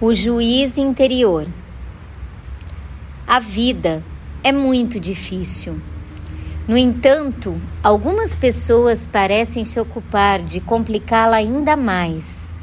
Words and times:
O 0.00 0.14
juiz 0.14 0.78
interior. 0.78 1.48
A 3.26 3.40
vida 3.40 4.00
é 4.44 4.52
muito 4.52 5.00
difícil. 5.00 5.80
No 6.68 6.76
entanto, 6.76 7.60
algumas 7.82 8.32
pessoas 8.32 9.04
parecem 9.04 9.64
se 9.64 9.80
ocupar 9.80 10.40
de 10.40 10.60
complicá-la 10.60 11.38
ainda 11.38 11.76
mais, 11.76 12.54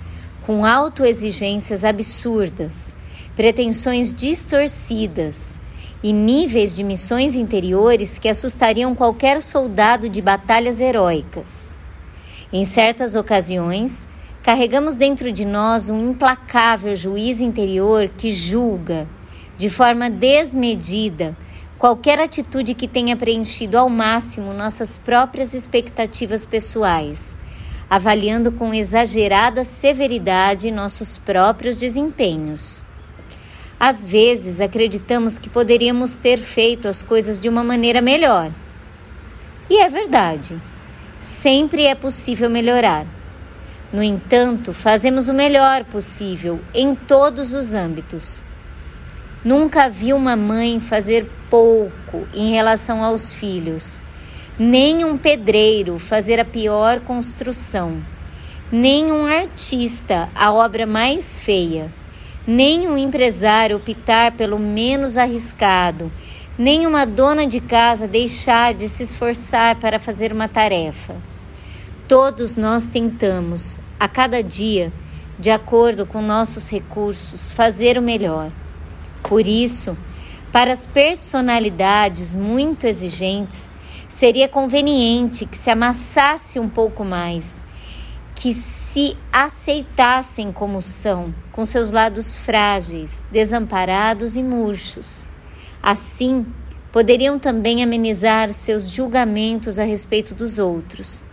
com 0.46 0.66
autoexigências 0.66 1.84
absurdas, 1.84 2.96
pretensões 3.36 4.14
distorcidas 4.14 5.60
e 6.02 6.14
níveis 6.14 6.74
de 6.74 6.86
missões 6.86 7.36
interiores 7.36 8.18
que 8.18 8.30
assustariam 8.30 8.96
qualquer 8.96 9.42
soldado 9.42 10.08
de 10.08 10.22
batalhas 10.22 10.80
heróicas. 10.80 11.78
Em 12.54 12.64
certas 12.64 13.14
ocasiões, 13.14 14.08
Carregamos 14.46 14.96
dentro 14.96 15.32
de 15.32 15.44
nós 15.44 15.90
um 15.90 16.12
implacável 16.12 16.96
juiz 16.96 17.42
interior 17.42 18.12
que 18.16 18.32
julga, 18.32 19.08
de 19.58 19.72
forma 19.72 20.08
desmedida, 20.08 21.36
qualquer 21.80 22.20
atitude 22.20 22.76
que 22.76 22.88
tenha 22.88 23.18
preenchido 23.18 23.76
ao 23.76 23.90
máximo 23.90 24.54
nossas 24.54 25.00
próprias 25.00 25.56
expectativas 25.56 26.46
pessoais, 26.46 27.36
avaliando 27.90 28.52
com 28.52 28.72
exagerada 28.72 29.64
severidade 29.64 30.70
nossos 30.70 31.18
próprios 31.18 31.80
desempenhos. 31.80 32.84
Às 33.80 34.06
vezes 34.06 34.62
acreditamos 34.62 35.40
que 35.40 35.50
poderíamos 35.50 36.16
ter 36.16 36.38
feito 36.38 36.88
as 36.88 37.02
coisas 37.02 37.40
de 37.40 37.50
uma 37.50 37.64
maneira 37.64 38.00
melhor. 38.00 38.52
E 39.68 39.80
é 39.80 39.90
verdade. 39.90 40.62
Sempre 41.20 41.88
é 41.88 41.96
possível 41.96 42.48
melhorar. 42.48 43.15
No 43.94 44.04
entanto, 44.04 44.74
fazemos 44.74 45.28
o 45.28 45.34
melhor 45.34 45.86
possível 45.86 46.60
em 46.74 46.96
todos 46.96 47.54
os 47.54 47.74
âmbitos. 47.74 48.44
Nunca 49.44 49.88
vi 49.90 50.12
uma 50.12 50.36
mãe 50.36 50.80
fazer 50.80 51.30
pouco 51.50 52.28
em 52.34 52.52
relação 52.52 53.04
aos 53.04 53.32
filhos, 53.32 54.02
nem 54.58 55.06
um 55.06 55.18
pedreiro 55.18 56.00
fazer 56.00 56.40
a 56.40 56.46
pior 56.46 57.00
construção, 57.02 58.02
nem 58.72 59.12
um 59.12 59.26
artista 59.26 60.30
a 60.34 60.52
obra 60.52 60.88
mais 60.88 61.40
feia, 61.40 61.92
nem 62.48 62.88
um 62.88 62.98
empresário 62.98 63.78
optar 63.78 64.32
pelo 64.32 64.58
menos 64.58 65.16
arriscado, 65.16 66.12
nem 66.58 66.88
uma 66.88 67.06
dona 67.06 67.46
de 67.46 67.60
casa 67.60 68.08
deixar 68.08 68.74
de 68.74 68.90
se 68.90 69.04
esforçar 69.04 69.76
para 69.76 70.00
fazer 70.00 70.32
uma 70.32 70.48
tarefa. 70.48 71.16
Todos 72.08 72.56
nós 72.56 72.88
tentamos, 72.88 73.80
a 74.00 74.08
cada 74.08 74.44
dia, 74.44 74.92
de 75.38 75.50
acordo 75.50 76.06
com 76.06 76.22
nossos 76.22 76.70
recursos, 76.70 77.52
fazer 77.52 77.98
o 77.98 78.02
melhor. 78.02 78.52
Por 79.24 79.48
isso, 79.48 79.98
para 80.52 80.72
as 80.72 80.86
personalidades 80.86 82.34
muito 82.34 82.86
exigentes, 82.86 83.70
seria 84.08 84.48
conveniente 84.48 85.46
que 85.46 85.58
se 85.58 85.70
amassasse 85.70 86.60
um 86.60 86.70
pouco 86.70 87.04
mais, 87.04 87.66
que 88.34 88.54
se 88.54 89.18
aceitassem 89.32 90.52
como 90.52 90.82
são, 90.82 91.34
com 91.52 91.66
seus 91.66 91.92
lados 91.92 92.36
frágeis, 92.36 93.26
desamparados 93.32 94.38
e 94.38 94.44
murchos. 94.44 95.28
Assim, 95.82 96.46
poderiam 96.92 97.38
também 97.38 97.84
amenizar 97.84 98.54
seus 98.54 98.90
julgamentos 98.90 99.80
a 99.80 99.84
respeito 99.84 100.34
dos 100.34 100.58
outros 100.58 101.25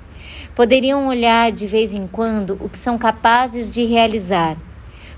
poderiam 0.55 1.07
olhar 1.09 1.51
de 1.51 1.67
vez 1.67 1.95
em 1.95 2.07
quando 2.07 2.59
o 2.61 2.69
que 2.69 2.79
são 2.79 2.99
capazes 2.99 3.71
de 3.71 3.85
realizar, 3.85 4.57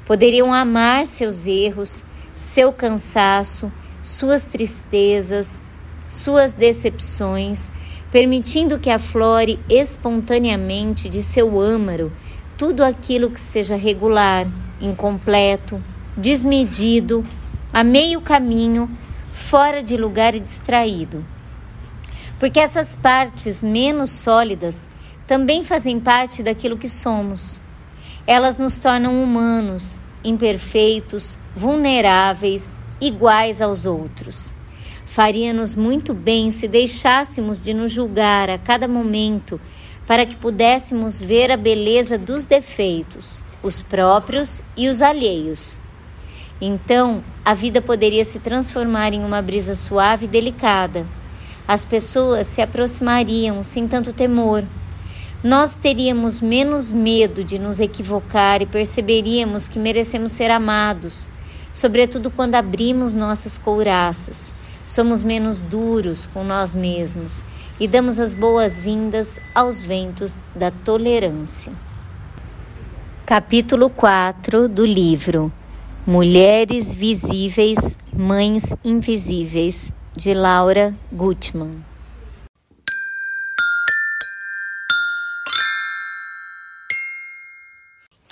poderiam 0.06 0.52
amar 0.52 1.06
seus 1.06 1.46
erros, 1.46 2.04
seu 2.34 2.72
cansaço, 2.72 3.72
suas 4.02 4.44
tristezas, 4.44 5.62
suas 6.08 6.52
decepções, 6.52 7.72
permitindo 8.10 8.78
que 8.78 8.90
aflore 8.90 9.58
espontaneamente 9.68 11.08
de 11.08 11.22
seu 11.22 11.60
âmaro 11.60 12.12
tudo 12.56 12.84
aquilo 12.84 13.30
que 13.30 13.40
seja 13.40 13.74
regular, 13.74 14.46
incompleto, 14.80 15.82
desmedido, 16.16 17.24
a 17.72 17.82
meio 17.82 18.20
caminho, 18.20 18.88
fora 19.32 19.82
de 19.82 19.96
lugar 19.96 20.34
e 20.34 20.40
distraído. 20.40 21.24
Porque 22.38 22.60
essas 22.60 22.94
partes 22.94 23.62
menos 23.62 24.10
sólidas 24.10 24.88
também 25.26 25.64
fazem 25.64 25.98
parte 25.98 26.42
daquilo 26.42 26.78
que 26.78 26.88
somos. 26.88 27.60
Elas 28.26 28.58
nos 28.58 28.78
tornam 28.78 29.22
humanos, 29.22 30.02
imperfeitos, 30.22 31.38
vulneráveis, 31.54 32.78
iguais 33.00 33.60
aos 33.60 33.86
outros. 33.86 34.54
Faria-nos 35.06 35.74
muito 35.74 36.12
bem 36.12 36.50
se 36.50 36.66
deixássemos 36.66 37.62
de 37.62 37.72
nos 37.72 37.92
julgar 37.92 38.50
a 38.50 38.58
cada 38.58 38.88
momento 38.88 39.60
para 40.06 40.26
que 40.26 40.36
pudéssemos 40.36 41.20
ver 41.20 41.50
a 41.50 41.56
beleza 41.56 42.18
dos 42.18 42.44
defeitos, 42.44 43.42
os 43.62 43.80
próprios 43.80 44.60
e 44.76 44.88
os 44.88 45.00
alheios. 45.00 45.80
Então, 46.60 47.22
a 47.44 47.54
vida 47.54 47.80
poderia 47.80 48.24
se 48.24 48.38
transformar 48.38 49.12
em 49.12 49.24
uma 49.24 49.40
brisa 49.40 49.74
suave 49.74 50.26
e 50.26 50.28
delicada. 50.28 51.06
As 51.66 51.84
pessoas 51.84 52.46
se 52.46 52.60
aproximariam 52.60 53.62
sem 53.62 53.88
tanto 53.88 54.12
temor 54.12 54.64
nós 55.44 55.76
teríamos 55.76 56.40
menos 56.40 56.90
medo 56.90 57.44
de 57.44 57.58
nos 57.58 57.78
equivocar 57.78 58.62
e 58.62 58.66
perceberíamos 58.66 59.68
que 59.68 59.78
merecemos 59.78 60.32
ser 60.32 60.50
amados, 60.50 61.30
sobretudo 61.74 62.30
quando 62.30 62.54
abrimos 62.54 63.12
nossas 63.12 63.58
couraças. 63.58 64.54
Somos 64.86 65.22
menos 65.22 65.60
duros 65.60 66.24
com 66.24 66.42
nós 66.42 66.72
mesmos 66.72 67.44
e 67.78 67.86
damos 67.86 68.18
as 68.18 68.32
boas-vindas 68.32 69.38
aos 69.54 69.82
ventos 69.82 70.36
da 70.54 70.70
tolerância. 70.70 71.72
Capítulo 73.26 73.90
4 73.90 74.66
do 74.66 74.86
livro 74.86 75.52
Mulheres 76.06 76.94
Visíveis, 76.94 77.98
Mães 78.16 78.74
Invisíveis, 78.82 79.92
de 80.16 80.32
Laura 80.32 80.94
Gutman. 81.12 81.93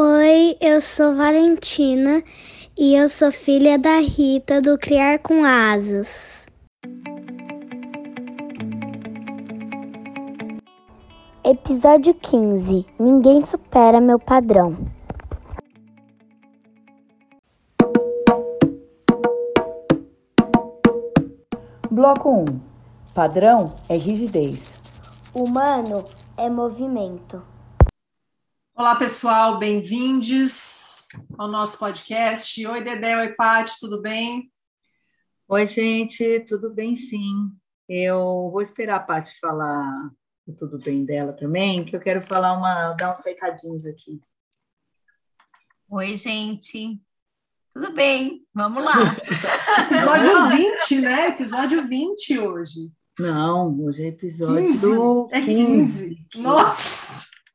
Oi, 0.00 0.56
eu 0.60 0.80
sou 0.80 1.16
Valentina 1.16 2.22
e 2.78 2.94
eu 2.94 3.08
sou 3.08 3.32
filha 3.32 3.76
da 3.76 3.98
Rita 3.98 4.62
do 4.62 4.78
Criar 4.78 5.18
com 5.18 5.44
Asas. 5.44 6.46
Episódio 11.44 12.14
15 12.14 12.86
Ninguém 12.96 13.42
supera 13.42 14.00
meu 14.00 14.20
padrão. 14.20 14.76
Bloco 21.90 22.30
1 22.30 22.44
Padrão 23.16 23.64
é 23.88 23.96
rigidez. 23.96 24.80
Humano 25.34 26.04
é 26.36 26.48
movimento. 26.48 27.42
Olá, 28.78 28.94
pessoal, 28.94 29.58
bem-vindos 29.58 31.08
ao 31.36 31.48
nosso 31.48 31.76
podcast. 31.80 32.64
Oi, 32.64 32.80
Dedé, 32.80 33.16
oi, 33.16 33.34
Paty, 33.34 33.72
tudo 33.80 34.00
bem? 34.00 34.52
Oi, 35.48 35.66
gente, 35.66 36.38
tudo 36.46 36.72
bem, 36.72 36.94
sim. 36.94 37.50
Eu 37.88 38.48
vou 38.52 38.62
esperar 38.62 38.94
a 38.94 39.00
Paty 39.00 39.36
falar 39.40 40.12
o 40.46 40.52
tudo 40.54 40.78
bem 40.78 41.04
dela 41.04 41.32
também, 41.32 41.84
que 41.84 41.96
eu 41.96 41.98
quero 41.98 42.22
falar 42.22 42.56
uma, 42.56 42.92
dar 42.92 43.10
uns 43.10 43.18
recadinhos 43.24 43.84
aqui. 43.84 44.20
Oi, 45.90 46.14
gente. 46.14 47.02
Tudo 47.74 47.92
bem, 47.92 48.46
vamos 48.54 48.84
lá. 48.84 49.16
episódio 49.90 50.56
20, 50.56 51.00
né? 51.00 51.28
Episódio 51.30 51.88
20 51.88 52.38
hoje. 52.38 52.92
Não, 53.18 53.76
hoje 53.80 54.04
é 54.04 54.06
episódio 54.06 54.68
15. 54.68 54.80
do 54.80 55.28
é 55.32 55.40
15. 55.40 56.14
15. 56.30 56.40
Nossa! 56.40 56.97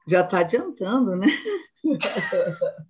Já 0.08 0.22
está 0.22 0.40
adiantando, 0.40 1.16
né? 1.16 1.28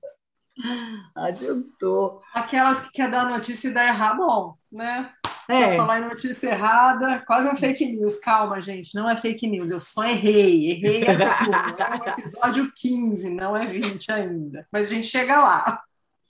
Adiantou. 1.15 2.21
Aquelas 2.33 2.81
que 2.81 2.91
quer 2.91 3.09
dar 3.09 3.29
notícia 3.29 3.69
e 3.69 3.73
dá 3.73 3.87
errado, 3.87 4.17
bom, 4.17 4.55
né? 4.71 5.11
É. 5.49 5.75
falar 5.75 5.99
em 5.99 6.07
notícia 6.07 6.51
errada, 6.51 7.21
quase 7.27 7.49
um 7.49 7.55
fake 7.55 7.85
news. 7.85 8.17
Calma, 8.19 8.61
gente, 8.61 8.95
não 8.95 9.09
é 9.09 9.17
fake 9.17 9.45
news, 9.45 9.71
eu 9.71 9.79
só 9.79 10.05
errei, 10.05 10.71
errei 10.71 11.05
assim. 11.07 11.51
é 11.51 12.11
o 12.11 12.19
episódio 12.19 12.71
15, 12.73 13.29
não 13.29 13.55
é 13.57 13.67
20 13.67 14.11
ainda. 14.11 14.65
Mas 14.71 14.87
a 14.87 14.91
gente 14.91 15.07
chega 15.07 15.37
lá. 15.41 15.83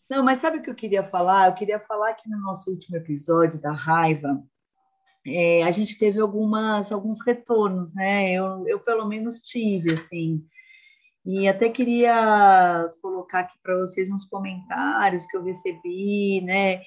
Não, 0.09 0.23
mas 0.23 0.39
sabe 0.39 0.57
o 0.57 0.61
que 0.61 0.69
eu 0.69 0.75
queria 0.75 1.03
falar? 1.03 1.47
Eu 1.47 1.53
queria 1.53 1.79
falar 1.79 2.13
que 2.13 2.29
no 2.29 2.39
nosso 2.41 2.71
último 2.71 2.97
episódio 2.97 3.61
da 3.61 3.71
raiva, 3.71 4.41
é, 5.25 5.63
a 5.63 5.71
gente 5.71 5.97
teve 5.97 6.19
algumas, 6.19 6.91
alguns 6.91 7.23
retornos, 7.25 7.93
né? 7.93 8.31
Eu, 8.31 8.67
eu 8.67 8.79
pelo 8.79 9.05
menos 9.07 9.39
tive, 9.39 9.93
assim. 9.93 10.43
E 11.25 11.47
até 11.47 11.69
queria 11.69 12.89
colocar 13.01 13.41
aqui 13.41 13.57
para 13.63 13.77
vocês 13.77 14.09
uns 14.09 14.25
comentários 14.25 15.25
que 15.25 15.37
eu 15.37 15.43
recebi, 15.43 16.41
né? 16.41 16.81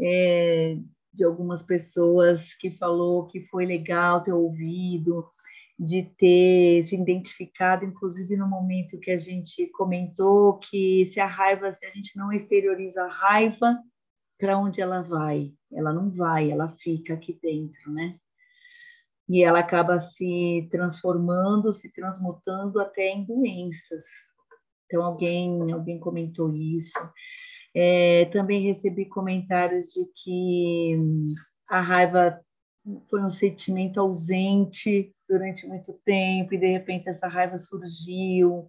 É, 0.00 0.76
de 1.12 1.24
algumas 1.24 1.62
pessoas 1.62 2.54
que 2.54 2.70
falou 2.70 3.26
que 3.26 3.40
foi 3.40 3.66
legal 3.66 4.22
ter 4.22 4.32
ouvido, 4.32 5.28
de 5.78 6.02
ter 6.02 6.84
se 6.84 6.94
identificado, 6.94 7.84
inclusive 7.84 8.36
no 8.36 8.48
momento 8.48 9.00
que 9.00 9.10
a 9.10 9.16
gente 9.16 9.66
comentou 9.72 10.58
que 10.58 11.04
se 11.06 11.18
a 11.18 11.26
raiva, 11.26 11.70
se 11.70 11.84
a 11.84 11.90
gente 11.90 12.16
não 12.16 12.32
exterioriza 12.32 13.02
a 13.04 13.08
raiva, 13.08 13.76
para 14.38 14.58
onde 14.58 14.80
ela 14.80 15.02
vai? 15.02 15.52
Ela 15.72 15.92
não 15.92 16.10
vai, 16.10 16.50
ela 16.50 16.68
fica 16.68 17.14
aqui 17.14 17.38
dentro, 17.40 17.92
né? 17.92 18.18
E 19.32 19.42
ela 19.42 19.60
acaba 19.60 19.98
se 19.98 20.68
transformando, 20.70 21.72
se 21.72 21.90
transmutando 21.90 22.78
até 22.78 23.08
em 23.08 23.24
doenças. 23.24 24.04
Então 24.84 25.02
alguém, 25.02 25.72
alguém 25.72 25.98
comentou 25.98 26.54
isso. 26.54 26.98
É, 27.74 28.26
também 28.26 28.60
recebi 28.60 29.06
comentários 29.06 29.86
de 29.86 30.04
que 30.22 30.98
a 31.66 31.80
raiva 31.80 32.38
foi 33.08 33.24
um 33.24 33.30
sentimento 33.30 33.98
ausente 33.98 35.14
durante 35.26 35.66
muito 35.66 35.94
tempo 36.04 36.52
e 36.52 36.58
de 36.58 36.66
repente 36.66 37.08
essa 37.08 37.26
raiva 37.26 37.56
surgiu. 37.56 38.68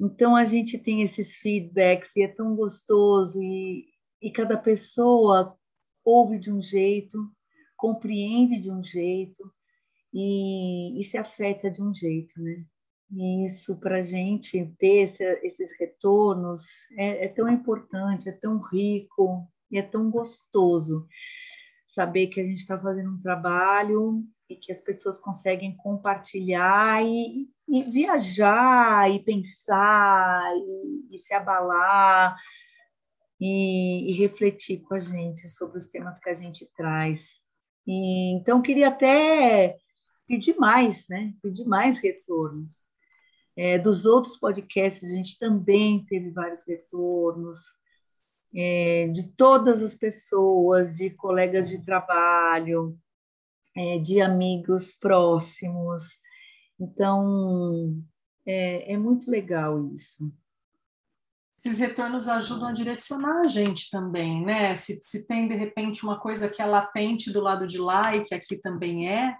Então 0.00 0.34
a 0.34 0.46
gente 0.46 0.78
tem 0.78 1.02
esses 1.02 1.36
feedbacks 1.36 2.16
e 2.16 2.22
é 2.22 2.28
tão 2.28 2.56
gostoso 2.56 3.38
e, 3.42 3.84
e 4.22 4.30
cada 4.32 4.56
pessoa 4.56 5.54
ouve 6.02 6.38
de 6.38 6.50
um 6.50 6.62
jeito, 6.62 7.18
compreende 7.82 8.60
de 8.60 8.70
um 8.70 8.80
jeito 8.80 9.42
e, 10.14 11.00
e 11.00 11.02
se 11.02 11.18
afeta 11.18 11.68
de 11.68 11.82
um 11.82 11.92
jeito, 11.92 12.40
né? 12.40 12.64
E 13.10 13.44
isso, 13.44 13.76
para 13.76 13.96
a 13.98 14.02
gente 14.02 14.72
ter 14.78 15.02
esse, 15.02 15.24
esses 15.42 15.76
retornos, 15.76 16.62
é, 16.96 17.24
é, 17.24 17.28
tão 17.28 17.48
importante, 17.48 18.28
é 18.28 18.32
tão 18.32 18.60
rico 18.60 19.48
e 19.68 19.78
é 19.78 19.82
tão 19.82 20.12
gostoso 20.12 21.08
saber 21.88 22.28
que 22.28 22.40
a 22.40 22.44
gente 22.44 22.58
está 22.58 22.78
fazendo 22.78 23.10
um 23.10 23.18
trabalho 23.20 24.22
e 24.48 24.54
que 24.54 24.70
as 24.70 24.80
pessoas 24.80 25.18
conseguem 25.18 25.76
compartilhar 25.76 27.04
e, 27.04 27.48
e 27.68 27.82
viajar 27.82 29.10
e 29.10 29.18
pensar 29.18 30.54
e, 30.56 31.16
e 31.16 31.18
se 31.18 31.34
abalar 31.34 32.36
e, 33.40 34.08
e, 34.08 34.12
refletir 34.12 34.82
com 34.82 34.94
a 34.94 35.00
gente 35.00 35.48
sobre 35.48 35.78
os 35.78 35.88
temas 35.88 36.18
que 36.20 36.30
a 36.30 36.34
gente 36.34 36.64
traz. 36.76 37.41
E, 37.86 38.32
então, 38.32 38.62
queria 38.62 38.88
até 38.88 39.76
pedir 40.26 40.56
mais, 40.56 41.08
né? 41.08 41.34
Pedir 41.42 41.64
mais 41.66 41.98
retornos. 41.98 42.86
É, 43.56 43.78
dos 43.78 44.06
outros 44.06 44.36
podcasts, 44.36 45.10
a 45.10 45.12
gente 45.14 45.38
também 45.38 46.04
teve 46.06 46.30
vários 46.30 46.62
retornos, 46.66 47.58
é, 48.54 49.08
de 49.08 49.28
todas 49.34 49.82
as 49.82 49.94
pessoas, 49.94 50.94
de 50.94 51.10
colegas 51.10 51.68
de 51.68 51.82
trabalho, 51.84 52.98
é, 53.76 53.98
de 53.98 54.20
amigos 54.20 54.92
próximos. 54.94 56.18
Então, 56.78 58.02
é, 58.46 58.92
é 58.92 58.96
muito 58.96 59.30
legal 59.30 59.86
isso. 59.94 60.32
Esses 61.64 61.78
retornos 61.78 62.28
ajudam 62.28 62.68
a 62.68 62.72
direcionar 62.72 63.42
a 63.42 63.46
gente 63.46 63.88
também, 63.88 64.44
né? 64.44 64.74
Se, 64.74 64.98
se 65.02 65.26
tem, 65.26 65.46
de 65.46 65.54
repente, 65.54 66.04
uma 66.04 66.18
coisa 66.18 66.48
que 66.48 66.60
é 66.60 66.66
latente 66.66 67.32
do 67.32 67.40
lado 67.40 67.66
de 67.66 67.78
lá 67.78 68.16
e 68.16 68.24
que 68.24 68.34
aqui 68.34 68.56
também 68.56 69.08
é, 69.08 69.36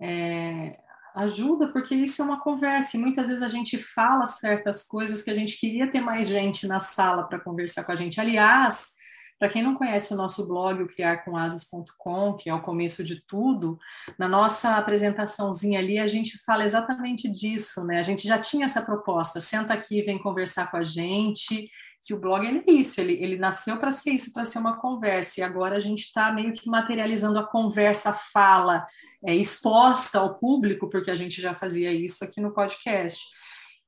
é 0.00 0.76
ajuda, 1.14 1.68
porque 1.72 1.94
isso 1.94 2.22
é 2.22 2.24
uma 2.24 2.40
conversa, 2.40 2.96
e 2.96 3.00
muitas 3.00 3.28
vezes 3.28 3.42
a 3.42 3.48
gente 3.48 3.78
fala 3.78 4.26
certas 4.26 4.82
coisas 4.84 5.22
que 5.22 5.30
a 5.30 5.34
gente 5.34 5.58
queria 5.58 5.90
ter 5.90 6.00
mais 6.00 6.28
gente 6.28 6.66
na 6.66 6.80
sala 6.80 7.24
para 7.24 7.40
conversar 7.40 7.84
com 7.84 7.92
a 7.92 7.96
gente. 7.96 8.20
Aliás, 8.20 8.92
para 9.40 9.48
quem 9.48 9.62
não 9.62 9.74
conhece 9.74 10.12
o 10.12 10.16
nosso 10.18 10.46
blog, 10.46 10.82
o 10.82 10.86
criarcomasas.com, 10.86 12.34
que 12.34 12.50
é 12.50 12.54
o 12.54 12.60
começo 12.60 13.02
de 13.02 13.22
tudo, 13.22 13.78
na 14.18 14.28
nossa 14.28 14.76
apresentaçãozinha 14.76 15.78
ali 15.78 15.98
a 15.98 16.06
gente 16.06 16.36
fala 16.44 16.62
exatamente 16.62 17.26
disso, 17.26 17.82
né? 17.84 17.98
A 17.98 18.02
gente 18.02 18.28
já 18.28 18.38
tinha 18.38 18.66
essa 18.66 18.82
proposta, 18.82 19.40
senta 19.40 19.72
aqui, 19.72 20.02
vem 20.02 20.18
conversar 20.18 20.70
com 20.70 20.76
a 20.76 20.82
gente, 20.82 21.70
que 22.02 22.12
o 22.12 22.20
blog 22.20 22.46
ele 22.46 22.62
é 22.68 22.70
isso, 22.70 23.00
ele, 23.00 23.14
ele 23.14 23.38
nasceu 23.38 23.78
para 23.78 23.90
ser 23.90 24.10
isso, 24.10 24.30
para 24.34 24.44
ser 24.44 24.58
uma 24.58 24.76
conversa, 24.76 25.40
e 25.40 25.42
agora 25.42 25.78
a 25.78 25.80
gente 25.80 26.00
está 26.00 26.30
meio 26.30 26.52
que 26.52 26.68
materializando 26.68 27.38
a 27.38 27.46
conversa, 27.46 28.10
a 28.10 28.12
fala, 28.12 28.86
é, 29.24 29.34
exposta 29.34 30.18
ao 30.18 30.38
público, 30.38 30.90
porque 30.90 31.10
a 31.10 31.16
gente 31.16 31.40
já 31.40 31.54
fazia 31.54 31.90
isso 31.90 32.22
aqui 32.22 32.42
no 32.42 32.52
podcast. 32.52 33.24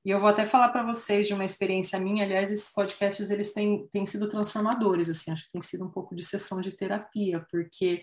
E 0.05 0.11
eu 0.11 0.19
vou 0.19 0.29
até 0.29 0.45
falar 0.45 0.71
para 0.71 0.83
vocês 0.83 1.29
de 1.29 1.35
uma 1.35 1.45
experiência 1.45 1.99
minha, 1.99 2.25
aliás, 2.25 2.51
esses 2.51 2.73
podcasts 2.73 3.31
eles 3.31 3.53
têm, 3.53 3.87
têm 3.93 4.05
sido 4.05 4.29
transformadores, 4.29 5.09
assim, 5.09 5.31
acho 5.31 5.45
que 5.45 5.53
tem 5.53 5.61
sido 5.61 5.85
um 5.85 5.91
pouco 5.91 6.15
de 6.15 6.25
sessão 6.25 6.61
de 6.61 6.73
terapia, 6.73 7.47
porque 7.51 8.03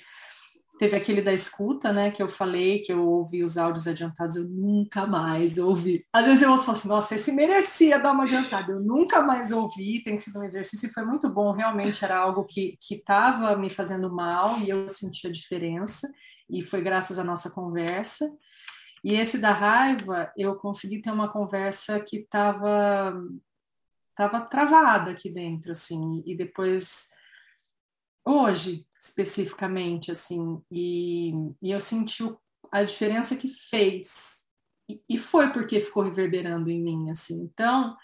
teve 0.80 0.96
aquele 0.96 1.22
da 1.22 1.34
escuta, 1.34 1.92
né, 1.92 2.10
que 2.10 2.24
eu 2.24 2.30
falei, 2.30 2.80
que 2.80 2.94
eu 2.94 3.06
ouvi 3.06 3.44
os 3.44 3.57
áudios 3.57 3.86
adiantados, 3.86 4.38
eu 4.38 4.46
nunca 4.46 5.06
mais 5.06 5.57
ouvi. 5.57 6.06
Às 6.13 6.25
vezes 6.25 6.42
eu 6.42 6.51
ouço 6.51 6.72
assim, 6.72 6.88
nossa, 6.88 7.16
esse 7.16 7.34
merecia 7.34 8.00
dar 8.00 8.13
uma 8.13 8.24
adiantada, 8.24 8.72
eu 8.72 8.80
nunca 8.80 9.22
mais 9.22 9.52
ouvi, 9.52 10.02
tem 10.02 10.18
sido 10.18 10.40
um 10.40 10.44
exercício 10.44 10.88
e 10.88 10.94
foi 10.94 11.04
muito 11.04 11.30
bom, 11.30 11.52
realmente 11.52 12.06
era 12.06 12.18
algo 12.18 12.45
que 12.45 12.78
estava 12.90 13.57
me 13.57 13.69
fazendo 13.69 14.10
mal 14.10 14.57
e 14.62 14.69
eu 14.69 14.88
senti 14.88 15.28
a 15.28 15.31
diferença, 15.31 16.10
e 16.50 16.62
foi 16.62 16.81
graças 16.81 17.19
à 17.19 17.25
nossa 17.25 17.52
conversa. 17.52 18.25
E 19.04 19.13
esse 19.13 19.38
da 19.38 19.51
raiva, 19.51 20.31
eu 20.38 20.56
consegui 20.56 21.01
ter 21.01 21.12
uma 21.12 21.30
conversa 21.30 22.00
que 22.00 22.18
estava 22.18 23.13
tava 24.19 24.42
travada 24.42 25.12
aqui 25.12 25.30
dentro, 25.30 25.72
assim, 25.72 26.22
e 26.25 26.36
depois, 26.36 27.07
hoje, 28.25 28.86
especificamente, 29.01 30.12
assim, 30.12 30.62
e, 30.69 31.31
e 31.62 31.71
eu 31.71 31.80
senti 31.80 32.23
a 32.69 32.83
diferença 32.83 33.38
que 33.38 33.47
fez, 33.47 34.40
e, 34.92 35.02
e 35.07 35.18
foi 35.18 35.54
porque 35.54 35.80
ficou 35.80 36.04
reverberando 36.04 36.69
em 36.69 36.83
mim, 36.83 37.09
assim, 37.09 37.35
então, 37.44 37.95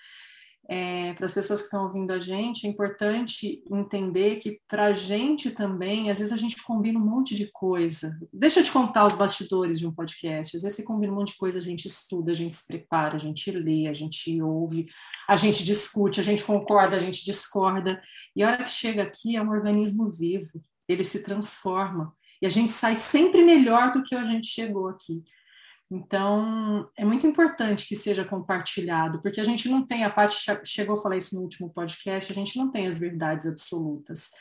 é, 0.67 1.13
para 1.13 1.25
as 1.25 1.31
pessoas 1.31 1.60
que 1.60 1.65
estão 1.65 1.84
ouvindo 1.86 2.12
a 2.12 2.19
gente, 2.19 2.65
é 2.65 2.69
importante 2.69 3.63
entender 3.69 4.38
que 4.38 4.60
para 4.67 4.86
a 4.86 4.93
gente 4.93 5.51
também, 5.51 6.10
às 6.10 6.17
vezes 6.17 6.34
a 6.34 6.38
gente 6.38 6.62
combina 6.63 6.98
um 7.00 7.05
monte 7.05 7.36
de 7.36 7.51
coisa. 7.51 8.17
Deixa 8.34 8.60
eu 8.60 8.63
te 8.63 8.72
contar 8.72 9.05
os 9.05 9.15
bastidores 9.15 9.79
de 9.79 9.88
um 9.88 9.91
podcast. 9.91 10.55
Às 10.55 10.63
vezes 10.63 10.77
você 10.77 10.84
combina 10.84 11.13
um 11.13 11.17
monte 11.17 11.34
de 11.34 11.38
coisa, 11.38 11.60
a 11.60 11.62
gente 11.62 11.88
estuda, 11.88 12.31
a 12.31 12.36
gente 12.36 12.55
se 12.55 12.65
prepara, 12.65 13.15
a 13.15 13.19
gente 13.19 13.51
lê, 13.51 13.88
a 13.88 13.93
gente 13.93 14.41
ouve, 14.41 14.88
a 15.27 15.38
gente 15.38 15.63
discute, 15.63 16.19
a 16.19 16.24
gente 16.24 16.43
concorda, 16.43 16.95
a 16.95 17.00
gente 17.00 17.24
discorda. 17.24 18.01
E 18.36 18.43
a 18.43 18.51
hora 18.51 18.63
que 18.63 18.69
chega 18.69 19.03
aqui 19.03 19.36
é 19.36 19.41
um 19.41 19.51
organismo 19.51 20.10
vivo, 20.10 20.63
ele 20.88 21.03
se 21.03 21.22
transforma. 21.22 22.13
E 22.41 22.48
a 22.48 22.50
gente 22.50 22.72
sai 22.72 22.95
sempre 22.95 23.43
melhor 23.43 23.91
do 23.91 24.03
que 24.03 24.15
a 24.15 24.25
gente 24.25 24.48
chegou 24.48 24.88
aqui. 24.88 25.24
Então, 25.89 26.89
é 26.98 27.06
muito 27.06 27.27
importante 27.27 27.88
que 27.88 27.96
seja 27.96 28.25
compartilhado, 28.25 29.22
porque 29.22 29.39
a 29.39 29.44
gente 29.44 29.70
não 29.70 29.86
tem, 29.86 30.04
a 30.04 30.10
parte 30.10 30.44
chegou 30.63 30.96
a 30.96 31.01
falar 31.01 31.18
isso 31.18 31.36
no 31.36 31.42
último 31.42 31.70
podcast, 31.70 32.32
a 32.32 32.36
gente 32.36 32.58
não 32.58 32.72
tem 32.72 32.88
as 32.88 32.98
verdades 32.98 33.46
absolutas. 33.46 34.32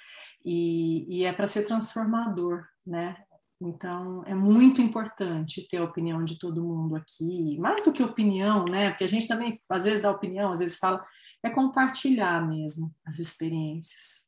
E, 0.44 1.06
e 1.08 1.24
é 1.24 1.32
para 1.32 1.46
ser 1.46 1.64
transformador, 1.64 2.64
né? 2.86 3.16
Então, 3.60 4.22
é 4.26 4.34
muito 4.34 4.80
importante 4.82 5.66
ter 5.68 5.78
a 5.78 5.84
opinião 5.84 6.24
de 6.24 6.38
todo 6.38 6.64
mundo 6.64 6.96
aqui, 6.96 7.58
mais 7.58 7.84
do 7.84 7.92
que 7.92 8.02
opinião, 8.02 8.64
né? 8.64 8.90
Porque 8.90 9.04
a 9.04 9.08
gente 9.08 9.28
também, 9.28 9.60
às 9.68 9.84
vezes, 9.84 10.02
dá 10.02 10.10
opinião, 10.10 10.52
às 10.52 10.60
vezes 10.60 10.76
fala, 10.76 11.04
é 11.42 11.50
compartilhar 11.50 12.46
mesmo 12.46 12.92
as 13.06 13.18
experiências. 13.18 14.26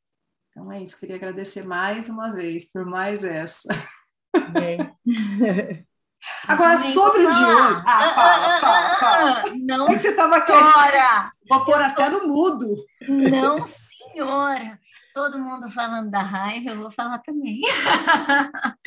Então, 0.49 0.71
é 0.71 0.81
isso. 0.81 0.99
Queria 0.99 1.17
agradecer 1.17 1.65
mais 1.65 2.09
uma 2.09 2.31
vez 2.31 2.65
por 2.71 2.85
mais 2.85 3.23
essa. 3.23 3.67
Bem. 4.53 4.77
Agora, 6.47 6.79
sobre 6.79 7.25
o 7.25 7.29
de 7.29 7.37
hoje. 7.37 7.83
Ah, 7.85 8.13
fala, 8.13 8.59
fala, 8.59 8.99
fala. 8.99 9.43
Não, 9.55 9.87
você 9.87 10.09
estava 10.09 10.45
senhora. 10.45 11.31
Vou 11.49 11.65
pôr 11.65 11.81
até 11.81 12.09
no 12.09 12.27
mudo. 12.27 12.85
Não, 13.07 13.65
senhora. 13.65 14.79
Todo 15.13 15.39
mundo 15.39 15.69
falando 15.69 16.09
da 16.09 16.21
raiva, 16.21 16.69
eu 16.69 16.77
vou 16.77 16.91
falar 16.91 17.19
também. 17.19 17.61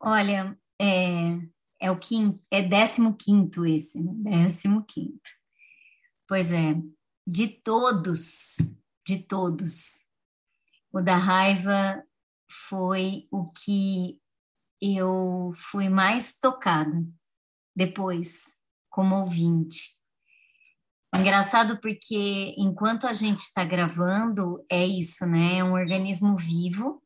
Olha, 0.00 0.56
é, 0.80 1.38
é 1.80 1.90
o 1.90 1.98
quinto, 1.98 2.40
é 2.50 2.62
décimo 2.62 3.16
quinto 3.16 3.66
esse, 3.66 4.00
né? 4.00 4.12
Décimo 4.16 4.84
quinto. 4.84 5.28
Pois 6.28 6.52
é, 6.52 6.76
de 7.26 7.48
todos, 7.48 8.56
de 9.06 9.22
todos. 9.22 10.06
O 10.92 11.00
da 11.00 11.16
raiva 11.16 12.02
foi 12.68 13.26
o 13.30 13.50
que 13.50 14.20
eu 14.80 15.52
fui 15.56 15.88
mais 15.88 16.38
tocada 16.38 17.04
depois, 17.74 18.42
como 18.90 19.16
ouvinte. 19.16 19.96
Engraçado 21.14 21.78
porque 21.80 22.54
enquanto 22.58 23.06
a 23.06 23.12
gente 23.12 23.40
está 23.40 23.64
gravando, 23.64 24.64
é 24.70 24.84
isso, 24.86 25.26
né? 25.26 25.58
É 25.58 25.64
um 25.64 25.72
organismo 25.72 26.36
vivo. 26.36 27.02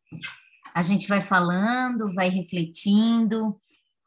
A 0.74 0.82
gente 0.82 1.06
vai 1.08 1.20
falando, 1.20 2.12
vai 2.14 2.28
refletindo, 2.28 3.56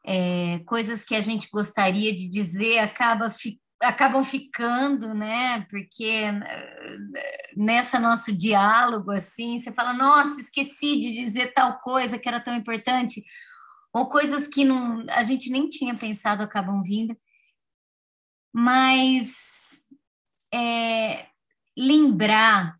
é, 0.04 0.60
coisas 0.66 1.04
que 1.04 1.14
a 1.14 1.20
gente 1.20 1.48
gostaria 1.50 2.14
de 2.14 2.28
dizer 2.28 2.78
acaba 2.78 3.30
ficando 3.30 3.64
acabam 3.84 4.24
ficando, 4.24 5.14
né? 5.14 5.66
Porque 5.70 6.04
eh, 6.04 7.50
nessa 7.56 7.98
nosso 7.98 8.36
diálogo 8.36 9.10
assim, 9.10 9.58
você 9.58 9.72
fala: 9.72 9.92
"Nossa, 9.92 10.40
esqueci 10.40 10.98
de 11.00 11.12
dizer 11.12 11.52
tal 11.52 11.78
coisa 11.80 12.18
que 12.18 12.28
era 12.28 12.40
tão 12.40 12.54
importante", 12.54 13.22
ou 13.94 14.08
coisas 14.08 14.48
que 14.48 14.64
não, 14.64 15.06
a 15.08 15.22
gente 15.22 15.48
nem 15.50 15.68
tinha 15.68 15.96
pensado 15.96 16.42
acabam 16.42 16.82
vindo. 16.82 17.16
Mas 18.52 19.84
é, 20.52 21.28
lembrar 21.78 22.76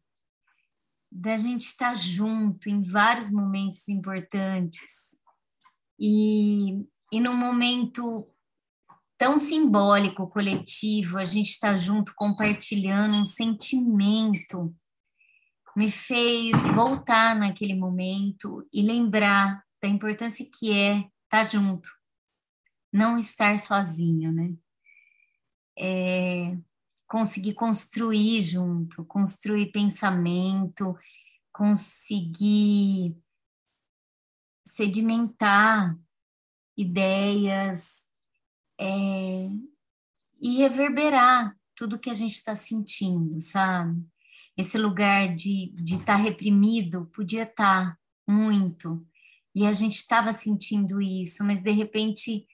da 1.10 1.36
gente 1.36 1.62
estar 1.62 1.94
junto 1.94 2.68
em 2.68 2.82
vários 2.82 3.30
momentos 3.30 3.88
importantes 3.88 5.16
e, 5.98 6.84
e 7.12 7.20
num 7.20 7.36
momento 7.36 8.28
tão 9.16 9.38
simbólico, 9.38 10.26
coletivo, 10.26 11.16
a 11.16 11.24
gente 11.24 11.50
estar 11.50 11.70
tá 11.70 11.76
junto 11.76 12.12
compartilhando 12.16 13.16
um 13.16 13.24
sentimento, 13.24 14.74
me 15.76 15.88
fez 15.88 16.66
voltar 16.74 17.36
naquele 17.36 17.76
momento 17.76 18.68
e 18.72 18.82
lembrar 18.82 19.63
da 19.84 19.88
importância 19.88 20.48
que 20.50 20.72
é 20.72 20.96
estar 20.96 21.10
tá 21.28 21.44
junto, 21.44 21.90
não 22.90 23.18
estar 23.18 23.58
sozinho, 23.58 24.32
né? 24.32 24.54
É 25.78 26.56
conseguir 27.06 27.52
construir 27.52 28.40
junto, 28.40 29.04
construir 29.04 29.70
pensamento, 29.72 30.96
conseguir 31.52 33.14
sedimentar 34.66 35.96
ideias, 36.76 38.04
é, 38.80 39.48
e 40.40 40.56
reverberar 40.56 41.54
tudo 41.76 41.98
que 41.98 42.08
a 42.08 42.14
gente 42.14 42.32
está 42.32 42.56
sentindo, 42.56 43.38
sabe? 43.40 44.02
Esse 44.56 44.78
lugar 44.78 45.36
de 45.36 45.74
estar 45.84 46.04
tá 46.04 46.16
reprimido 46.16 47.06
podia 47.14 47.42
estar 47.42 47.92
tá 47.92 47.98
muito, 48.26 49.06
e 49.54 49.66
a 49.66 49.72
gente 49.72 49.96
estava 49.96 50.32
sentindo 50.32 51.00
isso, 51.00 51.44
mas 51.44 51.62
de 51.62 51.70
repente 51.70 52.46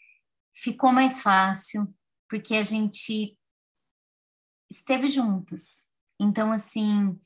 ficou 0.55 0.93
mais 0.93 1.21
fácil, 1.21 1.93
porque 2.29 2.55
a 2.55 2.63
gente 2.63 3.37
esteve 4.71 5.09
juntas. 5.09 5.87
Então, 6.21 6.53
assim, 6.53 7.19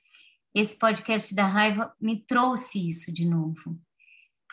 esse 0.54 0.78
podcast 0.78 1.34
da 1.34 1.46
raiva 1.46 1.94
me 2.00 2.24
trouxe 2.24 2.88
isso 2.88 3.12
de 3.12 3.28
novo 3.28 3.78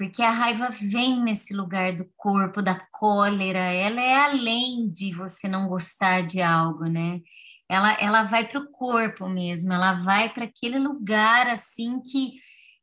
porque 0.02 0.24
a 0.24 0.32
raiva 0.32 0.70
vem 0.72 1.22
nesse 1.22 1.54
lugar 1.54 1.96
do 1.96 2.10
corpo, 2.18 2.60
da 2.60 2.74
cólera, 2.92 3.60
ela 3.60 4.02
é 4.02 4.16
além 4.16 4.88
de 4.88 5.14
você 5.14 5.48
não 5.48 5.68
gostar 5.68 6.26
de 6.26 6.42
algo, 6.42 6.86
né? 6.86 7.22
Ela, 7.70 7.94
ela 8.02 8.24
vai 8.24 8.48
para 8.48 8.60
o 8.60 8.72
corpo 8.72 9.30
mesmo, 9.30 9.72
ela 9.72 9.94
vai 10.02 10.34
para 10.34 10.46
aquele 10.46 10.80
lugar 10.80 11.48
assim 11.48 12.02
que. 12.02 12.34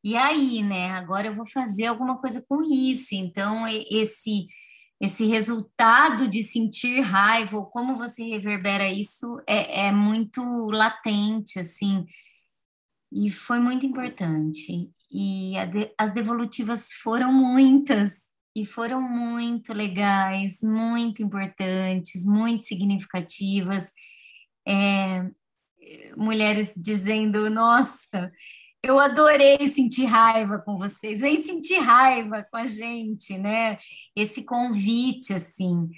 E 0.08 0.16
aí, 0.16 0.62
né? 0.62 0.90
Agora 0.92 1.28
eu 1.28 1.34
vou 1.34 1.46
fazer 1.46 1.86
alguma 1.86 2.18
coisa 2.18 2.44
com 2.48 2.62
isso. 2.62 3.14
Então, 3.14 3.66
esse 3.90 4.46
esse 5.00 5.26
resultado 5.26 6.26
de 6.26 6.42
sentir 6.42 7.00
raiva, 7.00 7.56
ou 7.56 7.66
como 7.66 7.94
você 7.96 8.24
reverbera 8.24 8.90
isso, 8.90 9.36
é, 9.46 9.86
é 9.86 9.92
muito 9.92 10.40
latente, 10.70 11.60
assim. 11.60 12.04
E 13.12 13.30
foi 13.30 13.60
muito 13.60 13.86
importante 13.86 14.92
e 15.10 15.54
de, 15.72 15.92
as 15.98 16.12
devolutivas 16.12 16.92
foram 16.92 17.32
muitas 17.32 18.28
e 18.54 18.64
foram 18.64 19.00
muito 19.00 19.72
legais, 19.72 20.58
muito 20.62 21.22
importantes, 21.22 22.24
muito 22.24 22.64
significativas. 22.64 23.92
É, 24.66 25.30
mulheres 26.16 26.72
dizendo: 26.76 27.48
Nossa, 27.48 28.32
eu 28.82 28.98
adorei 28.98 29.66
sentir 29.68 30.04
raiva 30.04 30.58
com 30.58 30.78
vocês, 30.78 31.20
vem 31.20 31.42
sentir 31.42 31.78
raiva 31.78 32.46
com 32.50 32.56
a 32.56 32.66
gente, 32.66 33.36
né? 33.36 33.78
Esse 34.14 34.44
convite, 34.44 35.32
assim. 35.32 35.88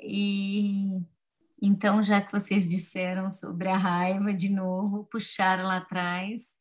E 0.00 0.90
então, 1.62 2.02
já 2.02 2.20
que 2.20 2.32
vocês 2.32 2.68
disseram 2.68 3.30
sobre 3.30 3.68
a 3.68 3.76
raiva 3.76 4.32
de 4.32 4.48
novo, 4.50 5.04
puxaram 5.04 5.64
lá 5.64 5.78
atrás, 5.78 6.54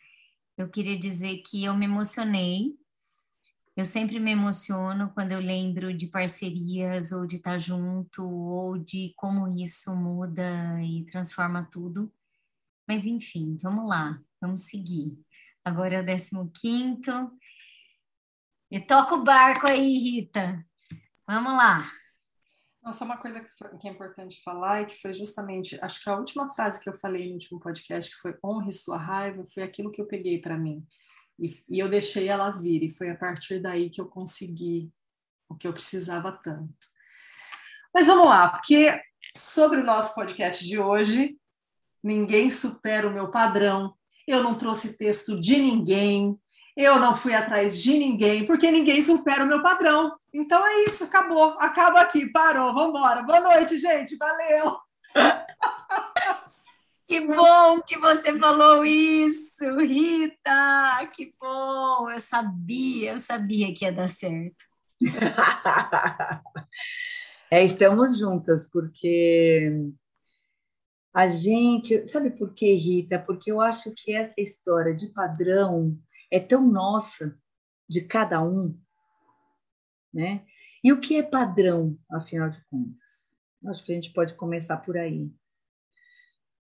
eu 0.58 0.70
queria 0.70 0.98
dizer 0.98 1.42
que 1.44 1.66
eu 1.66 1.76
me 1.76 1.86
emocionei. 1.86 2.74
Eu 3.76 3.84
sempre 3.84 4.20
me 4.20 4.32
emociono 4.32 5.12
quando 5.14 5.34
eu 5.34 5.40
lembro 5.40 5.96
de 5.96 6.08
parcerias 6.08 7.12
ou 7.12 7.28
de 7.28 7.36
estar 7.36 7.60
junto 7.60 8.24
ou 8.24 8.78
de 8.78 9.14
como 9.18 9.50
isso 9.50 9.94
muda 9.94 10.82
e 10.82 11.06
transforma 11.12 11.68
tudo. 11.70 12.12
Mas 12.88 13.06
enfim, 13.06 13.60
vamos 13.62 13.90
lá, 13.90 14.18
vamos 14.40 14.62
seguir. 14.62 15.18
Agora 15.66 15.96
é 15.96 16.02
o 16.02 16.06
15 16.06 16.52
quinto. 16.54 17.12
E 18.70 18.80
toca 18.80 19.16
o 19.16 19.24
barco 19.24 19.66
aí, 19.66 19.98
Rita. 19.98 20.64
Vamos 21.28 21.54
lá. 21.54 21.92
Só 22.92 23.04
uma 23.04 23.18
coisa 23.18 23.40
que, 23.40 23.50
foi, 23.58 23.76
que, 23.80 23.88
é 23.88 23.92
importante 23.92 24.44
falar 24.44 24.84
e 24.84 24.86
que 24.86 25.02
foi 25.02 25.12
justamente, 25.12 25.76
acho 25.82 26.04
que 26.04 26.08
a 26.08 26.16
última 26.16 26.48
frase 26.54 26.80
que 26.80 26.88
eu 26.88 26.94
falei 26.94 27.28
no 27.28 27.34
último 27.34 27.60
podcast, 27.60 28.12
que 28.12 28.22
foi 28.22 28.38
honre 28.46 28.72
sua 28.74 28.98
raiva, 28.98 29.44
foi 29.52 29.64
aquilo 29.64 29.90
que 29.90 30.00
eu 30.00 30.06
peguei 30.06 30.40
para 30.40 30.56
mim. 30.56 30.86
E, 31.40 31.48
e, 31.68 31.80
eu 31.80 31.90
deixei 31.90 32.28
ela 32.28 32.52
vir, 32.52 32.84
e 32.84 32.92
foi 32.92 33.10
a 33.10 33.18
partir 33.18 33.60
daí 33.60 33.90
que 33.90 34.00
eu 34.00 34.06
consegui 34.06 34.94
o 35.50 35.56
que 35.56 35.68
eu 35.68 35.74
precisava 35.74 36.32
tanto. 36.32 36.88
Mas 37.92 38.06
vamos 38.06 38.28
lá, 38.28 38.50
porque 38.50 39.02
sobre 39.36 39.80
o 39.80 39.84
nosso 39.84 40.14
podcast 40.14 40.64
de 40.64 40.78
hoje, 40.78 41.36
ninguém 42.04 42.52
supera 42.52 43.08
o 43.08 43.14
meu 43.14 43.32
padrão, 43.32 43.98
eu 44.28 44.44
não 44.44 44.56
trouxe 44.56 44.98
texto 44.98 45.40
de 45.40 45.58
ninguém, 45.58 46.38
eu 46.76 47.00
não 47.00 47.16
fui 47.16 47.34
atrás 47.34 47.82
de 47.82 47.98
ninguém, 47.98 48.46
porque 48.46 48.70
ninguém 48.70 49.02
supera 49.02 49.44
o 49.44 49.48
meu 49.48 49.62
padrão. 49.62 50.16
Então 50.34 50.66
é 50.66 50.84
isso, 50.84 51.06
acabou. 51.06 51.56
Acaba 51.60 52.02
aqui, 52.02 52.30
parou, 52.32 52.74
vamos 52.74 52.90
embora. 52.90 53.24
Boa 53.24 53.40
noite, 53.40 53.78
gente. 53.78 54.18
Valeu. 54.18 54.78
Que 57.08 57.22
bom 57.22 57.82
que 57.82 58.00
você 58.00 58.36
falou 58.40 58.84
isso, 58.84 59.78
Rita. 59.78 61.08
Que 61.14 61.36
bom. 61.40 62.10
Eu 62.10 62.20
sabia, 62.20 63.12
eu 63.12 63.20
sabia 63.20 63.72
que 63.76 63.86
ia 63.86 63.92
dar 63.92 64.10
certo. 64.10 64.64
É, 67.52 67.64
estamos 67.64 68.18
juntas, 68.18 68.68
porque 68.70 69.72
a 71.16 71.28
gente. 71.28 72.06
Sabe 72.08 72.30
por 72.30 72.54
quê, 72.54 72.74
Rita? 72.74 73.18
Porque 73.18 73.50
eu 73.50 73.62
acho 73.62 73.94
que 73.96 74.14
essa 74.14 74.36
história 74.38 74.94
de 74.94 75.08
padrão 75.08 75.98
é 76.30 76.42
tão 76.42 76.70
nossa, 76.70 77.40
de 77.88 78.02
cada 78.02 78.44
um, 78.44 78.78
né? 80.14 80.46
E 80.84 80.92
o 80.92 81.00
que 81.00 81.16
é 81.16 81.24
padrão, 81.24 81.98
afinal 82.12 82.50
de 82.50 82.62
contas? 82.66 83.34
Acho 83.66 83.84
que 83.86 83.94
a 83.94 83.96
gente 83.96 84.12
pode 84.12 84.34
começar 84.34 84.78
por 84.78 84.98
aí. 84.98 85.32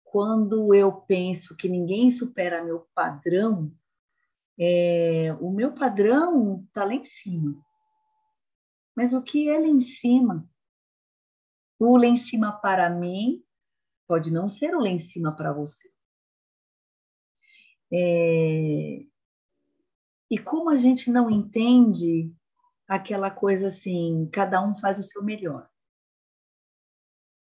Quando 0.03 0.75
eu 0.75 0.91
penso 0.91 1.55
que 1.55 1.67
ninguém 1.67 2.11
supera 2.11 2.63
meu 2.63 2.87
padrão, 2.93 3.73
é, 4.59 5.35
o 5.41 5.49
meu 5.49 5.73
padrão 5.73 6.63
está 6.67 6.85
lá 6.85 6.93
em 6.93 7.03
cima. 7.03 7.59
Mas 8.95 9.11
o 9.11 9.23
que 9.23 9.49
é 9.49 9.57
lá 9.57 9.67
em 9.67 9.81
cima? 9.81 10.47
O 11.79 11.97
lá 11.97 12.05
em 12.05 12.15
cima 12.15 12.51
para 12.51 12.89
mim 12.89 13.43
pode 14.07 14.31
não 14.31 14.47
ser 14.49 14.75
o 14.75 14.79
lá 14.79 14.89
em 14.89 14.99
cima 14.99 15.35
para 15.35 15.53
você. 15.53 15.89
É, 17.91 19.05
e 20.29 20.37
como 20.39 20.69
a 20.69 20.75
gente 20.75 21.11
não 21.11 21.29
entende 21.29 22.33
aquela 22.87 23.29
coisa 23.31 23.67
assim, 23.67 24.29
cada 24.31 24.61
um 24.61 24.75
faz 24.75 24.99
o 24.99 25.03
seu 25.03 25.23
melhor. 25.23 25.69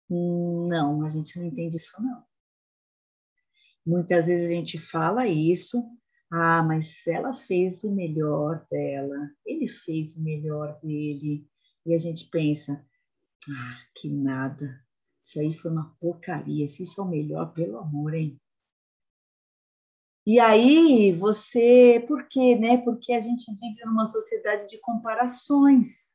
Não, 0.09 1.05
a 1.05 1.09
gente 1.09 1.39
não 1.39 1.47
entende 1.47 1.77
isso 1.77 2.01
não. 2.01 2.25
Muitas 3.87 4.27
vezes 4.27 4.47
a 4.47 4.55
gente 4.55 4.79
fala 4.79 5.27
isso, 5.27 5.83
ah, 6.31 6.63
mas 6.63 7.07
ela 7.07 7.35
fez 7.35 7.85
o 7.85 7.95
melhor 7.95 8.67
dela, 8.71 9.31
ele 9.45 9.69
fez 9.69 10.17
o 10.17 10.23
melhor 10.23 10.79
dele, 10.83 11.47
e 11.87 11.95
a 11.95 11.99
gente 11.99 12.29
pensa, 12.29 12.85
ah, 13.49 13.79
que 13.95 14.09
nada, 14.09 14.84
isso 15.25 15.41
aí 15.41 15.55
foi 15.55 15.71
uma 15.71 15.97
porcaria, 15.99 16.69
se 16.69 16.83
isso 16.83 17.01
é 17.01 17.05
o 17.05 17.09
melhor, 17.09 17.55
pelo 17.55 17.79
amor, 17.79 18.13
hein? 18.13 18.39
E 20.27 20.39
aí 20.39 21.13
você, 21.13 22.05
por 22.07 22.29
quê, 22.29 22.57
né? 22.57 22.79
Porque 22.79 23.13
a 23.13 23.21
gente 23.21 23.51
vive 23.55 23.85
numa 23.85 24.07
sociedade 24.07 24.69
de 24.69 24.79
comparações. 24.79 26.15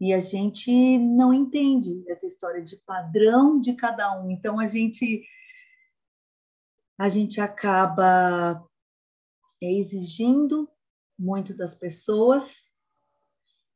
E 0.00 0.12
a 0.12 0.20
gente 0.20 0.98
não 0.98 1.32
entende 1.32 2.02
essa 2.08 2.26
história 2.26 2.62
de 2.62 2.76
padrão 2.76 3.60
de 3.60 3.74
cada 3.74 4.20
um. 4.20 4.30
Então 4.30 4.58
a 4.58 4.66
gente 4.66 5.24
a 6.98 7.08
gente 7.08 7.40
acaba 7.40 8.64
é, 9.60 9.72
exigindo 9.72 10.68
muito 11.18 11.54
das 11.54 11.74
pessoas, 11.74 12.68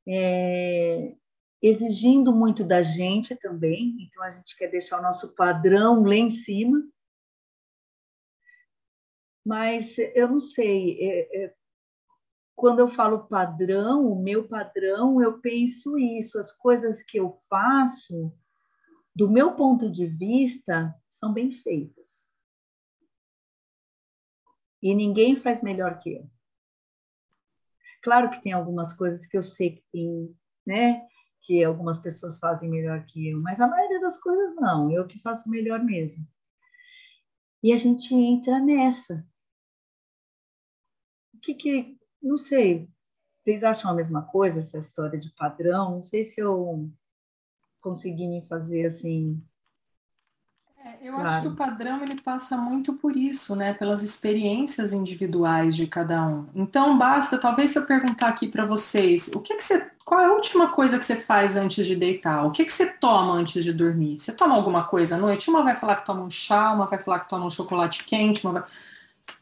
é, 0.06 1.16
exigindo 1.62 2.34
muito 2.34 2.64
da 2.64 2.82
gente 2.82 3.34
também. 3.36 3.96
Então 4.00 4.22
a 4.22 4.30
gente 4.30 4.56
quer 4.56 4.68
deixar 4.68 4.98
o 4.98 5.02
nosso 5.02 5.34
padrão 5.34 6.04
lá 6.04 6.14
em 6.14 6.30
cima. 6.30 6.82
Mas 9.44 9.96
eu 9.98 10.28
não 10.28 10.40
sei, 10.40 10.98
é, 11.00 11.44
é, 11.44 11.54
quando 12.56 12.80
eu 12.80 12.88
falo 12.88 13.28
padrão, 13.28 14.10
o 14.10 14.20
meu 14.20 14.48
padrão, 14.48 15.22
eu 15.22 15.40
penso 15.40 15.96
isso, 15.96 16.38
as 16.38 16.50
coisas 16.50 17.02
que 17.02 17.18
eu 17.18 17.40
faço, 17.48 18.32
do 19.14 19.30
meu 19.30 19.54
ponto 19.54 19.90
de 19.90 20.06
vista, 20.06 20.92
são 21.08 21.32
bem 21.32 21.52
feitas. 21.52 22.26
E 24.82 24.94
ninguém 24.94 25.36
faz 25.36 25.62
melhor 25.62 25.98
que 25.98 26.14
eu. 26.14 26.30
Claro 28.02 28.30
que 28.30 28.42
tem 28.42 28.52
algumas 28.52 28.92
coisas 28.92 29.26
que 29.26 29.36
eu 29.36 29.42
sei 29.42 29.76
que 29.76 29.84
tem, 29.92 30.36
né? 30.66 31.06
Que 31.46 31.62
algumas 31.62 31.98
pessoas 31.98 32.38
fazem 32.38 32.68
melhor 32.68 33.04
que 33.04 33.28
eu, 33.28 33.40
mas 33.40 33.60
a 33.60 33.68
maioria 33.68 34.00
das 34.00 34.18
coisas 34.18 34.56
não, 34.56 34.90
eu 34.90 35.06
que 35.06 35.20
faço 35.20 35.48
melhor 35.48 35.82
mesmo. 35.82 36.26
E 37.62 37.72
a 37.72 37.76
gente 37.76 38.14
entra 38.14 38.58
nessa. 38.58 39.24
O 41.32 41.38
que 41.38 41.54
que, 41.54 41.96
não 42.20 42.36
sei, 42.36 42.88
vocês 43.38 43.62
acham 43.62 43.90
a 43.90 43.94
mesma 43.94 44.22
coisa, 44.22 44.58
essa 44.58 44.78
história 44.78 45.18
de 45.18 45.30
padrão? 45.30 45.96
Não 45.96 46.02
sei 46.02 46.24
se 46.24 46.40
eu 46.40 46.90
consegui 47.80 48.26
me 48.26 48.44
fazer 48.48 48.86
assim 48.86 49.40
é, 50.86 51.08
eu 51.08 51.14
claro. 51.14 51.28
acho 51.28 51.42
que 51.42 51.48
o 51.48 51.56
padrão 51.56 52.02
ele 52.02 52.20
passa 52.20 52.56
muito 52.56 52.94
por 52.94 53.16
isso, 53.16 53.56
né? 53.56 53.74
Pelas 53.74 54.02
experiências 54.02 54.92
individuais 54.92 55.74
de 55.74 55.86
cada 55.88 56.24
um. 56.24 56.46
Então 56.54 56.96
basta, 56.96 57.38
talvez 57.38 57.70
se 57.70 57.78
eu 57.78 57.86
perguntar 57.86 58.28
aqui 58.28 58.46
para 58.46 58.64
vocês, 58.64 59.28
o 59.34 59.40
que, 59.40 59.56
que 59.56 59.64
você, 59.64 59.90
qual 60.06 60.20
é 60.20 60.26
a 60.26 60.32
última 60.32 60.68
coisa 60.68 61.00
que 61.00 61.04
você 61.04 61.16
faz 61.16 61.56
antes 61.56 61.84
de 61.84 61.96
deitar? 61.96 62.46
O 62.46 62.52
que, 62.52 62.64
que 62.64 62.72
você 62.72 62.86
toma 62.92 63.32
antes 63.32 63.64
de 63.64 63.72
dormir? 63.72 64.20
Você 64.20 64.32
toma 64.32 64.54
alguma 64.54 64.84
coisa 64.84 65.16
à 65.16 65.18
noite? 65.18 65.50
Uma 65.50 65.64
vai 65.64 65.74
falar 65.74 65.96
que 65.96 66.06
toma 66.06 66.22
um 66.22 66.30
chá, 66.30 66.72
uma 66.72 66.86
vai 66.86 67.00
falar 67.00 67.18
que 67.18 67.28
toma 67.28 67.44
um 67.44 67.50
chocolate 67.50 68.04
quente, 68.04 68.46
uma 68.46 68.52
vai... 68.52 68.64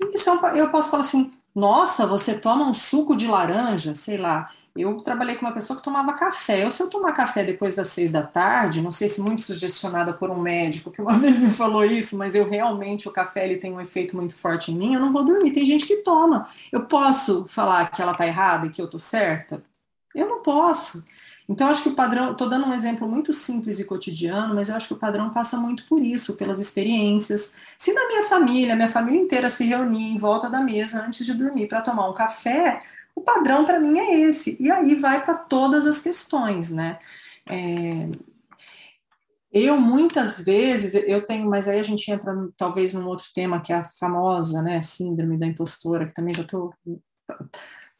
Isso 0.00 0.30
é 0.30 0.60
eu 0.60 0.70
posso 0.70 0.90
falar 0.90 1.02
assim, 1.02 1.34
nossa, 1.54 2.06
você 2.06 2.40
toma 2.40 2.64
um 2.66 2.72
suco 2.72 3.14
de 3.14 3.26
laranja, 3.26 3.92
sei 3.94 4.16
lá. 4.16 4.50
Eu 4.74 4.96
trabalhei 5.02 5.36
com 5.36 5.44
uma 5.44 5.52
pessoa 5.52 5.76
que 5.76 5.84
tomava 5.84 6.14
café. 6.14 6.64
Eu, 6.64 6.70
se 6.70 6.82
eu 6.82 6.88
tomar 6.88 7.12
café 7.12 7.44
depois 7.44 7.74
das 7.74 7.88
seis 7.88 8.10
da 8.10 8.22
tarde, 8.22 8.80
não 8.80 8.90
sei 8.90 9.10
se 9.10 9.20
muito 9.20 9.42
sugestionada 9.42 10.14
por 10.14 10.30
um 10.30 10.40
médico 10.40 10.90
que 10.90 11.02
uma 11.02 11.12
vez 11.20 11.38
me 11.38 11.50
falou 11.50 11.84
isso, 11.84 12.16
mas 12.16 12.34
eu 12.34 12.48
realmente, 12.48 13.06
o 13.06 13.12
café 13.12 13.44
ele 13.44 13.58
tem 13.58 13.70
um 13.70 13.80
efeito 13.82 14.16
muito 14.16 14.34
forte 14.34 14.72
em 14.72 14.78
mim, 14.78 14.94
eu 14.94 15.00
não 15.00 15.12
vou 15.12 15.24
dormir. 15.26 15.52
Tem 15.52 15.66
gente 15.66 15.86
que 15.86 15.98
toma. 15.98 16.48
Eu 16.72 16.86
posso 16.86 17.46
falar 17.48 17.90
que 17.90 18.00
ela 18.00 18.12
está 18.12 18.26
errada 18.26 18.66
e 18.66 18.70
que 18.70 18.80
eu 18.80 18.86
estou 18.86 18.98
certa? 18.98 19.62
Eu 20.14 20.28
não 20.28 20.42
posso. 20.42 21.04
Então, 21.48 21.68
acho 21.68 21.82
que 21.82 21.90
o 21.90 21.94
padrão, 21.94 22.32
estou 22.32 22.48
dando 22.48 22.66
um 22.66 22.72
exemplo 22.72 23.06
muito 23.06 23.32
simples 23.32 23.78
e 23.78 23.84
cotidiano, 23.84 24.54
mas 24.54 24.68
eu 24.68 24.76
acho 24.76 24.88
que 24.88 24.94
o 24.94 24.98
padrão 24.98 25.30
passa 25.30 25.58
muito 25.58 25.84
por 25.86 26.00
isso, 26.00 26.36
pelas 26.36 26.58
experiências. 26.58 27.54
Se 27.78 27.92
na 27.92 28.06
minha 28.06 28.24
família, 28.24 28.74
minha 28.74 28.88
família 28.88 29.20
inteira 29.20 29.50
se 29.50 29.64
reunir 29.64 30.04
em 30.04 30.18
volta 30.18 30.48
da 30.48 30.60
mesa 30.60 31.04
antes 31.04 31.26
de 31.26 31.34
dormir 31.34 31.68
para 31.68 31.82
tomar 31.82 32.08
um 32.08 32.14
café, 32.14 32.82
o 33.14 33.20
padrão 33.20 33.66
para 33.66 33.78
mim 33.78 33.98
é 33.98 34.20
esse. 34.20 34.56
E 34.58 34.70
aí 34.70 34.94
vai 34.94 35.22
para 35.22 35.34
todas 35.34 35.86
as 35.86 36.00
questões, 36.00 36.72
né? 36.72 36.98
É, 37.46 38.08
eu 39.52 39.80
muitas 39.80 40.44
vezes 40.44 40.94
eu 40.94 41.24
tenho, 41.26 41.48
mas 41.48 41.68
aí 41.68 41.78
a 41.78 41.82
gente 41.82 42.10
entra 42.10 42.34
talvez 42.56 42.92
num 42.94 43.06
outro 43.06 43.26
tema 43.34 43.60
que 43.60 43.72
é 43.72 43.76
a 43.76 43.84
famosa, 43.84 44.60
né, 44.62 44.82
síndrome 44.82 45.38
da 45.38 45.46
impostora, 45.46 46.06
que 46.06 46.14
também 46.14 46.34
já 46.34 46.42
estou 46.42 46.74
tô, 47.28 47.34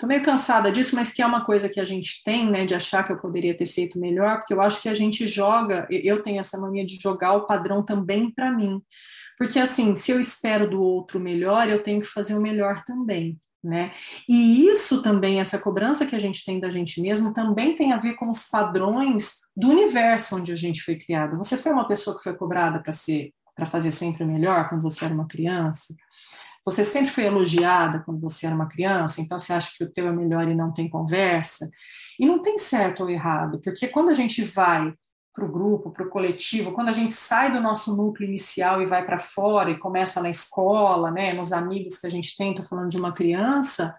meio 0.03 0.23
cansada 0.23 0.73
disso, 0.73 0.97
mas 0.97 1.13
que 1.13 1.23
é 1.23 1.27
uma 1.27 1.45
coisa 1.45 1.69
que 1.69 1.81
a 1.81 1.85
gente 1.85 2.23
tem, 2.25 2.51
né, 2.51 2.65
de 2.65 2.75
achar 2.75 3.05
que 3.05 3.13
eu 3.13 3.17
poderia 3.17 3.57
ter 3.57 3.67
feito 3.67 3.99
melhor, 3.99 4.39
porque 4.39 4.53
eu 4.53 4.61
acho 4.61 4.83
que 4.83 4.89
a 4.89 4.95
gente 4.95 5.27
joga, 5.29 5.87
eu 5.91 6.23
tenho 6.23 6.41
essa 6.41 6.59
mania 6.59 6.85
de 6.85 6.97
jogar 6.97 7.35
o 7.35 7.47
padrão 7.47 7.83
também 7.83 8.31
para 8.31 8.51
mim. 8.51 8.83
Porque 9.39 9.59
assim, 9.59 9.97
se 9.97 10.11
eu 10.11 10.21
espero 10.21 10.69
do 10.69 10.83
outro 10.83 11.19
melhor, 11.21 11.69
eu 11.69 11.83
tenho 11.83 12.01
que 12.01 12.07
fazer 12.07 12.35
o 12.35 12.41
melhor 12.41 12.83
também. 12.85 13.39
Né? 13.63 13.95
E 14.29 14.67
isso 14.67 15.03
também, 15.03 15.41
essa 15.41 15.59
cobrança 15.59 16.05
que 16.05 16.15
a 16.15 16.19
gente 16.19 16.45
tem 16.45 16.61
da 16.61 16.69
gente 16.69 17.01
mesmo, 17.01 17.33
também 17.33 17.75
tem 17.75 17.93
a 17.93 17.97
ver 17.97 18.13
com 18.13 18.31
os 18.31 18.47
padrões 18.47 19.39
do 19.57 19.71
universo 19.71 20.37
onde 20.37 20.53
a 20.53 20.57
gente 20.57 20.83
foi 20.83 20.97
criado. 20.97 21.39
Você 21.39 21.57
foi 21.57 21.73
uma 21.73 21.89
pessoa 21.89 22.15
que 22.15 22.23
foi 22.23 22.35
cobrada 22.35 22.79
para 22.81 22.93
ser, 22.93 23.33
para 23.57 23.65
fazer 23.65 23.91
sempre 23.91 24.23
melhor 24.27 24.69
quando 24.69 24.83
você 24.83 25.07
era 25.07 25.15
uma 25.15 25.27
criança? 25.27 25.95
Você 26.65 26.83
sempre 26.83 27.11
foi 27.11 27.25
elogiada 27.25 28.01
quando 28.01 28.21
você 28.21 28.47
era 28.47 28.55
uma 28.55 28.69
criança, 28.69 29.21
então 29.21 29.39
você 29.39 29.53
acha 29.53 29.71
que 29.77 29.85
o 29.85 29.93
teu 29.93 30.09
é 30.09 30.13
melhor 30.13 30.49
e 30.49 30.55
não 30.55 30.73
tem 30.73 30.89
conversa? 30.89 31.69
E 32.19 32.27
não 32.27 32.41
tem 32.41 32.57
certo 32.59 33.03
ou 33.03 33.11
errado, 33.11 33.61
porque 33.63 33.87
quando 33.89 34.11
a 34.11 34.15
gente 34.15 34.43
vai 34.43 34.95
para 35.35 35.45
o 35.45 35.51
grupo, 35.51 35.91
para 35.91 36.07
o 36.07 36.09
coletivo, 36.09 36.73
quando 36.73 36.91
a 36.91 36.93
gente 36.93 37.13
sai 37.13 37.53
do 37.53 37.61
nosso 37.61 37.97
núcleo 37.97 38.29
inicial 38.29 38.81
e 38.81 38.87
vai 38.87 39.05
para 39.05 39.19
fora 39.19 39.71
e 39.71 39.79
começa 39.79 40.23
na 40.23 40.31
escola, 40.31 41.11
né, 41.11 41.33
nos 41.33 41.53
amigos 41.53 41.99
que 41.99 42.07
a 42.07 42.11
gente 42.11 42.37
tem, 42.37 42.51
estou 42.51 42.65
falando 42.65 42.89
de 42.89 42.97
uma 42.97 43.13
criança, 43.13 43.95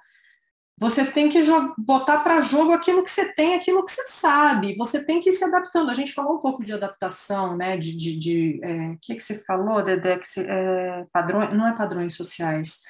você 0.77 1.05
tem 1.05 1.29
que 1.29 1.41
botar 1.77 2.19
para 2.19 2.41
jogo 2.41 2.73
aquilo 2.73 3.01
que 3.01 3.09
você 3.09 3.33
tem, 3.33 3.55
aquilo 3.55 3.83
que 3.85 3.91
você 3.91 4.05
sabe. 4.07 4.75
Você 4.75 5.05
tem 5.05 5.21
que 5.21 5.29
ir 5.29 5.33
se 5.33 5.43
adaptando. 5.45 5.89
A 5.89 5.93
gente 5.93 6.13
falou 6.13 6.35
um 6.35 6.41
pouco 6.41 6.65
de 6.65 6.73
adaptação, 6.73 7.55
né? 7.55 7.77
De, 7.77 7.95
de, 7.95 8.19
de 8.19 8.59
é, 8.61 8.97
que 9.01 9.15
que 9.15 9.23
você 9.23 9.35
falou, 9.45 9.81
Dedé? 9.81 10.17
Que 10.17 10.27
você, 10.27 10.41
é, 10.41 11.05
padrões, 11.13 11.53
não 11.53 11.65
é 11.65 11.73
padrões 11.73 12.13
sociais, 12.13 12.81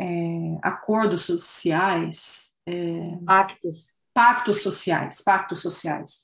é, 0.00 0.06
acordos 0.62 1.24
sociais, 1.24 2.54
é, 2.66 3.18
pactos, 3.26 3.94
pactos 4.14 4.62
sociais, 4.62 5.20
pactos 5.20 5.60
sociais. 5.60 6.22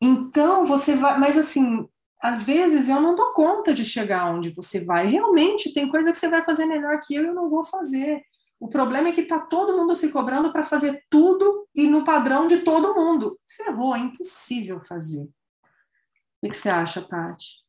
Então, 0.00 0.64
você 0.64 0.94
vai, 0.94 1.18
mas 1.18 1.36
assim, 1.36 1.88
às 2.22 2.46
vezes 2.46 2.88
eu 2.88 3.00
não 3.00 3.16
dou 3.16 3.32
conta 3.32 3.74
de 3.74 3.84
chegar 3.84 4.32
onde 4.32 4.50
você 4.50 4.84
vai. 4.84 5.08
Realmente 5.08 5.72
tem 5.72 5.88
coisa 5.88 6.12
que 6.12 6.18
você 6.18 6.28
vai 6.28 6.44
fazer 6.44 6.66
melhor 6.66 7.00
que 7.00 7.16
eu 7.16 7.24
e 7.24 7.26
eu 7.26 7.34
não 7.34 7.48
vou 7.50 7.64
fazer. 7.64 8.22
O 8.60 8.68
problema 8.68 9.08
é 9.08 9.12
que 9.12 9.20
está 9.20 9.38
todo 9.38 9.76
mundo 9.76 9.94
se 9.94 10.10
cobrando 10.10 10.52
para 10.52 10.64
fazer 10.64 11.04
tudo 11.08 11.68
e 11.74 11.86
no 11.86 12.04
padrão 12.04 12.48
de 12.48 12.58
todo 12.64 12.94
mundo. 12.94 13.38
Ferrou, 13.46 13.94
é 13.94 14.00
impossível 14.00 14.80
fazer. 14.84 15.30
O 16.42 16.48
que 16.48 16.54
você 16.54 16.68
acha, 16.68 17.02
Paty? 17.02 17.64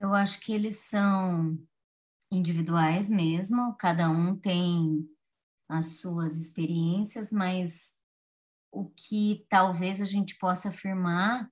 Eu 0.00 0.14
acho 0.14 0.40
que 0.40 0.52
eles 0.52 0.80
são 0.80 1.58
individuais 2.30 3.08
mesmo, 3.08 3.74
cada 3.76 4.10
um 4.10 4.36
tem 4.36 5.08
as 5.68 5.98
suas 5.98 6.36
experiências, 6.36 7.32
mas 7.32 7.96
o 8.70 8.88
que 8.88 9.46
talvez 9.48 10.00
a 10.00 10.04
gente 10.04 10.36
possa 10.36 10.68
afirmar 10.68 11.50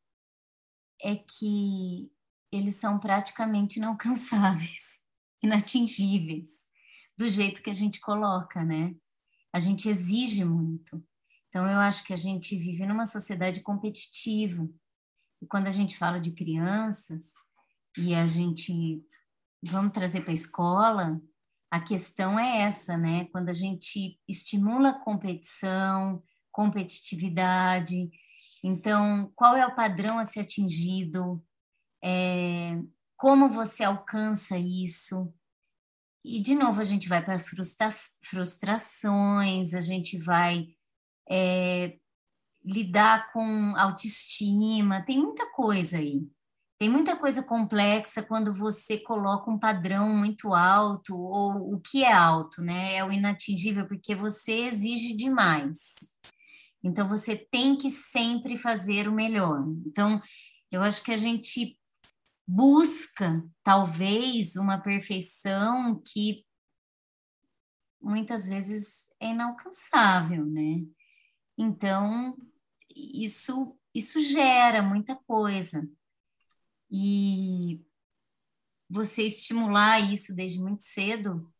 é 1.02 1.16
que 1.16 2.10
eles 2.52 2.76
são 2.76 2.98
praticamente 2.98 3.78
inalcançáveis, 3.78 5.00
inatingíveis, 5.42 6.65
do 7.16 7.28
jeito 7.28 7.62
que 7.62 7.70
a 7.70 7.74
gente 7.74 8.00
coloca, 8.00 8.64
né? 8.64 8.94
A 9.52 9.58
gente 9.58 9.88
exige 9.88 10.44
muito. 10.44 11.02
Então, 11.48 11.66
eu 11.66 11.78
acho 11.78 12.04
que 12.04 12.12
a 12.12 12.16
gente 12.16 12.56
vive 12.58 12.84
numa 12.84 13.06
sociedade 13.06 13.60
competitiva. 13.60 14.68
E 15.40 15.46
quando 15.46 15.66
a 15.66 15.70
gente 15.70 15.96
fala 15.96 16.20
de 16.20 16.32
crianças 16.32 17.30
e 17.96 18.14
a 18.14 18.26
gente 18.26 19.02
vamos 19.62 19.92
trazer 19.92 20.20
para 20.20 20.30
a 20.30 20.34
escola, 20.34 21.20
a 21.70 21.80
questão 21.80 22.38
é 22.38 22.62
essa, 22.62 22.96
né? 22.96 23.26
Quando 23.26 23.48
a 23.48 23.52
gente 23.52 24.20
estimula 24.28 24.90
a 24.90 25.00
competição, 25.00 26.22
competitividade. 26.52 28.10
Então, 28.62 29.30
qual 29.34 29.56
é 29.56 29.66
o 29.66 29.74
padrão 29.74 30.18
a 30.18 30.24
ser 30.24 30.40
atingido? 30.40 31.42
É, 32.02 32.78
como 33.16 33.48
você 33.48 33.84
alcança 33.84 34.58
isso? 34.58 35.32
E, 36.26 36.40
de 36.40 36.56
novo, 36.56 36.80
a 36.80 36.84
gente 36.84 37.08
vai 37.08 37.24
para 37.24 37.38
frustra 37.38 37.88
frustrações, 38.24 39.72
a 39.72 39.80
gente 39.80 40.18
vai 40.18 40.66
é, 41.30 41.96
lidar 42.64 43.32
com 43.32 43.76
autoestima, 43.76 45.04
tem 45.06 45.20
muita 45.20 45.48
coisa 45.52 45.98
aí. 45.98 46.26
Tem 46.80 46.90
muita 46.90 47.16
coisa 47.16 47.44
complexa 47.44 48.24
quando 48.24 48.52
você 48.52 48.98
coloca 48.98 49.48
um 49.48 49.56
padrão 49.58 50.08
muito 50.08 50.52
alto, 50.52 51.14
ou 51.14 51.74
o 51.74 51.80
que 51.80 52.02
é 52.02 52.12
alto, 52.12 52.60
né? 52.60 52.96
É 52.96 53.04
o 53.04 53.12
inatingível, 53.12 53.86
porque 53.86 54.12
você 54.16 54.66
exige 54.66 55.14
demais. 55.14 55.94
Então, 56.82 57.08
você 57.08 57.36
tem 57.36 57.76
que 57.76 57.88
sempre 57.88 58.58
fazer 58.58 59.06
o 59.06 59.12
melhor. 59.12 59.64
Então, 59.86 60.20
eu 60.72 60.82
acho 60.82 61.04
que 61.04 61.12
a 61.12 61.16
gente 61.16 61.78
busca 62.46 63.44
talvez 63.62 64.56
uma 64.56 64.78
perfeição 64.80 66.00
que 66.04 66.46
muitas 68.00 68.46
vezes 68.46 69.06
é 69.20 69.30
inalcançável, 69.30 70.44
né? 70.44 70.84
Então, 71.58 72.36
isso 72.94 73.76
isso 73.96 74.22
gera 74.22 74.82
muita 74.82 75.16
coisa. 75.16 75.88
E 76.90 77.82
você 78.90 79.22
estimular 79.22 80.00
isso 80.12 80.36
desde 80.36 80.60
muito 80.60 80.82
cedo 80.82 81.50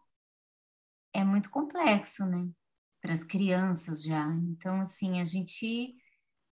é 1.14 1.24
muito 1.24 1.48
complexo, 1.48 2.26
né? 2.26 2.46
Para 3.00 3.14
as 3.14 3.24
crianças 3.24 4.02
já. 4.02 4.26
Então, 4.50 4.82
assim, 4.82 5.18
a 5.18 5.24
gente 5.24 5.96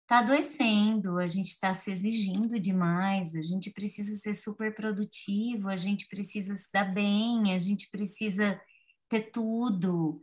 está 0.04 0.18
adoecendo, 0.18 1.18
a 1.18 1.26
gente 1.26 1.48
está 1.48 1.72
se 1.74 1.90
exigindo 1.90 2.60
demais, 2.60 3.34
a 3.34 3.42
gente 3.42 3.70
precisa 3.70 4.14
ser 4.16 4.34
super 4.34 4.74
produtivo, 4.74 5.68
a 5.68 5.76
gente 5.76 6.06
precisa 6.06 6.54
se 6.56 6.70
dar 6.72 6.92
bem, 6.92 7.54
a 7.54 7.58
gente 7.58 7.88
precisa 7.90 8.60
ter 9.08 9.30
tudo. 9.32 10.22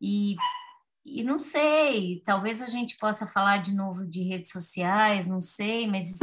E, 0.00 0.36
e 1.04 1.24
não 1.24 1.38
sei, 1.38 2.22
talvez 2.26 2.60
a 2.60 2.66
gente 2.66 2.96
possa 2.98 3.26
falar 3.26 3.58
de 3.58 3.74
novo 3.74 4.06
de 4.06 4.22
redes 4.22 4.52
sociais, 4.52 5.28
não 5.28 5.40
sei, 5.40 5.86
mas 5.86 6.18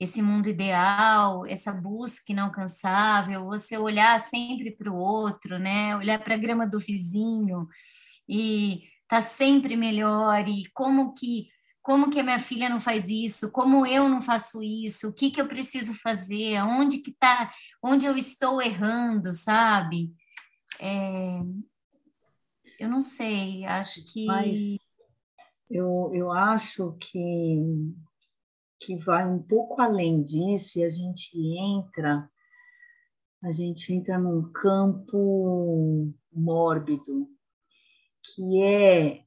esse 0.00 0.22
mundo 0.22 0.48
ideal, 0.48 1.46
essa 1.46 1.72
busca 1.72 2.32
inalcançável, 2.32 3.44
você 3.44 3.76
olhar 3.76 4.18
sempre 4.20 4.70
para 4.70 4.90
o 4.90 4.96
outro, 4.96 5.58
né? 5.58 5.94
Olhar 5.96 6.18
para 6.18 6.34
a 6.34 6.38
grama 6.38 6.66
do 6.66 6.78
vizinho 6.78 7.68
e 8.28 8.82
tá 9.08 9.20
sempre 9.20 9.76
melhor 9.76 10.48
e 10.48 10.64
como 10.72 11.12
que 11.14 11.48
como 11.86 12.10
que 12.10 12.18
a 12.18 12.24
minha 12.24 12.40
filha 12.40 12.68
não 12.68 12.80
faz 12.80 13.08
isso, 13.08 13.52
como 13.52 13.86
eu 13.86 14.08
não 14.08 14.20
faço 14.20 14.60
isso, 14.60 15.08
o 15.08 15.12
que 15.12 15.30
que 15.30 15.40
eu 15.40 15.46
preciso 15.46 15.94
fazer, 15.94 16.60
onde 16.64 16.98
que 16.98 17.12
tá, 17.12 17.52
onde 17.80 18.04
eu 18.04 18.16
estou 18.16 18.60
errando, 18.60 19.32
sabe? 19.32 20.12
É, 20.80 21.38
eu 22.80 22.88
não 22.88 23.00
sei, 23.00 23.64
acho 23.66 24.04
que. 24.04 24.26
Eu, 25.70 26.10
eu 26.12 26.32
acho 26.32 26.96
que, 27.00 27.56
que 28.80 28.96
vai 28.96 29.24
um 29.24 29.40
pouco 29.40 29.80
além 29.80 30.24
disso 30.24 30.80
e 30.80 30.84
a 30.84 30.90
gente 30.90 31.38
entra, 31.38 32.28
a 33.44 33.52
gente 33.52 33.92
entra 33.92 34.18
num 34.18 34.50
campo 34.50 36.12
mórbido, 36.32 37.28
que 38.24 38.60
é 38.60 39.25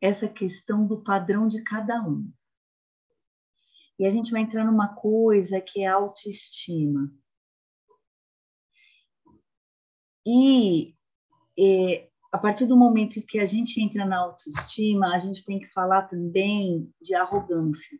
essa 0.00 0.28
questão 0.28 0.86
do 0.86 1.02
padrão 1.02 1.48
de 1.48 1.62
cada 1.62 2.00
um. 2.02 2.30
E 3.98 4.06
a 4.06 4.10
gente 4.10 4.30
vai 4.30 4.42
entrar 4.42 4.64
numa 4.64 4.94
coisa 4.94 5.60
que 5.60 5.80
é 5.80 5.86
autoestima. 5.86 7.12
E 10.24 10.94
é, 11.58 12.08
a 12.30 12.38
partir 12.38 12.66
do 12.66 12.76
momento 12.76 13.22
que 13.22 13.40
a 13.40 13.46
gente 13.46 13.80
entra 13.82 14.04
na 14.04 14.18
autoestima, 14.18 15.14
a 15.14 15.18
gente 15.18 15.44
tem 15.44 15.58
que 15.58 15.68
falar 15.72 16.02
também 16.02 16.92
de 17.00 17.14
arrogância. 17.14 17.98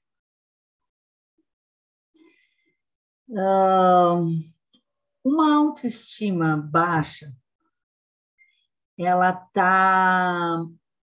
uma 5.24 5.56
autoestima 5.56 6.56
baixa, 6.56 7.30
ela 8.98 9.30
está 9.30 10.64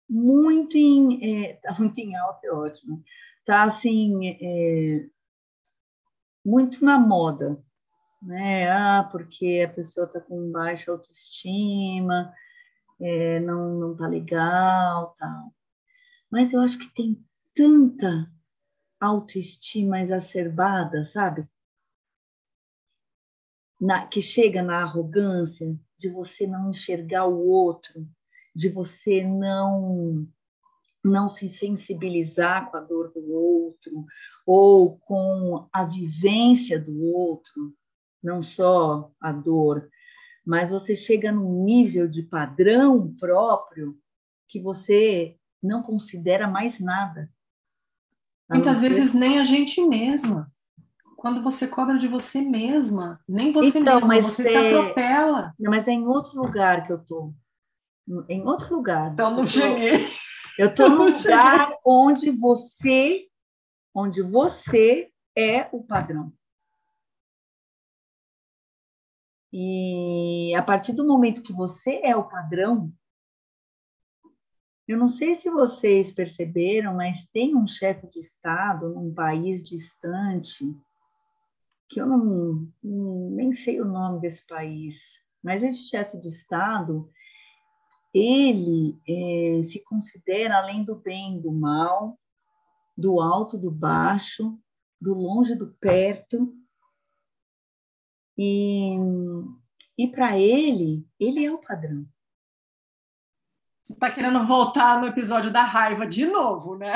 muito 0.10 0.78
em 0.78 1.46
é, 1.46 1.54
tá 1.56 1.76
muito 1.78 2.00
em 2.00 2.16
alta, 2.16 2.48
é 2.48 2.52
ótimo. 2.52 3.04
Tá 3.46 3.64
assim 3.64 4.28
é, 4.28 5.06
muito 6.46 6.84
na 6.84 7.00
moda, 7.00 7.64
né? 8.22 8.70
Ah, 8.72 9.08
porque 9.12 9.66
a 9.66 9.74
pessoa 9.74 10.06
está 10.06 10.20
com 10.20 10.52
baixa 10.52 10.92
autoestima, 10.92 12.34
é, 13.00 13.40
não, 13.40 13.76
não 13.80 13.96
tá 13.96 14.08
legal, 14.08 15.14
tal. 15.18 15.54
Mas 16.32 16.54
eu 16.54 16.62
acho 16.62 16.78
que 16.80 16.94
tem 16.94 17.24
tanta 17.56 18.32
autoestima 19.00 20.02
exacerbada, 20.02 21.06
sabe? 21.06 21.48
Na, 23.80 24.06
que 24.08 24.22
chega 24.22 24.62
na 24.62 24.82
arrogância 24.82 25.80
de 25.98 26.10
você 26.10 26.46
não 26.46 26.70
enxergar 26.70 27.26
o 27.28 27.48
outro, 27.48 28.06
de 28.60 28.68
você 28.68 29.24
não 29.24 30.28
não 31.02 31.30
se 31.30 31.48
sensibilizar 31.48 32.70
com 32.70 32.76
a 32.76 32.82
dor 32.82 33.10
do 33.14 33.32
outro 33.32 34.06
ou 34.46 34.98
com 34.98 35.66
a 35.72 35.86
vivência 35.86 36.78
do 36.78 37.02
outro, 37.06 37.74
não 38.22 38.42
só 38.42 39.10
a 39.18 39.32
dor, 39.32 39.90
mas 40.46 40.72
você 40.72 40.94
chega 40.94 41.32
num 41.32 41.64
nível 41.64 42.06
de 42.06 42.22
padrão 42.22 43.16
próprio 43.18 43.98
que 44.46 44.60
você 44.60 45.38
não 45.64 45.82
considera 45.82 46.46
mais 46.46 46.82
nada. 46.82 47.32
Muitas 48.50 48.82
vezes 48.82 49.14
nem 49.14 49.40
a 49.40 49.46
gente 49.46 49.82
mesma. 49.88 50.48
Quando 51.16 51.42
você 51.42 51.66
cobra 51.66 51.98
de 51.98 52.10
você 52.10 52.42
mesma, 52.42 53.22
nem 53.26 53.54
você 53.54 53.80
então, 53.80 54.06
mesma, 54.06 54.22
você 54.22 54.42
é... 54.42 54.46
se 54.46 54.58
atropela. 54.58 55.54
Não, 55.58 55.72
mas 55.72 55.88
é 55.88 55.92
em 55.92 56.06
outro 56.06 56.42
lugar 56.42 56.86
que 56.86 56.92
eu 56.92 57.00
tô. 57.00 57.34
Em 58.28 58.42
outro 58.42 58.76
lugar. 58.76 59.12
Então 59.12 59.32
não 59.32 59.40
eu 59.40 59.48
cheguei. 59.48 60.06
Tô... 60.06 60.20
Eu 60.58 60.68
estou 60.68 60.90
num 60.90 61.06
lugar 61.06 61.60
cheguei. 61.68 61.78
onde 61.86 62.32
você, 62.32 63.28
onde 63.94 64.22
você 64.22 65.12
é 65.36 65.70
o 65.72 65.84
padrão. 65.84 66.34
E 69.52 70.54
a 70.56 70.62
partir 70.62 70.94
do 70.94 71.08
momento 71.08 71.42
que 71.42 71.54
você 71.54 72.02
é 72.04 72.16
o 72.16 72.28
padrão, 72.28 72.92
eu 74.88 74.98
não 74.98 75.08
sei 75.08 75.36
se 75.36 75.50
vocês 75.50 76.12
perceberam, 76.12 76.96
mas 76.96 77.26
tem 77.32 77.56
um 77.56 77.68
chefe 77.68 78.08
de 78.08 78.20
Estado 78.20 78.90
num 78.90 79.14
país 79.14 79.62
distante, 79.62 80.66
que 81.88 82.02
eu 82.02 82.06
não, 82.06 82.68
nem 82.84 83.54
sei 83.54 83.80
o 83.80 83.86
nome 83.86 84.20
desse 84.20 84.46
país, 84.46 85.22
mas 85.44 85.64
esse 85.64 85.90
chefe 85.90 86.18
de 86.18 86.28
Estado, 86.28 87.10
ele 88.14 89.00
é, 89.08 89.64
se 89.64 89.84
considera 89.84 90.58
além 90.58 90.84
do 90.84 90.96
bem, 90.96 91.40
do 91.40 91.52
mal, 91.52 92.20
do 92.98 93.22
alto, 93.22 93.58
do 93.58 93.72
baixo, 93.72 94.58
do 95.00 95.14
longe, 95.14 95.56
do 95.56 95.74
perto, 95.80 96.54
e, 98.38 98.96
e 99.98 100.08
para 100.08 100.38
ele, 100.38 101.06
ele 101.20 101.46
é 101.46 101.52
o 101.52 101.60
padrão. 101.60 102.06
Você 103.84 103.94
está 103.94 104.10
querendo 104.10 104.46
voltar 104.46 105.02
no 105.02 105.08
episódio 105.08 105.52
da 105.52 105.64
raiva 105.64 106.06
de 106.06 106.26
novo, 106.26 106.78
né? 106.78 106.94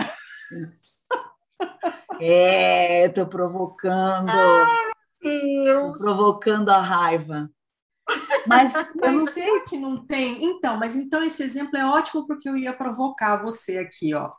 É, 2.22 3.06
estou 3.08 3.26
provocando. 3.26 4.32
Deus. 5.22 5.98
Tô 5.98 6.06
provocando 6.06 6.70
a 6.70 6.80
raiva. 6.80 7.50
Mas, 8.48 8.74
mas 8.74 8.74
eu 9.02 9.12
não 9.12 9.28
sei 9.28 9.60
que 9.62 9.78
não 9.78 10.06
tem. 10.06 10.44
Então, 10.44 10.78
mas 10.78 10.96
então 10.96 11.24
esse 11.24 11.44
exemplo 11.44 11.78
é 11.78 11.86
ótimo 11.86 12.28
porque 12.28 12.48
eu 12.48 12.58
ia 12.58 12.74
provocar 12.74 13.44
você 13.44 13.78
aqui, 13.78 14.14
ó. 14.14 14.32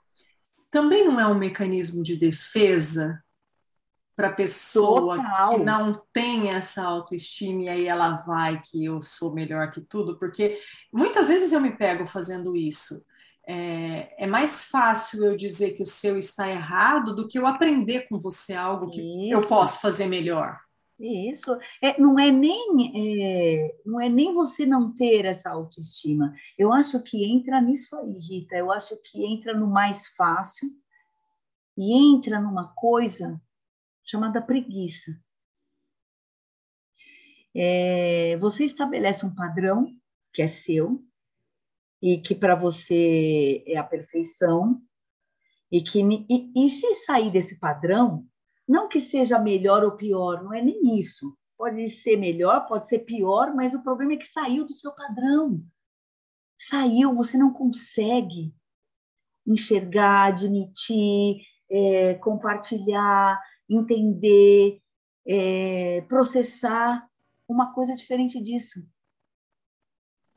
Também 0.70 1.04
não 1.04 1.20
é 1.20 1.26
um 1.26 1.38
mecanismo 1.38 2.02
de 2.02 2.16
defesa 2.16 3.22
para 4.16 4.28
a 4.28 4.32
pessoa 4.32 5.16
Total. 5.16 5.50
que 5.50 5.64
não 5.64 6.02
tem 6.12 6.50
essa 6.50 6.82
autoestima 6.82 7.62
e 7.62 7.68
aí 7.68 7.86
ela 7.86 8.22
vai 8.22 8.60
que 8.60 8.84
eu 8.84 9.00
sou 9.00 9.32
melhor 9.32 9.70
que 9.70 9.80
tudo, 9.80 10.18
porque 10.18 10.60
muitas 10.92 11.28
vezes 11.28 11.52
eu 11.52 11.60
me 11.60 11.76
pego 11.76 12.06
fazendo 12.06 12.54
isso. 12.56 13.04
É, 13.46 14.24
é, 14.24 14.26
mais 14.26 14.64
fácil 14.64 15.24
eu 15.24 15.36
dizer 15.36 15.72
que 15.72 15.82
o 15.82 15.86
seu 15.86 16.18
está 16.18 16.48
errado 16.48 17.14
do 17.14 17.28
que 17.28 17.38
eu 17.38 17.46
aprender 17.46 18.08
com 18.08 18.18
você 18.18 18.54
algo 18.54 18.90
que 18.90 19.02
Isso. 19.02 19.34
eu 19.34 19.46
posso 19.46 19.80
fazer 19.80 20.06
melhor. 20.06 20.58
Isso 21.04 21.58
é, 21.82 22.00
não 22.00 22.18
é 22.18 22.30
nem 22.30 22.92
é, 22.96 23.76
não 23.84 24.00
é 24.00 24.08
nem 24.08 24.32
você 24.32 24.64
não 24.64 24.94
ter 24.94 25.26
essa 25.26 25.50
autoestima. 25.50 26.34
Eu 26.56 26.72
acho 26.72 27.02
que 27.02 27.24
entra 27.24 27.60
nisso 27.60 27.94
aí, 27.96 28.18
Rita. 28.18 28.56
Eu 28.56 28.72
acho 28.72 28.96
que 29.02 29.22
entra 29.22 29.52
no 29.52 29.66
mais 29.66 30.06
fácil 30.08 30.70
e 31.76 31.92
entra 31.92 32.40
numa 32.40 32.72
coisa 32.74 33.38
chamada 34.02 34.40
preguiça. 34.40 35.14
É, 37.54 38.36
você 38.38 38.64
estabelece 38.64 39.26
um 39.26 39.34
padrão 39.34 39.94
que 40.32 40.40
é 40.40 40.46
seu 40.46 41.04
e 42.00 42.18
que 42.18 42.34
para 42.34 42.54
você 42.54 43.62
é 43.66 43.76
a 43.76 43.84
perfeição 43.84 44.82
e 45.70 45.82
que 45.82 46.00
e, 46.00 46.52
e 46.56 46.70
se 46.70 46.94
sair 46.94 47.30
desse 47.30 47.58
padrão, 47.58 48.26
não 48.66 48.88
que 48.88 49.00
seja 49.00 49.38
melhor 49.38 49.84
ou 49.84 49.92
pior, 49.92 50.42
não 50.42 50.52
é 50.52 50.62
nem 50.62 50.98
isso. 50.98 51.36
Pode 51.56 51.88
ser 51.88 52.16
melhor, 52.16 52.66
pode 52.66 52.88
ser 52.88 53.00
pior, 53.00 53.54
mas 53.54 53.74
o 53.74 53.82
problema 53.82 54.14
é 54.14 54.16
que 54.16 54.26
saiu 54.26 54.66
do 54.66 54.72
seu 54.72 54.92
padrão. 54.92 55.62
Saiu, 56.58 57.14
você 57.14 57.36
não 57.36 57.52
consegue 57.52 58.54
enxergar, 59.46 60.28
admitir, 60.28 61.42
é, 61.70 62.14
compartilhar, 62.14 63.40
entender, 63.68 64.80
é, 65.26 66.00
processar 66.02 67.08
uma 67.46 67.72
coisa 67.72 67.94
diferente 67.94 68.40
disso. 68.42 68.84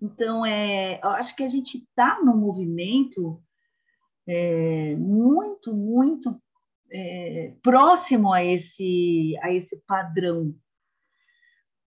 Então, 0.02 0.46
é, 0.46 1.00
acho 1.02 1.36
que 1.36 1.44
a 1.44 1.48
gente 1.48 1.78
está 1.78 2.22
num 2.22 2.38
movimento 2.38 3.42
é, 4.28 4.96
muito, 4.96 5.74
muito 5.74 6.40
é, 6.92 7.54
próximo 7.62 8.34
a 8.34 8.44
esse, 8.44 9.38
a 9.42 9.52
esse 9.52 9.82
padrão, 9.86 10.56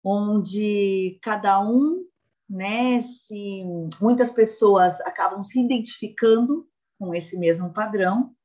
onde 0.03 1.19
cada 1.21 1.59
um, 1.61 2.07
né, 2.49 3.01
se, 3.03 3.63
muitas 4.01 4.31
pessoas 4.31 4.99
acabam 5.01 5.43
se 5.43 5.59
identificando 5.59 6.67
com 6.97 7.13
esse 7.13 7.37
mesmo 7.37 7.71
padrão 7.71 8.35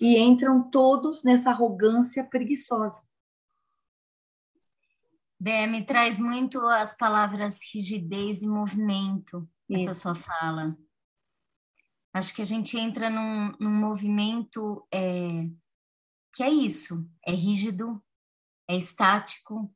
e 0.00 0.18
entram 0.18 0.70
todos 0.70 1.22
nessa 1.22 1.50
arrogância 1.50 2.24
preguiçosa. 2.24 3.02
Dé, 5.38 5.66
me 5.66 5.84
traz 5.84 6.18
muito 6.18 6.58
as 6.60 6.96
palavras 6.96 7.58
rigidez 7.72 8.42
e 8.42 8.46
movimento, 8.46 9.46
Isso. 9.68 9.90
essa 9.90 10.00
sua 10.00 10.14
fala. 10.14 10.76
Acho 12.12 12.34
que 12.34 12.40
a 12.40 12.46
gente 12.46 12.78
entra 12.78 13.10
num, 13.10 13.52
num 13.60 13.74
movimento 13.74 14.86
é, 14.90 15.46
que 16.36 16.42
é 16.42 16.50
isso, 16.50 17.08
é 17.26 17.32
rígido, 17.32 18.02
é 18.68 18.76
estático, 18.76 19.74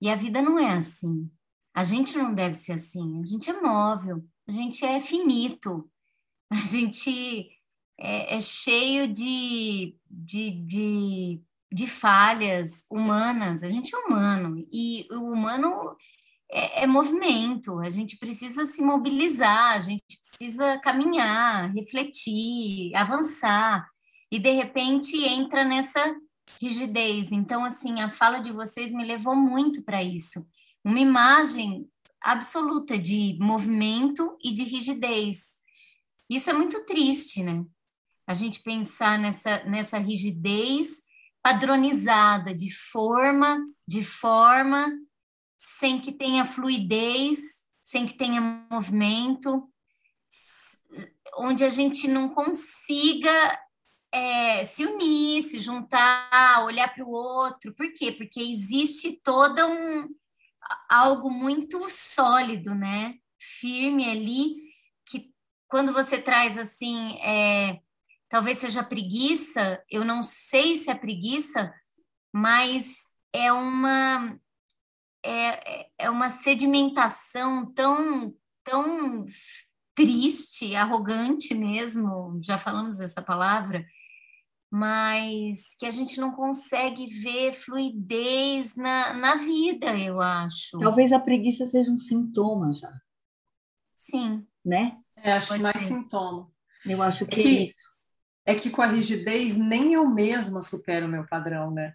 e 0.00 0.08
a 0.08 0.16
vida 0.16 0.42
não 0.42 0.58
é 0.58 0.72
assim. 0.72 1.30
A 1.74 1.84
gente 1.84 2.18
não 2.18 2.34
deve 2.34 2.54
ser 2.54 2.72
assim, 2.72 3.22
a 3.22 3.26
gente 3.26 3.48
é 3.48 3.60
móvel, 3.60 4.24
a 4.48 4.52
gente 4.52 4.84
é 4.84 5.00
finito, 5.00 5.88
a 6.50 6.56
gente 6.66 7.48
é, 7.98 8.36
é 8.36 8.40
cheio 8.40 9.12
de, 9.12 9.96
de, 10.10 10.50
de 10.66 11.42
de 11.74 11.88
falhas 11.88 12.86
humanas. 12.88 13.64
A 13.64 13.68
gente 13.68 13.92
é 13.92 13.98
humano 13.98 14.64
e 14.72 15.08
o 15.10 15.32
humano 15.32 15.96
é, 16.48 16.84
é, 16.84 16.86
movimento. 16.86 17.80
A 17.80 17.90
gente 17.90 18.16
precisa 18.16 18.64
se 18.64 18.80
mobilizar, 18.80 19.72
a 19.72 19.80
gente 19.80 20.20
precisa 20.20 20.78
caminhar, 20.78 21.72
refletir, 21.74 22.94
avançar 22.94 23.84
e 24.34 24.38
de 24.40 24.50
repente 24.50 25.16
entra 25.24 25.64
nessa 25.64 26.02
rigidez. 26.60 27.30
Então, 27.30 27.64
assim, 27.64 28.00
a 28.00 28.10
fala 28.10 28.40
de 28.40 28.50
vocês 28.50 28.90
me 28.90 29.04
levou 29.04 29.36
muito 29.36 29.80
para 29.84 30.02
isso. 30.02 30.44
Uma 30.84 30.98
imagem 30.98 31.88
absoluta 32.20 32.98
de 32.98 33.38
movimento 33.40 34.36
e 34.42 34.52
de 34.52 34.64
rigidez. 34.64 35.50
Isso 36.28 36.50
é 36.50 36.52
muito 36.52 36.84
triste, 36.84 37.44
né? 37.44 37.64
A 38.26 38.34
gente 38.34 38.60
pensar 38.60 39.20
nessa, 39.20 39.62
nessa 39.66 39.98
rigidez 39.98 41.00
padronizada 41.40 42.52
de 42.52 42.74
forma, 42.74 43.64
de 43.86 44.02
forma, 44.02 44.92
sem 45.56 46.00
que 46.00 46.10
tenha 46.10 46.44
fluidez, 46.44 47.38
sem 47.84 48.04
que 48.04 48.14
tenha 48.14 48.66
movimento, 48.68 49.70
onde 51.36 51.62
a 51.62 51.68
gente 51.68 52.08
não 52.08 52.30
consiga 52.30 53.63
é, 54.14 54.64
se 54.64 54.86
unir, 54.86 55.42
se 55.42 55.58
juntar, 55.58 56.64
olhar 56.64 56.94
para 56.94 57.04
o 57.04 57.10
outro. 57.10 57.74
Por 57.74 57.92
quê? 57.92 58.12
Porque 58.12 58.38
existe 58.40 59.20
toda 59.24 59.66
um 59.66 60.08
algo 60.88 61.28
muito 61.28 61.90
sólido, 61.90 62.76
né? 62.76 63.16
Firme 63.40 64.08
ali, 64.08 64.54
que 65.04 65.32
quando 65.68 65.92
você 65.92 66.22
traz 66.22 66.56
assim 66.56 67.18
é, 67.22 67.80
talvez 68.28 68.58
seja 68.58 68.84
preguiça, 68.84 69.82
eu 69.90 70.04
não 70.04 70.22
sei 70.22 70.76
se 70.76 70.88
é 70.90 70.94
preguiça, 70.94 71.74
mas 72.32 73.08
é 73.32 73.52
uma 73.52 74.38
é, 75.24 75.88
é 75.98 76.08
uma 76.08 76.30
sedimentação 76.30 77.72
tão 77.74 78.32
tão 78.62 79.26
triste, 79.94 80.74
arrogante 80.76 81.52
mesmo, 81.52 82.38
já 82.42 82.58
falamos 82.58 83.00
essa 83.00 83.20
palavra, 83.20 83.84
mas 84.74 85.76
que 85.78 85.86
a 85.86 85.90
gente 85.92 86.20
não 86.20 86.32
consegue 86.32 87.06
ver 87.06 87.52
fluidez 87.52 88.74
na, 88.74 89.14
na 89.14 89.36
vida, 89.36 89.96
eu 89.96 90.20
acho. 90.20 90.78
Talvez 90.80 91.12
a 91.12 91.20
preguiça 91.20 91.64
seja 91.64 91.92
um 91.92 91.96
sintoma 91.96 92.72
já. 92.72 92.92
Sim. 93.94 94.44
Né? 94.64 94.98
É, 95.16 95.34
acho 95.34 95.54
que 95.54 95.60
mais 95.60 95.80
sintoma. 95.80 96.50
Eu 96.84 97.00
acho 97.02 97.24
que 97.24 97.38
é, 97.38 97.42
que, 97.42 97.48
é 97.56 97.62
isso 97.66 97.94
é 98.46 98.54
que 98.54 98.68
com 98.68 98.82
a 98.82 98.86
rigidez 98.86 99.56
nem 99.56 99.94
eu 99.94 100.08
mesma 100.08 100.60
supero 100.60 101.06
o 101.06 101.08
meu 101.08 101.24
padrão, 101.26 101.70
né? 101.70 101.94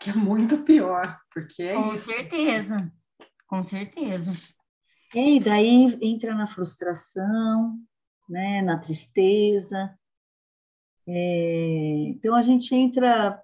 Que 0.00 0.10
é 0.10 0.14
muito 0.14 0.58
pior, 0.64 1.18
porque 1.32 1.62
é 1.62 1.74
com 1.74 1.92
isso. 1.92 2.08
Com 2.10 2.16
certeza, 2.16 2.92
com 3.46 3.62
certeza. 3.62 4.32
E 5.14 5.40
daí 5.40 5.96
entra 6.02 6.34
na 6.34 6.46
frustração, 6.46 7.78
né, 8.28 8.62
na 8.62 8.78
tristeza. 8.78 9.96
É, 11.12 12.04
então 12.08 12.34
a 12.34 12.42
gente 12.42 12.74
entra, 12.74 13.42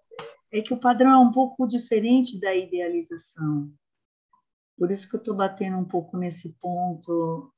é 0.52 0.60
que 0.60 0.72
o 0.72 0.78
padrão 0.78 1.10
é 1.10 1.18
um 1.18 1.32
pouco 1.32 1.66
diferente 1.66 2.38
da 2.38 2.54
idealização. 2.54 3.72
Por 4.78 4.90
isso 4.90 5.08
que 5.08 5.16
eu 5.16 5.20
estou 5.20 5.34
batendo 5.34 5.76
um 5.76 5.84
pouco 5.84 6.16
nesse 6.16 6.50
ponto 6.60 7.52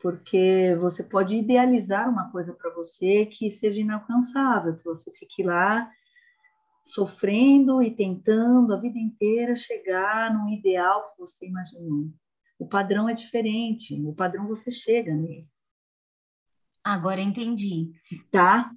porque 0.00 0.76
você 0.80 1.04
pode 1.04 1.36
idealizar 1.36 2.10
uma 2.10 2.28
coisa 2.32 2.52
para 2.52 2.74
você 2.74 3.24
que 3.24 3.52
seja 3.52 3.80
inalcançável, 3.80 4.76
que 4.76 4.84
você 4.84 5.12
fique 5.12 5.44
lá 5.44 5.88
sofrendo 6.82 7.80
e 7.80 7.94
tentando 7.94 8.74
a 8.74 8.80
vida 8.80 8.98
inteira 8.98 9.54
chegar 9.54 10.34
num 10.34 10.48
ideal 10.48 11.04
que 11.06 11.18
você 11.18 11.46
imaginou. 11.46 12.10
O 12.58 12.66
padrão 12.66 13.08
é 13.08 13.14
diferente, 13.14 13.94
o 14.04 14.12
padrão 14.12 14.48
você 14.48 14.72
chega 14.72 15.14
nele. 15.14 15.46
Agora 16.82 17.20
entendi. 17.20 17.92
Tá? 18.28 18.72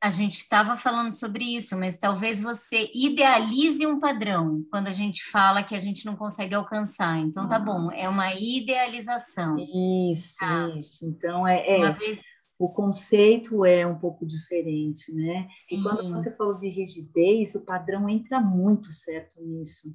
A 0.00 0.10
gente 0.10 0.34
estava 0.34 0.76
falando 0.76 1.12
sobre 1.12 1.56
isso, 1.56 1.76
mas 1.76 1.98
talvez 1.98 2.40
você 2.40 2.90
idealize 2.94 3.84
um 3.84 3.98
padrão 3.98 4.64
quando 4.70 4.86
a 4.86 4.92
gente 4.92 5.24
fala 5.24 5.64
que 5.64 5.74
a 5.74 5.80
gente 5.80 6.06
não 6.06 6.14
consegue 6.14 6.54
alcançar. 6.54 7.18
Então, 7.18 7.48
tá 7.48 7.58
bom, 7.58 7.90
é 7.90 8.08
uma 8.08 8.32
idealização. 8.34 9.56
Isso, 9.58 10.36
tá. 10.38 10.68
isso. 10.76 11.04
Então, 11.04 11.46
é, 11.46 11.80
é 11.80 11.90
vez... 11.90 12.22
o 12.56 12.68
conceito 12.68 13.64
é 13.64 13.84
um 13.84 13.98
pouco 13.98 14.24
diferente, 14.24 15.12
né? 15.12 15.48
Sim. 15.52 15.80
E 15.80 15.82
quando 15.82 16.08
você 16.10 16.30
falou 16.36 16.54
de 16.54 16.68
rigidez, 16.68 17.56
o 17.56 17.64
padrão 17.64 18.08
entra 18.08 18.40
muito 18.40 18.92
certo 18.92 19.42
nisso. 19.42 19.92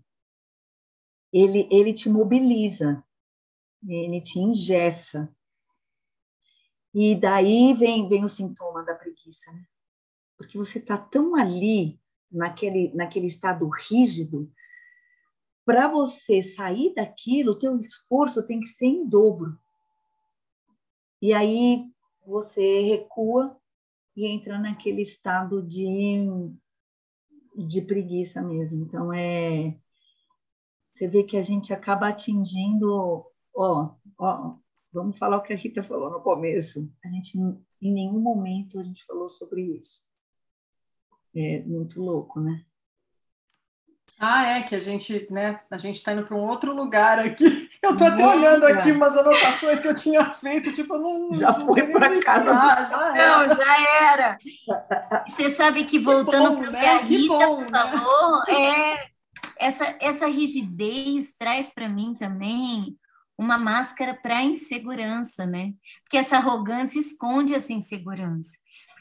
Ele, 1.31 1.65
ele 1.71 1.93
te 1.93 2.09
mobiliza, 2.09 3.01
ele 3.87 4.19
te 4.19 4.37
ingessa. 4.37 5.33
E 6.93 7.15
daí 7.15 7.73
vem, 7.73 8.07
vem 8.07 8.23
o 8.25 8.29
sintoma 8.29 8.83
da 8.83 8.93
preguiça, 8.93 9.49
né? 9.51 9.63
Porque 10.37 10.57
você 10.57 10.79
está 10.79 10.97
tão 10.97 11.35
ali, 11.35 11.99
naquele, 12.33 12.91
naquele 12.93 13.27
estado 13.27 13.69
rígido, 13.69 14.51
para 15.65 15.87
você 15.87 16.41
sair 16.41 16.93
daquilo, 16.93 17.51
o 17.51 17.59
teu 17.59 17.79
esforço 17.79 18.45
tem 18.45 18.59
que 18.59 18.67
ser 18.67 18.87
em 18.87 19.07
dobro. 19.07 19.57
E 21.21 21.31
aí 21.31 21.85
você 22.25 22.81
recua 22.81 23.57
e 24.15 24.25
entra 24.25 24.59
naquele 24.59 25.01
estado 25.01 25.61
de, 25.61 26.25
de 27.55 27.81
preguiça 27.81 28.41
mesmo. 28.41 28.83
Então, 28.83 29.13
é. 29.13 29.77
Você 30.91 31.07
vê 31.07 31.23
que 31.23 31.37
a 31.37 31.41
gente 31.41 31.73
acaba 31.73 32.09
atingindo. 32.09 33.25
Ó, 33.55 33.95
ó, 34.17 34.57
vamos 34.91 35.17
falar 35.17 35.37
o 35.37 35.41
que 35.41 35.53
a 35.53 35.55
Rita 35.55 35.81
falou 35.81 36.11
no 36.11 36.21
começo. 36.21 36.91
A 37.03 37.07
gente, 37.07 37.37
em 37.37 37.93
nenhum 37.93 38.19
momento, 38.19 38.79
a 38.79 38.83
gente 38.83 39.05
falou 39.05 39.29
sobre 39.29 39.61
isso 39.61 40.03
é 41.35 41.63
muito 41.65 42.01
louco, 42.01 42.39
né? 42.39 42.63
Ah, 44.19 44.57
é 44.57 44.61
que 44.61 44.75
a 44.75 44.79
gente, 44.79 45.27
né? 45.29 45.59
A 45.69 45.77
gente 45.77 45.95
está 45.95 46.13
indo 46.13 46.25
para 46.25 46.37
um 46.37 46.47
outro 46.47 46.73
lugar 46.73 47.19
aqui. 47.19 47.69
Eu 47.83 47.91
estou 47.91 48.07
até 48.07 48.25
olhando 48.25 48.65
aqui 48.65 48.93
umas 48.93 49.17
anotações 49.17 49.81
que 49.81 49.87
eu 49.89 49.93
tinha 49.93 50.23
feito, 50.33 50.71
tipo, 50.71 50.97
não. 50.97 51.33
Já 51.33 51.51
não 51.51 51.65
foi 51.65 51.85
para 51.87 52.23
casa. 52.23 52.51
Ah, 52.53 52.85
já 52.85 53.17
era. 53.17 53.47
Não, 53.47 53.55
já 53.57 54.03
era. 54.05 54.37
Você 55.27 55.49
sabe 55.49 55.83
que 55.83 55.99
voltando 55.99 56.55
para 56.55 56.69
o 56.69 56.71
que 56.71 56.71
né? 56.71 56.89
a 56.89 56.97
Rita 56.99 57.33
bom, 57.33 57.59
né? 57.59 57.67
falou, 57.69 58.39
né? 58.47 58.53
é 58.53 59.07
essa 59.59 59.97
essa 59.99 60.27
rigidez 60.27 61.33
traz 61.37 61.73
para 61.73 61.89
mim 61.89 62.15
também 62.17 62.97
uma 63.37 63.57
máscara 63.57 64.13
para 64.13 64.43
insegurança, 64.43 65.45
né? 65.45 65.73
Porque 66.03 66.17
essa 66.17 66.37
arrogância 66.37 66.99
esconde 66.99 67.53
essa 67.53 67.73
insegurança. 67.73 68.51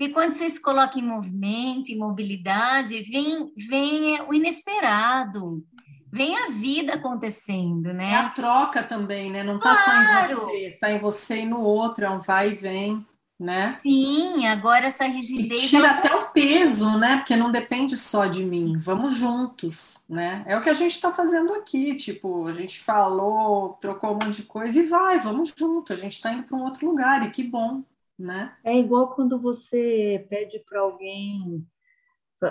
Porque 0.03 0.15
quando 0.15 0.35
você 0.35 0.51
se 0.51 0.61
coloca 0.61 0.99
em 0.99 1.07
movimento, 1.07 1.93
em 1.93 1.97
mobilidade, 1.97 3.05
vem, 3.05 3.53
vem 3.57 4.21
o 4.23 4.35
inesperado, 4.35 5.65
vem 6.11 6.37
a 6.37 6.49
vida 6.49 6.95
acontecendo, 6.95 7.93
né? 7.95 8.11
É 8.11 8.17
a 8.17 8.31
troca 8.31 8.83
também, 8.83 9.31
né? 9.31 9.45
Não 9.45 9.59
está 9.59 9.77
claro. 9.77 9.85
só 9.85 10.33
em 10.33 10.35
você, 10.35 10.67
está 10.71 10.93
em 10.93 10.99
você 10.99 11.37
e 11.43 11.47
no 11.47 11.61
outro, 11.61 12.05
é 12.05 12.11
um 12.11 12.19
vai 12.19 12.51
e 12.51 12.55
vem. 12.55 13.07
né? 13.38 13.79
Sim, 13.81 14.45
agora 14.47 14.87
essa 14.87 15.05
rigidez. 15.05 15.62
E 15.62 15.69
tira 15.69 15.91
até 15.91 16.12
o 16.12 16.31
peso, 16.31 16.99
né? 16.99 17.19
Porque 17.19 17.37
não 17.37 17.53
depende 17.53 17.97
só 17.97 18.27
de 18.27 18.45
mim. 18.45 18.77
Vamos 18.79 19.15
juntos, 19.15 20.05
né? 20.09 20.43
É 20.47 20.57
o 20.57 20.61
que 20.61 20.71
a 20.71 20.75
gente 20.75 20.93
está 20.93 21.12
fazendo 21.12 21.55
aqui. 21.55 21.95
Tipo, 21.95 22.49
a 22.49 22.55
gente 22.55 22.81
falou, 22.81 23.77
trocou 23.81 24.11
um 24.11 24.15
monte 24.15 24.37
de 24.38 24.43
coisa 24.43 24.81
e 24.81 24.87
vai, 24.87 25.21
vamos 25.21 25.55
junto. 25.57 25.93
A 25.93 25.97
gente 25.97 26.15
está 26.15 26.33
indo 26.33 26.43
para 26.43 26.57
um 26.57 26.65
outro 26.65 26.85
lugar 26.85 27.25
e 27.25 27.31
que 27.31 27.45
bom, 27.45 27.83
né? 28.23 28.57
É 28.65 28.79
igual 28.79 29.15
quando 29.15 29.39
você 29.39 30.25
pede 30.31 30.61
para 30.61 30.81
alguém, 30.81 31.67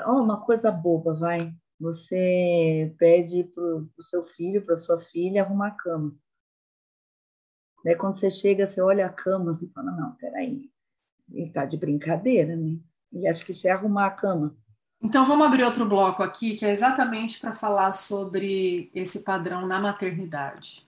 oh, 0.05 0.21
uma 0.21 0.41
coisa 0.41 0.69
boba, 0.69 1.13
vai. 1.13 1.53
Você 1.79 2.93
pede 2.99 3.45
para 3.45 3.63
o 3.63 4.03
seu 4.03 4.23
filho, 4.23 4.63
para 4.63 4.75
sua 4.75 4.99
filha 4.99 5.41
arrumar 5.41 5.69
a 5.69 5.71
cama. 5.71 6.15
Daí 7.83 7.95
quando 7.95 8.15
você 8.15 8.29
chega, 8.29 8.67
você 8.67 8.81
olha 8.81 9.07
a 9.07 9.09
cama, 9.09 9.53
você 9.53 9.67
fala, 9.69 9.91
não, 9.91 10.13
peraí, 10.15 10.69
ele 11.31 11.47
está 11.47 11.65
de 11.65 11.77
brincadeira, 11.77 12.55
né? 12.55 12.77
Ele 13.11 13.27
acha 13.27 13.43
que 13.43 13.51
isso 13.51 13.67
é 13.67 13.71
arrumar 13.71 14.07
a 14.07 14.11
cama. 14.11 14.55
Então 15.01 15.25
vamos 15.25 15.47
abrir 15.47 15.63
outro 15.63 15.85
bloco 15.85 16.21
aqui, 16.21 16.55
que 16.55 16.65
é 16.65 16.69
exatamente 16.69 17.39
para 17.39 17.53
falar 17.53 17.91
sobre 17.91 18.91
esse 18.93 19.23
padrão 19.23 19.65
na 19.65 19.79
maternidade. 19.79 20.87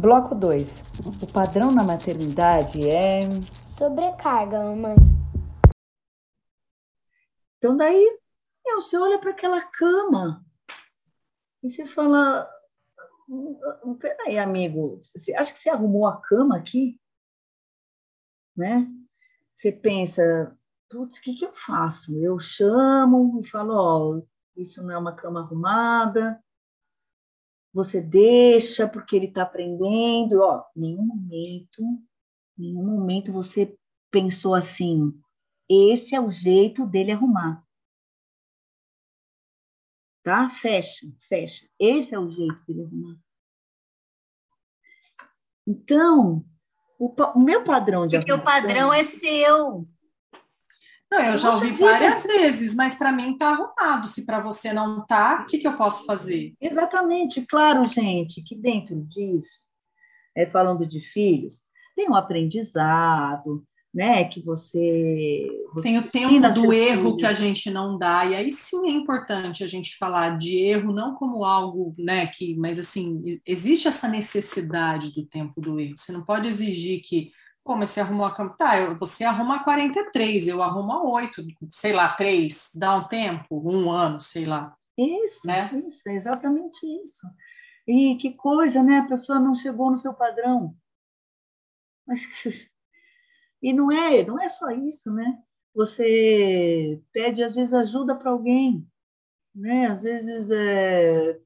Bloco 0.00 0.32
2. 0.32 0.82
O 1.24 1.32
padrão 1.32 1.72
na 1.72 1.82
maternidade 1.82 2.88
é. 2.88 3.18
Sobrecarga, 3.52 4.62
mamãe. 4.62 4.94
Então, 7.56 7.76
daí, 7.76 8.16
você 8.76 8.96
olha 8.96 9.18
para 9.18 9.32
aquela 9.32 9.60
cama 9.60 10.46
e 11.64 11.68
você 11.68 11.84
fala: 11.84 12.48
peraí, 13.98 14.38
amigo, 14.38 15.02
você 15.16 15.34
acha 15.34 15.52
que 15.52 15.58
você 15.58 15.68
arrumou 15.68 16.06
a 16.06 16.20
cama 16.20 16.56
aqui? 16.56 16.96
Né? 18.56 18.88
Você 19.56 19.72
pensa: 19.72 20.56
putz, 20.88 21.18
o 21.18 21.20
que, 21.20 21.34
que 21.34 21.44
eu 21.44 21.52
faço? 21.52 22.16
Eu 22.20 22.38
chamo 22.38 23.40
e 23.40 23.48
falo: 23.48 23.74
ó, 23.74 24.22
isso 24.56 24.80
não 24.80 24.92
é 24.92 24.98
uma 24.98 25.16
cama 25.16 25.40
arrumada 25.40 26.40
você 27.72 28.00
deixa 28.00 28.88
porque 28.88 29.16
ele 29.16 29.26
está 29.26 29.42
aprendendo. 29.42 30.40
Ó, 30.40 30.64
nenhum 30.74 31.04
momento, 31.04 31.82
nenhum 32.56 32.84
momento 32.84 33.32
você 33.32 33.76
pensou 34.10 34.54
assim: 34.54 35.12
esse 35.68 36.14
é 36.14 36.20
o 36.20 36.30
jeito 36.30 36.86
dele 36.86 37.12
arrumar. 37.12 37.62
Tá? 40.22 40.48
Fecha, 40.50 41.06
fecha. 41.28 41.68
Esse 41.78 42.14
é 42.14 42.18
o 42.18 42.28
jeito 42.28 42.64
dele 42.66 42.82
arrumar. 42.82 43.16
Então, 45.66 46.44
o, 46.98 47.14
o 47.34 47.40
meu 47.40 47.62
padrão 47.62 48.06
de 48.06 48.16
Porque 48.16 48.32
o 48.32 48.42
padrão 48.42 48.92
é 48.92 49.02
seu. 49.02 49.86
Não, 51.10 51.20
eu 51.20 51.36
já 51.38 51.54
ouvi 51.54 51.72
várias 51.72 52.24
vezes, 52.24 52.74
mas 52.74 52.94
para 52.94 53.10
mim 53.10 53.32
está 53.32 53.50
arrumado. 53.50 54.06
Se 54.06 54.26
para 54.26 54.40
você 54.40 54.72
não 54.72 55.00
está, 55.00 55.42
o 55.42 55.46
que, 55.46 55.58
que 55.58 55.66
eu 55.66 55.76
posso 55.76 56.04
fazer? 56.04 56.54
Exatamente, 56.60 57.44
claro, 57.46 57.84
gente, 57.84 58.42
que 58.42 58.54
dentro 58.54 59.00
disso, 59.06 59.62
é, 60.36 60.44
falando 60.46 60.86
de 60.86 61.00
filhos, 61.00 61.62
tem 61.96 62.10
um 62.10 62.14
aprendizado, 62.14 63.64
né? 63.92 64.24
Que 64.24 64.42
você, 64.42 65.48
você 65.72 65.88
tem 65.88 65.98
o 65.98 66.02
tempo 66.02 66.52
do 66.52 66.72
erro 66.72 67.02
filhos. 67.04 67.16
que 67.16 67.26
a 67.26 67.32
gente 67.32 67.70
não 67.70 67.98
dá 67.98 68.26
e 68.26 68.34
aí 68.34 68.52
sim 68.52 68.88
é 68.88 68.92
importante 68.92 69.64
a 69.64 69.66
gente 69.66 69.96
falar 69.96 70.36
de 70.36 70.58
erro 70.58 70.92
não 70.92 71.14
como 71.14 71.44
algo, 71.44 71.94
né? 71.98 72.26
Que, 72.26 72.54
mas 72.56 72.78
assim 72.78 73.40
existe 73.46 73.88
essa 73.88 74.06
necessidade 74.06 75.12
do 75.14 75.24
tempo 75.24 75.60
do 75.60 75.80
erro. 75.80 75.94
Você 75.96 76.12
não 76.12 76.24
pode 76.24 76.48
exigir 76.48 77.00
que 77.02 77.32
Pô, 77.68 77.76
mas 77.76 77.90
você 77.90 78.00
arrumou 78.00 78.24
a 78.24 78.34
cama. 78.34 78.56
Tá, 78.56 78.94
você 78.94 79.24
arruma 79.24 79.56
a 79.56 79.62
43, 79.62 80.48
eu 80.48 80.62
arrumo 80.62 80.90
a 80.90 81.02
8, 81.02 81.44
sei 81.68 81.92
lá, 81.92 82.08
3. 82.08 82.70
Dá 82.74 82.96
um 82.96 83.06
tempo, 83.06 83.60
um 83.62 83.90
ano, 83.90 84.18
sei 84.18 84.46
lá. 84.46 84.74
Isso, 84.96 85.46
né? 85.46 85.70
isso, 85.86 86.00
é 86.08 86.14
exatamente 86.14 86.78
isso. 87.04 87.26
E 87.86 88.16
que 88.16 88.32
coisa, 88.32 88.82
né? 88.82 89.00
A 89.00 89.06
pessoa 89.06 89.38
não 89.38 89.54
chegou 89.54 89.90
no 89.90 89.98
seu 89.98 90.14
padrão. 90.14 90.74
Mas, 92.06 92.20
e 93.62 93.74
não 93.74 93.92
é, 93.92 94.24
não 94.24 94.40
é 94.40 94.48
só 94.48 94.70
isso, 94.70 95.12
né? 95.12 95.38
Você 95.74 97.02
pede, 97.12 97.42
às 97.42 97.54
vezes, 97.54 97.74
ajuda 97.74 98.14
para 98.16 98.30
alguém. 98.30 98.88
Né? 99.54 99.88
Às 99.88 100.04
vezes 100.04 100.50
é, 100.50 101.38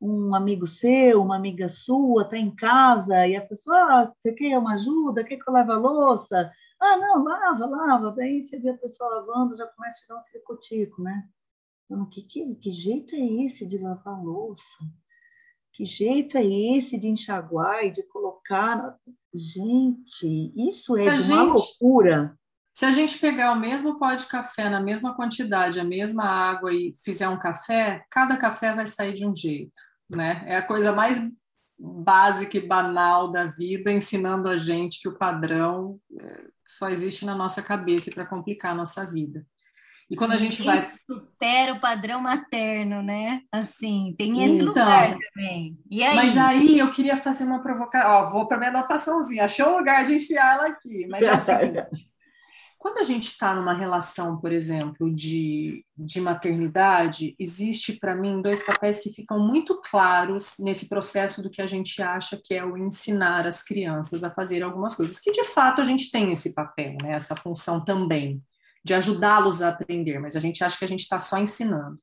um 0.00 0.34
amigo 0.34 0.66
seu, 0.66 1.22
uma 1.22 1.36
amiga 1.36 1.68
sua, 1.68 2.22
está 2.22 2.36
em 2.36 2.54
casa 2.54 3.26
e 3.26 3.36
a 3.36 3.44
pessoa, 3.44 3.76
ah, 3.76 4.12
você 4.18 4.32
quer 4.32 4.58
uma 4.58 4.74
ajuda? 4.74 5.24
Quer 5.24 5.36
que 5.36 5.48
eu 5.48 5.52
lave 5.52 5.72
a 5.72 5.76
louça? 5.76 6.52
Ah, 6.80 6.96
não, 6.96 7.24
lava, 7.24 7.66
lava. 7.66 8.12
Daí 8.12 8.42
você 8.42 8.58
vê 8.58 8.70
a 8.70 8.78
pessoa 8.78 9.20
lavando, 9.20 9.56
já 9.56 9.66
começa 9.66 9.98
a 9.98 10.00
tirar 10.02 10.16
um 10.16 10.20
circotico, 10.20 11.02
né? 11.02 11.28
Então, 11.84 12.06
que, 12.06 12.22
que, 12.22 12.54
que 12.56 12.70
jeito 12.70 13.14
é 13.14 13.44
esse 13.44 13.66
de 13.66 13.78
lavar 13.78 14.14
a 14.14 14.22
louça? 14.22 14.78
Que 15.72 15.84
jeito 15.84 16.38
é 16.38 16.44
esse 16.44 16.96
de 16.98 17.08
enxaguar 17.08 17.84
e 17.84 17.90
de 17.90 18.02
colocar? 18.04 18.98
Gente, 19.34 20.52
isso 20.56 20.96
é 20.96 21.04
de 21.20 21.32
uma 21.32 21.42
loucura. 21.42 22.38
Se 22.74 22.84
a 22.84 22.92
gente 22.92 23.18
pegar 23.18 23.52
o 23.52 23.60
mesmo 23.60 23.98
pó 23.98 24.12
de 24.14 24.26
café 24.26 24.68
na 24.68 24.80
mesma 24.80 25.14
quantidade, 25.14 25.80
a 25.80 25.84
mesma 25.84 26.24
água 26.24 26.74
e 26.74 26.92
fizer 27.04 27.28
um 27.28 27.38
café, 27.38 28.04
cada 28.10 28.36
café 28.36 28.74
vai 28.74 28.86
sair 28.86 29.14
de 29.14 29.26
um 29.26 29.34
jeito 29.34 29.80
né? 30.08 30.42
É 30.46 30.56
a 30.56 30.62
coisa 30.62 30.92
mais 30.92 31.20
básica 31.78 32.56
e 32.56 32.66
banal 32.66 33.30
da 33.30 33.44
vida, 33.44 33.92
ensinando 33.92 34.48
a 34.48 34.56
gente 34.56 35.00
que 35.00 35.08
o 35.08 35.18
padrão 35.18 35.98
é, 36.20 36.44
só 36.64 36.88
existe 36.88 37.26
na 37.26 37.34
nossa 37.34 37.60
cabeça 37.60 38.10
para 38.10 38.26
complicar 38.26 38.72
a 38.72 38.76
nossa 38.76 39.04
vida. 39.06 39.44
E 40.08 40.16
quando 40.16 40.32
a 40.32 40.36
gente 40.36 40.62
vai. 40.62 40.78
supera 40.80 41.72
o 41.72 41.80
padrão 41.80 42.20
materno, 42.20 43.02
né? 43.02 43.40
Assim, 43.50 44.14
tem 44.18 44.44
esse 44.44 44.56
então, 44.56 44.66
lugar 44.66 45.16
também. 45.34 45.78
E 45.90 46.02
aí? 46.04 46.14
Mas 46.14 46.36
aí 46.36 46.78
eu 46.78 46.92
queria 46.92 47.16
fazer 47.16 47.44
uma 47.44 47.62
provocação. 47.62 48.10
Ó, 48.10 48.30
vou 48.30 48.46
para 48.46 48.58
minha 48.58 48.68
anotaçãozinha. 48.68 49.46
Achei 49.46 49.64
um 49.64 49.78
lugar 49.78 50.04
de 50.04 50.16
enfiar 50.16 50.56
ela 50.56 50.66
aqui. 50.68 51.06
Mas 51.08 51.22
é 51.22 51.34
o 51.34 51.38
seguinte: 51.40 52.08
quando 52.84 52.98
a 52.98 53.02
gente 53.02 53.28
está 53.28 53.54
numa 53.54 53.72
relação, 53.72 54.36
por 54.36 54.52
exemplo, 54.52 55.10
de, 55.10 55.82
de 55.96 56.20
maternidade, 56.20 57.34
existe 57.38 57.94
para 57.94 58.14
mim 58.14 58.42
dois 58.42 58.62
papéis 58.62 59.00
que 59.00 59.10
ficam 59.10 59.38
muito 59.38 59.80
claros 59.80 60.56
nesse 60.58 60.86
processo 60.86 61.42
do 61.42 61.48
que 61.48 61.62
a 61.62 61.66
gente 61.66 62.02
acha 62.02 62.38
que 62.44 62.52
é 62.52 62.62
o 62.62 62.76
ensinar 62.76 63.46
as 63.46 63.62
crianças 63.62 64.22
a 64.22 64.30
fazer 64.30 64.62
algumas 64.62 64.94
coisas, 64.94 65.18
que 65.18 65.32
de 65.32 65.44
fato 65.44 65.80
a 65.80 65.84
gente 65.86 66.10
tem 66.10 66.30
esse 66.30 66.52
papel, 66.52 66.98
né, 67.02 67.12
essa 67.12 67.34
função 67.34 67.82
também, 67.82 68.42
de 68.84 68.92
ajudá-los 68.92 69.62
a 69.62 69.70
aprender, 69.70 70.18
mas 70.18 70.36
a 70.36 70.40
gente 70.40 70.62
acha 70.62 70.78
que 70.78 70.84
a 70.84 70.88
gente 70.88 71.04
está 71.04 71.18
só 71.18 71.38
ensinando. 71.38 71.98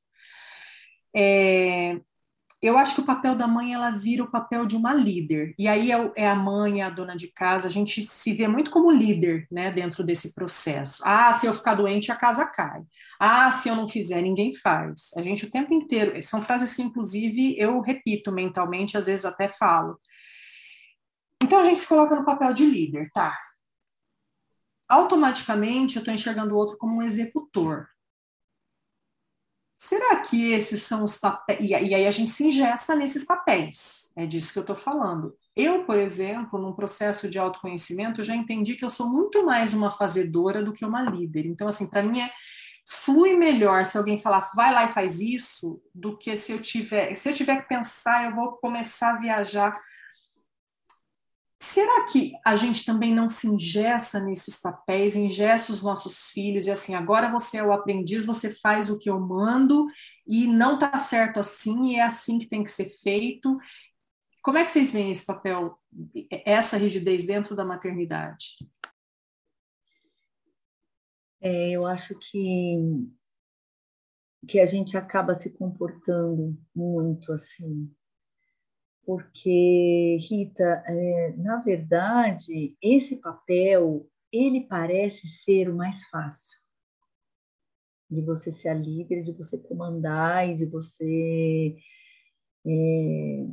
É, 1.14 2.00
eu 2.62 2.78
acho 2.78 2.94
que 2.94 3.00
o 3.00 3.04
papel 3.04 3.34
da 3.34 3.48
mãe 3.48 3.74
ela 3.74 3.90
vira 3.90 4.22
o 4.22 4.30
papel 4.30 4.64
de 4.64 4.76
uma 4.76 4.94
líder. 4.94 5.52
E 5.58 5.66
aí 5.66 5.90
é, 5.90 6.12
é 6.16 6.28
a 6.28 6.34
mãe, 6.36 6.80
é 6.80 6.84
a 6.84 6.90
dona 6.90 7.16
de 7.16 7.26
casa, 7.26 7.66
a 7.66 7.70
gente 7.70 8.02
se 8.02 8.32
vê 8.32 8.46
muito 8.46 8.70
como 8.70 8.90
líder, 8.90 9.48
né, 9.50 9.72
dentro 9.72 10.04
desse 10.04 10.32
processo. 10.32 11.02
Ah, 11.04 11.32
se 11.32 11.46
eu 11.46 11.54
ficar 11.54 11.74
doente, 11.74 12.12
a 12.12 12.16
casa 12.16 12.46
cai. 12.46 12.82
Ah, 13.18 13.50
se 13.50 13.68
eu 13.68 13.74
não 13.74 13.88
fizer, 13.88 14.22
ninguém 14.22 14.54
faz. 14.54 15.10
A 15.16 15.22
gente 15.22 15.44
o 15.44 15.50
tempo 15.50 15.74
inteiro, 15.74 16.22
são 16.22 16.40
frases 16.40 16.72
que 16.72 16.82
inclusive 16.82 17.58
eu 17.58 17.80
repito 17.80 18.30
mentalmente, 18.30 18.96
às 18.96 19.06
vezes 19.06 19.24
até 19.24 19.48
falo. 19.48 19.98
Então 21.42 21.58
a 21.58 21.64
gente 21.64 21.80
se 21.80 21.88
coloca 21.88 22.14
no 22.14 22.24
papel 22.24 22.52
de 22.54 22.64
líder, 22.64 23.10
tá? 23.12 23.36
Automaticamente 24.88 25.96
eu 25.96 26.00
estou 26.00 26.14
enxergando 26.14 26.54
o 26.54 26.56
outro 26.56 26.76
como 26.78 26.98
um 26.98 27.02
executor. 27.02 27.88
Será 29.82 30.14
que 30.20 30.52
esses 30.52 30.80
são 30.82 31.02
os 31.02 31.18
papéis? 31.18 31.58
E 31.60 31.74
aí 31.74 32.06
a 32.06 32.10
gente 32.12 32.30
se 32.30 32.44
ingessa 32.44 32.94
nesses 32.94 33.24
papéis, 33.24 34.08
é 34.14 34.24
disso 34.24 34.52
que 34.52 34.60
eu 34.60 34.62
estou 34.62 34.76
falando. 34.76 35.36
Eu, 35.56 35.82
por 35.82 35.98
exemplo, 35.98 36.56
num 36.56 36.72
processo 36.72 37.28
de 37.28 37.36
autoconhecimento, 37.36 38.22
já 38.22 38.32
entendi 38.32 38.76
que 38.76 38.84
eu 38.84 38.90
sou 38.90 39.10
muito 39.10 39.44
mais 39.44 39.74
uma 39.74 39.90
fazedora 39.90 40.62
do 40.62 40.72
que 40.72 40.84
uma 40.84 41.02
líder. 41.02 41.46
Então, 41.46 41.66
assim, 41.66 41.90
para 41.90 42.00
mim 42.00 42.20
é, 42.20 42.30
flui 42.86 43.36
melhor 43.36 43.84
se 43.84 43.98
alguém 43.98 44.20
falar, 44.20 44.52
vai 44.54 44.72
lá 44.72 44.84
e 44.84 44.92
faz 44.92 45.20
isso, 45.20 45.82
do 45.92 46.16
que 46.16 46.36
se 46.36 46.52
eu 46.52 46.60
tiver, 46.60 47.12
se 47.16 47.28
eu 47.28 47.34
tiver 47.34 47.62
que 47.62 47.68
pensar, 47.68 48.26
eu 48.26 48.36
vou 48.36 48.52
começar 48.52 49.16
a 49.16 49.18
viajar. 49.18 49.76
Será 51.62 52.06
que 52.06 52.32
a 52.44 52.56
gente 52.56 52.84
também 52.84 53.14
não 53.14 53.28
se 53.28 53.46
ingessa 53.46 54.18
nesses 54.18 54.60
papéis, 54.60 55.14
ingessa 55.14 55.72
os 55.72 55.80
nossos 55.80 56.28
filhos 56.30 56.66
e 56.66 56.72
assim, 56.72 56.92
agora 56.92 57.30
você 57.30 57.58
é 57.58 57.62
o 57.62 57.72
aprendiz, 57.72 58.26
você 58.26 58.52
faz 58.52 58.90
o 58.90 58.98
que 58.98 59.08
eu 59.08 59.20
mando 59.20 59.86
e 60.26 60.48
não 60.48 60.74
está 60.74 60.98
certo 60.98 61.38
assim 61.38 61.92
e 61.92 61.96
é 61.96 62.02
assim 62.02 62.40
que 62.40 62.48
tem 62.48 62.64
que 62.64 62.70
ser 62.70 62.86
feito? 62.86 63.56
Como 64.42 64.58
é 64.58 64.64
que 64.64 64.72
vocês 64.72 64.90
veem 64.90 65.12
esse 65.12 65.24
papel, 65.24 65.78
essa 66.44 66.76
rigidez 66.76 67.26
dentro 67.26 67.54
da 67.54 67.64
maternidade? 67.64 68.56
É, 71.40 71.70
eu 71.70 71.86
acho 71.86 72.18
que 72.18 72.76
que 74.48 74.58
a 74.58 74.66
gente 74.66 74.96
acaba 74.96 75.32
se 75.36 75.48
comportando 75.50 76.58
muito 76.74 77.32
assim, 77.32 77.88
porque 79.04 80.18
Rita, 80.20 80.82
é, 80.86 81.34
na 81.36 81.56
verdade, 81.60 82.76
esse 82.80 83.16
papel 83.16 84.08
ele 84.32 84.62
parece 84.62 85.28
ser 85.28 85.68
o 85.68 85.76
mais 85.76 86.06
fácil 86.06 86.62
de 88.12 88.20
você 88.20 88.52
ser 88.52 88.68
a 88.68 88.74
líder, 88.74 89.22
de 89.22 89.32
você 89.32 89.56
comandar 89.56 90.48
e 90.48 90.54
de 90.54 90.66
você 90.66 91.76
é, 92.66 93.46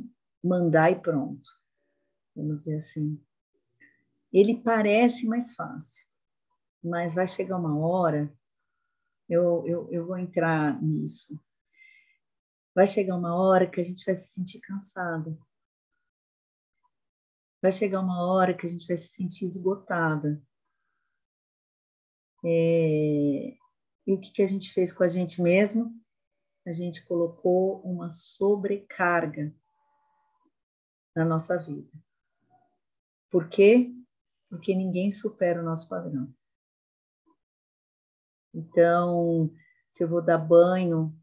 mandar 0.44 0.92
e 0.92 1.00
pronto, 1.00 1.48
vamos 2.36 2.58
dizer 2.58 2.76
assim. 2.76 3.18
Ele 4.30 4.56
parece 4.56 5.26
mais 5.26 5.54
fácil, 5.54 6.06
mas 6.84 7.14
vai 7.14 7.26
chegar 7.26 7.56
uma 7.56 7.78
hora, 7.78 8.32
eu, 9.28 9.66
eu, 9.66 9.88
eu 9.90 10.06
vou 10.06 10.18
entrar 10.18 10.80
nisso, 10.82 11.40
vai 12.80 12.86
chegar 12.86 13.14
uma 13.14 13.34
hora 13.34 13.70
que 13.70 13.78
a 13.78 13.84
gente 13.84 14.06
vai 14.06 14.14
se 14.14 14.32
sentir 14.32 14.58
cansado. 14.60 15.38
Vai 17.60 17.70
chegar 17.72 18.00
uma 18.00 18.26
hora 18.26 18.56
que 18.56 18.64
a 18.64 18.70
gente 18.70 18.86
vai 18.86 18.96
se 18.96 19.08
sentir 19.08 19.44
esgotada. 19.44 20.42
É... 22.42 23.54
E 24.06 24.14
o 24.14 24.18
que, 24.18 24.32
que 24.32 24.40
a 24.40 24.46
gente 24.46 24.72
fez 24.72 24.94
com 24.94 25.04
a 25.04 25.08
gente 25.08 25.42
mesmo? 25.42 25.94
A 26.66 26.72
gente 26.72 27.04
colocou 27.04 27.82
uma 27.82 28.10
sobrecarga 28.10 29.54
na 31.14 31.26
nossa 31.26 31.58
vida. 31.58 31.92
Por 33.30 33.50
quê? 33.50 33.94
Porque 34.48 34.74
ninguém 34.74 35.12
supera 35.12 35.60
o 35.60 35.64
nosso 35.64 35.86
padrão. 35.86 36.34
Então, 38.54 39.54
se 39.90 40.02
eu 40.02 40.08
vou 40.08 40.22
dar 40.22 40.38
banho 40.38 41.19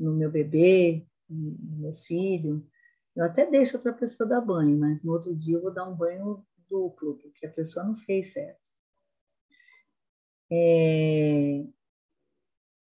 no 0.00 0.14
meu 0.14 0.30
bebê, 0.30 1.06
no 1.28 1.76
meu 1.78 1.94
filho, 1.94 2.66
eu 3.14 3.24
até 3.24 3.44
deixo 3.46 3.76
outra 3.76 3.92
pessoa 3.92 4.28
dar 4.28 4.40
banho, 4.40 4.78
mas 4.78 5.02
no 5.02 5.12
outro 5.12 5.34
dia 5.36 5.56
eu 5.56 5.62
vou 5.62 5.72
dar 5.72 5.84
um 5.84 5.94
banho 5.94 6.44
duplo, 6.68 7.18
porque 7.18 7.46
a 7.46 7.50
pessoa 7.50 7.84
não 7.84 7.94
fez 7.94 8.32
certo. 8.32 8.70
É... 10.50 11.64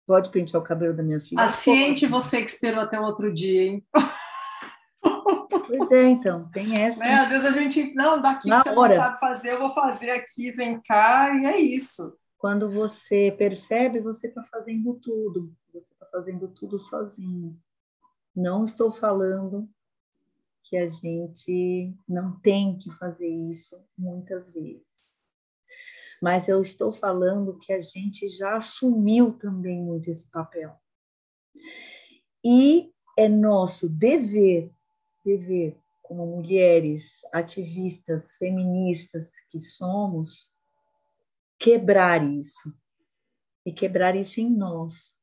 Pode 0.08 0.32
pentear 0.32 0.62
o 0.62 0.66
cabelo 0.66 0.96
da 0.96 1.04
minha 1.04 1.20
filha? 1.20 1.42
Paciente 1.42 2.08
você 2.08 2.42
que 2.42 2.50
esperou 2.50 2.80
até 2.80 3.00
o 3.00 3.04
outro 3.04 3.32
dia, 3.32 3.64
hein? 3.64 3.88
Pois 5.70 5.92
é, 5.92 6.08
então, 6.08 6.50
tem 6.50 6.82
essa. 6.82 7.00
Né? 7.00 7.14
Às 7.14 7.30
vezes 7.30 7.46
a 7.46 7.52
gente, 7.52 7.94
não, 7.94 8.20
daqui 8.20 8.50
Na 8.50 8.64
você 8.64 8.70
hora. 8.70 8.96
não 8.96 9.04
sabe 9.04 9.20
fazer, 9.20 9.54
eu 9.54 9.60
vou 9.60 9.74
fazer 9.74 10.10
aqui, 10.10 10.52
vem 10.52 10.82
cá, 10.82 11.32
e 11.36 11.46
é 11.46 11.60
isso. 11.60 12.18
Quando 12.40 12.68
você 12.68 13.32
percebe, 13.32 14.00
você 14.00 14.28
está 14.28 14.42
fazendo 14.42 14.96
tudo, 14.96 15.56
você 15.72 15.94
está 15.94 16.08
fazendo 16.08 16.48
tudo 16.48 16.80
sozinho. 16.80 17.56
Não 18.36 18.66
estou 18.66 18.90
falando 18.90 19.70
que 20.64 20.78
a 20.78 20.88
gente 20.88 21.94
não 22.08 22.40
tem 22.40 22.78
que 22.78 22.90
fazer 22.92 23.28
isso 23.28 23.80
muitas 23.98 24.50
vezes. 24.50 24.90
Mas 26.22 26.48
eu 26.48 26.62
estou 26.62 26.92
falando 26.92 27.60
que 27.60 27.72
a 27.72 27.80
gente 27.80 28.28
já 28.28 28.56
assumiu 28.56 29.34
também 29.34 29.82
muito 29.82 30.10
esse 30.10 30.28
papel. 30.28 30.76
E 32.44 32.92
é 33.18 33.28
nosso 33.28 33.88
dever 33.88 34.72
dever, 35.24 35.78
como 36.02 36.26
mulheres 36.26 37.22
ativistas, 37.32 38.36
feministas 38.36 39.40
que 39.50 39.60
somos, 39.60 40.52
quebrar 41.60 42.26
isso. 42.26 42.74
E 43.66 43.74
quebrar 43.74 44.16
isso 44.16 44.40
em 44.40 44.50
nós. 44.50 45.16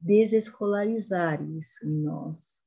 Desescolarizar 0.00 1.40
isso 1.42 1.86
em 1.86 2.02
nós. 2.02 2.60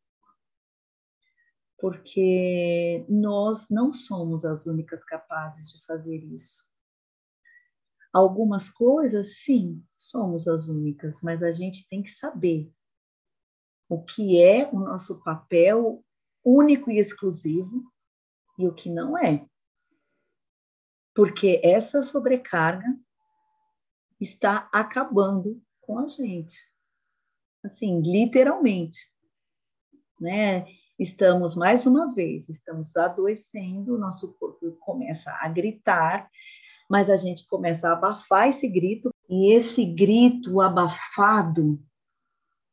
Porque 1.78 3.06
nós 3.10 3.68
não 3.70 3.92
somos 3.92 4.46
as 4.46 4.66
únicas 4.66 5.04
capazes 5.04 5.72
de 5.72 5.86
fazer 5.86 6.24
isso. 6.24 6.64
Algumas 8.14 8.70
coisas, 8.70 9.44
sim, 9.44 9.84
somos 9.94 10.48
as 10.48 10.70
únicas, 10.70 11.22
mas 11.22 11.44
a 11.44 11.52
gente 11.52 11.86
tem 11.90 12.02
que 12.02 12.12
saber 12.12 12.72
o 13.90 14.02
que 14.02 14.42
é 14.42 14.70
o 14.72 14.80
nosso 14.80 15.22
papel 15.22 16.02
único 16.44 16.90
e 16.90 16.98
exclusivo 16.98 17.84
e 18.58 18.68
o 18.68 18.74
que 18.74 18.90
não 18.90 19.18
é. 19.18 19.46
Porque 21.16 21.62
essa 21.64 22.02
sobrecarga 22.02 22.86
está 24.20 24.70
acabando 24.72 25.62
com 25.82 25.98
a 25.98 26.08
gente. 26.08 26.58
Assim, 27.64 28.02
literalmente. 28.02 29.10
Né? 30.20 30.66
Estamos, 31.00 31.56
mais 31.56 31.86
uma 31.86 32.14
vez, 32.14 32.48
estamos 32.48 32.96
adoecendo, 32.96 33.98
nosso 33.98 34.34
corpo 34.34 34.72
começa 34.80 35.32
a 35.42 35.50
gritar, 35.50 36.30
mas 36.90 37.10
a 37.10 37.16
gente 37.16 37.48
começa 37.48 37.90
a 37.90 37.94
abafar 37.94 38.48
esse 38.48 38.68
grito, 38.68 39.10
e 39.28 39.52
esse 39.52 39.84
grito 39.84 40.62
abafado 40.62 41.80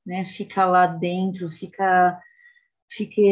né? 0.05 0.25
Fica 0.25 0.67
lá 0.67 0.87
dentro, 0.87 1.49
fica, 1.49 2.21
fica 2.89 3.23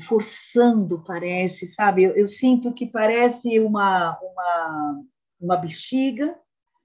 forçando, 0.00 1.02
parece, 1.04 1.66
sabe? 1.66 2.04
Eu, 2.04 2.16
eu, 2.16 2.26
sinto 2.26 2.72
que 2.72 2.86
parece 2.86 3.60
uma, 3.60 4.18
uma, 4.20 5.02
uma 5.40 5.56
bexiga, 5.56 6.36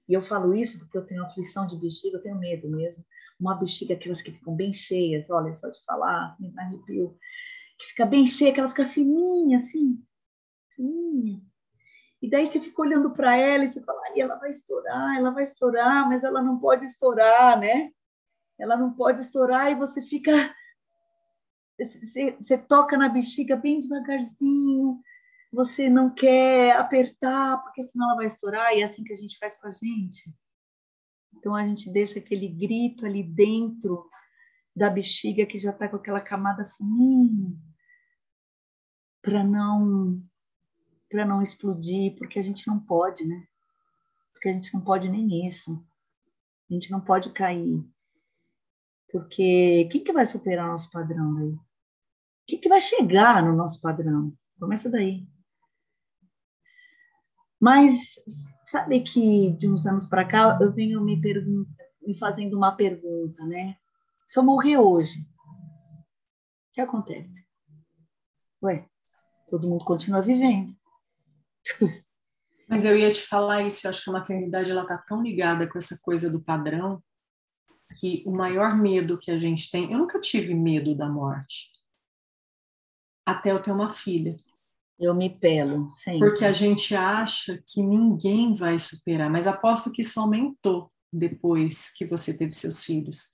e 0.08 0.14
eu 0.14 0.22
falo 0.22 0.54
isso 0.54 0.78
porque 0.78 0.96
eu 0.96 1.06
tenho 1.06 1.24
aflição 1.24 1.66
de 1.66 1.76
bexiga, 1.76 2.16
eu 2.16 2.22
tenho 2.22 2.38
medo 2.38 2.68
mesmo. 2.68 3.04
Uma 3.38 3.54
bexiga, 3.54 3.94
aquelas 3.94 4.22
que 4.22 4.32
ficam 4.32 4.54
bem 4.54 4.72
cheias, 4.72 5.28
olha, 5.30 5.52
só 5.52 5.68
de 5.68 5.82
falar, 5.84 6.36
me 6.38 6.52
arrepio, 6.58 7.16
que 7.78 7.86
fica 7.86 8.06
bem 8.06 8.26
cheia, 8.26 8.52
que 8.52 8.60
ela 8.60 8.68
fica 8.68 8.86
fininha, 8.86 9.58
assim, 9.58 10.02
fininha. 10.76 11.40
E 12.22 12.28
daí 12.28 12.46
você 12.46 12.60
fica 12.60 12.82
olhando 12.82 13.12
para 13.12 13.36
ela 13.36 13.64
e 13.64 13.68
você 13.68 13.80
fala, 13.82 14.00
ai, 14.08 14.20
ela 14.20 14.36
vai 14.36 14.50
estourar, 14.50 15.16
ela 15.16 15.30
vai 15.30 15.44
estourar, 15.44 16.08
mas 16.08 16.22
ela 16.22 16.42
não 16.42 16.58
pode 16.58 16.84
estourar, 16.84 17.58
né? 17.58 17.90
ela 18.60 18.76
não 18.76 18.92
pode 18.92 19.20
estourar 19.22 19.72
e 19.72 19.74
você 19.74 20.02
fica. 20.02 20.54
Você, 21.80 22.58
toca 22.58 22.96
na 22.96 23.08
bexiga 23.08 23.56
bem 23.56 23.80
devagarzinho, 23.80 25.00
você 25.52 25.88
não 25.88 26.12
quer 26.12 26.76
apertar, 26.76 27.56
porque 27.62 27.82
senão 27.82 28.08
ela 28.08 28.16
vai 28.16 28.26
estourar, 28.26 28.74
e 28.74 28.82
é 28.82 28.84
assim 28.84 29.02
que 29.02 29.12
a 29.12 29.16
gente 29.16 29.38
faz 29.38 29.54
com 29.54 29.66
a 29.66 29.72
gente. 29.72 30.32
Então 31.34 31.54
a 31.54 31.66
gente 31.66 31.90
deixa 31.90 32.18
aquele 32.18 32.48
grito 32.48 33.06
ali 33.06 33.22
dentro 33.22 34.08
da 34.76 34.90
bexiga 34.90 35.46
que 35.46 35.58
já 35.58 35.70
está 35.70 35.88
com 35.88 35.96
aquela 35.96 36.20
camada 36.20 36.66
fininha 36.66 37.56
para 39.22 39.44
não 39.44 40.22
para 41.08 41.24
não 41.26 41.42
explodir, 41.42 42.14
porque 42.16 42.38
a 42.38 42.42
gente 42.42 42.68
não 42.68 42.78
pode, 42.78 43.26
né? 43.26 43.44
Porque 44.32 44.48
a 44.48 44.52
gente 44.52 44.72
não 44.72 44.80
pode 44.80 45.08
nem 45.08 45.44
isso. 45.44 45.84
A 46.70 46.72
gente 46.72 46.88
não 46.88 47.00
pode 47.00 47.32
cair. 47.32 47.84
Porque 49.10 49.88
quem 49.90 50.04
que 50.04 50.12
vai 50.12 50.24
superar 50.24 50.68
nosso 50.68 50.88
padrão 50.88 51.36
aí? 51.38 51.58
Quem 52.46 52.60
que 52.60 52.68
vai 52.68 52.80
chegar 52.80 53.42
no 53.42 53.56
nosso 53.56 53.80
padrão? 53.80 54.32
Começa 54.58 54.90
daí. 54.90 55.26
Mas 57.60 58.14
sabe 58.66 59.00
que 59.00 59.50
de 59.50 59.68
uns 59.68 59.86
anos 59.86 60.06
para 60.06 60.26
cá 60.26 60.58
eu 60.60 60.72
venho 60.72 61.00
me, 61.02 61.20
me 62.02 62.18
fazendo 62.18 62.56
uma 62.56 62.76
pergunta, 62.76 63.44
né? 63.44 63.76
Se 64.26 64.38
eu 64.38 64.42
morrer 64.42 64.78
hoje, 64.78 65.20
o 65.20 66.72
que 66.72 66.80
acontece? 66.80 67.44
Ué, 68.62 68.88
todo 69.48 69.68
mundo 69.68 69.84
continua 69.84 70.22
vivendo. 70.22 70.74
Mas 72.68 72.84
eu 72.84 72.96
ia 72.96 73.10
te 73.10 73.22
falar 73.22 73.62
isso, 73.62 73.84
eu 73.84 73.90
acho 73.90 74.04
que 74.04 74.10
a 74.10 74.12
maternidade 74.12 74.70
ela 74.70 74.86
tá 74.86 74.96
tão 74.96 75.20
ligada 75.20 75.68
com 75.68 75.76
essa 75.76 75.98
coisa 76.00 76.30
do 76.30 76.40
padrão 76.40 77.02
que 77.98 78.22
o 78.24 78.30
maior 78.30 78.76
medo 78.76 79.18
que 79.18 79.32
a 79.32 79.38
gente 79.38 79.68
tem, 79.68 79.90
eu 79.90 79.98
nunca 79.98 80.20
tive 80.20 80.54
medo 80.54 80.94
da 80.94 81.08
morte, 81.08 81.72
até 83.30 83.52
eu 83.52 83.60
ter 83.60 83.72
uma 83.72 83.92
filha. 83.92 84.36
Eu 84.98 85.14
me 85.14 85.30
pelo, 85.30 85.88
sempre. 85.90 86.20
Porque 86.20 86.44
a 86.44 86.52
gente 86.52 86.94
acha 86.94 87.62
que 87.66 87.82
ninguém 87.82 88.54
vai 88.54 88.78
superar, 88.78 89.30
mas 89.30 89.46
aposto 89.46 89.90
que 89.90 90.02
isso 90.02 90.20
aumentou. 90.20 90.90
depois 91.12 91.90
que 91.90 92.06
você 92.06 92.36
teve 92.36 92.52
seus 92.52 92.84
filhos. 92.84 93.32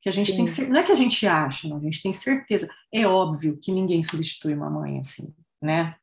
Que 0.00 0.08
a 0.08 0.12
gente 0.12 0.32
Sim. 0.32 0.44
tem, 0.44 0.68
não 0.68 0.80
é 0.80 0.82
que 0.82 0.92
a 0.92 0.96
gente 0.96 1.26
acha, 1.26 1.66
não, 1.66 1.78
a 1.78 1.80
gente 1.80 2.02
tem 2.02 2.12
certeza. 2.12 2.68
É 2.92 3.06
óbvio 3.06 3.58
que 3.58 3.72
ninguém 3.72 4.02
substitui 4.02 4.52
uma 4.54 4.68
mãe 4.68 5.00
assim, 5.00 5.34
né? 5.62 5.96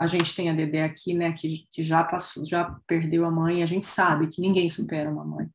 A 0.00 0.06
gente 0.06 0.34
tem 0.34 0.48
a 0.48 0.54
Dedé 0.54 0.84
aqui, 0.84 1.12
né, 1.12 1.32
que, 1.32 1.66
que 1.70 1.82
já 1.82 2.04
passou, 2.04 2.46
já 2.46 2.64
perdeu 2.86 3.26
a 3.26 3.30
mãe, 3.30 3.62
a 3.62 3.66
gente 3.66 3.84
sabe 3.84 4.28
que 4.28 4.40
ninguém 4.40 4.70
supera 4.70 5.10
uma 5.10 5.24
mãe. 5.24 5.50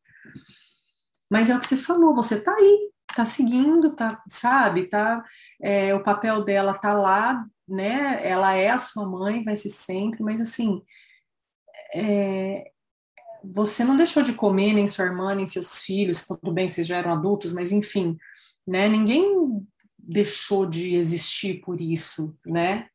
Mas 1.32 1.50
é 1.50 1.56
o 1.56 1.60
que 1.60 1.66
você 1.66 1.78
falou, 1.78 2.14
você 2.14 2.40
tá 2.40 2.54
aí, 2.54 2.92
tá 3.14 3.26
seguindo, 3.26 3.96
tá, 3.96 4.22
sabe, 4.28 4.88
tá, 4.88 5.24
é, 5.62 5.94
o 5.94 6.04
papel 6.04 6.44
dela 6.44 6.74
tá 6.74 6.94
lá, 6.94 7.46
né, 7.68 8.20
ela 8.22 8.54
é 8.54 8.70
a 8.70 8.78
sua 8.78 9.08
mãe, 9.08 9.44
vai 9.44 9.56
ser 9.56 9.70
sempre, 9.70 10.22
mas 10.24 10.42
assim, 10.42 10.82
é, 11.94 12.72
você 13.44 13.84
não 13.84 13.98
deixou 13.98 14.24
de 14.24 14.34
comer, 14.34 14.74
nem 14.74 14.88
sua 14.88 15.06
irmã, 15.06 15.36
nem 15.36 15.46
seus 15.46 15.84
filhos, 15.84 16.26
tudo 16.26 16.52
bem, 16.52 16.68
vocês 16.68 16.88
já 16.88 16.98
eram 16.98 17.12
adultos, 17.12 17.52
mas 17.52 17.72
enfim, 17.72 18.18
né? 18.66 18.88
Ninguém 18.88 19.66
deixou 20.00 20.66
de 20.66 20.96
existir 20.96 21.62
por 21.62 21.82
isso, 21.82 22.38
né? 22.46 22.88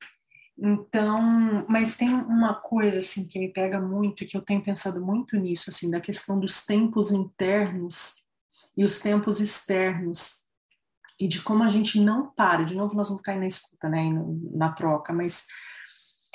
Então, 0.59 1.65
mas 1.69 1.97
tem 1.97 2.09
uma 2.09 2.55
coisa 2.55 2.99
assim 2.99 3.29
que 3.29 3.39
me 3.39 3.53
pega 3.53 3.81
muito, 3.81 4.27
que 4.27 4.37
eu 4.37 4.43
tenho 4.43 4.63
pensado 4.63 5.01
muito 5.01 5.37
nisso, 5.37 5.71
assim, 5.71 5.91
da 5.91 6.01
questão 6.01 6.41
dos 6.41 6.65
tempos 6.67 7.13
internos 7.13 8.27
e 8.79 8.85
os 8.85 9.01
tempos 9.01 9.41
externos 9.41 10.47
e 11.19 11.27
de 11.27 11.43
como 11.43 11.65
a 11.65 11.69
gente 11.69 12.01
não 12.01 12.33
para. 12.33 12.63
De 12.63 12.77
novo, 12.77 12.95
nós 12.95 13.09
vamos 13.09 13.25
cair 13.25 13.41
na 13.41 13.47
escuta, 13.49 13.89
né, 13.89 14.05
na 14.53 14.71
troca, 14.71 15.13
mas 15.13 15.45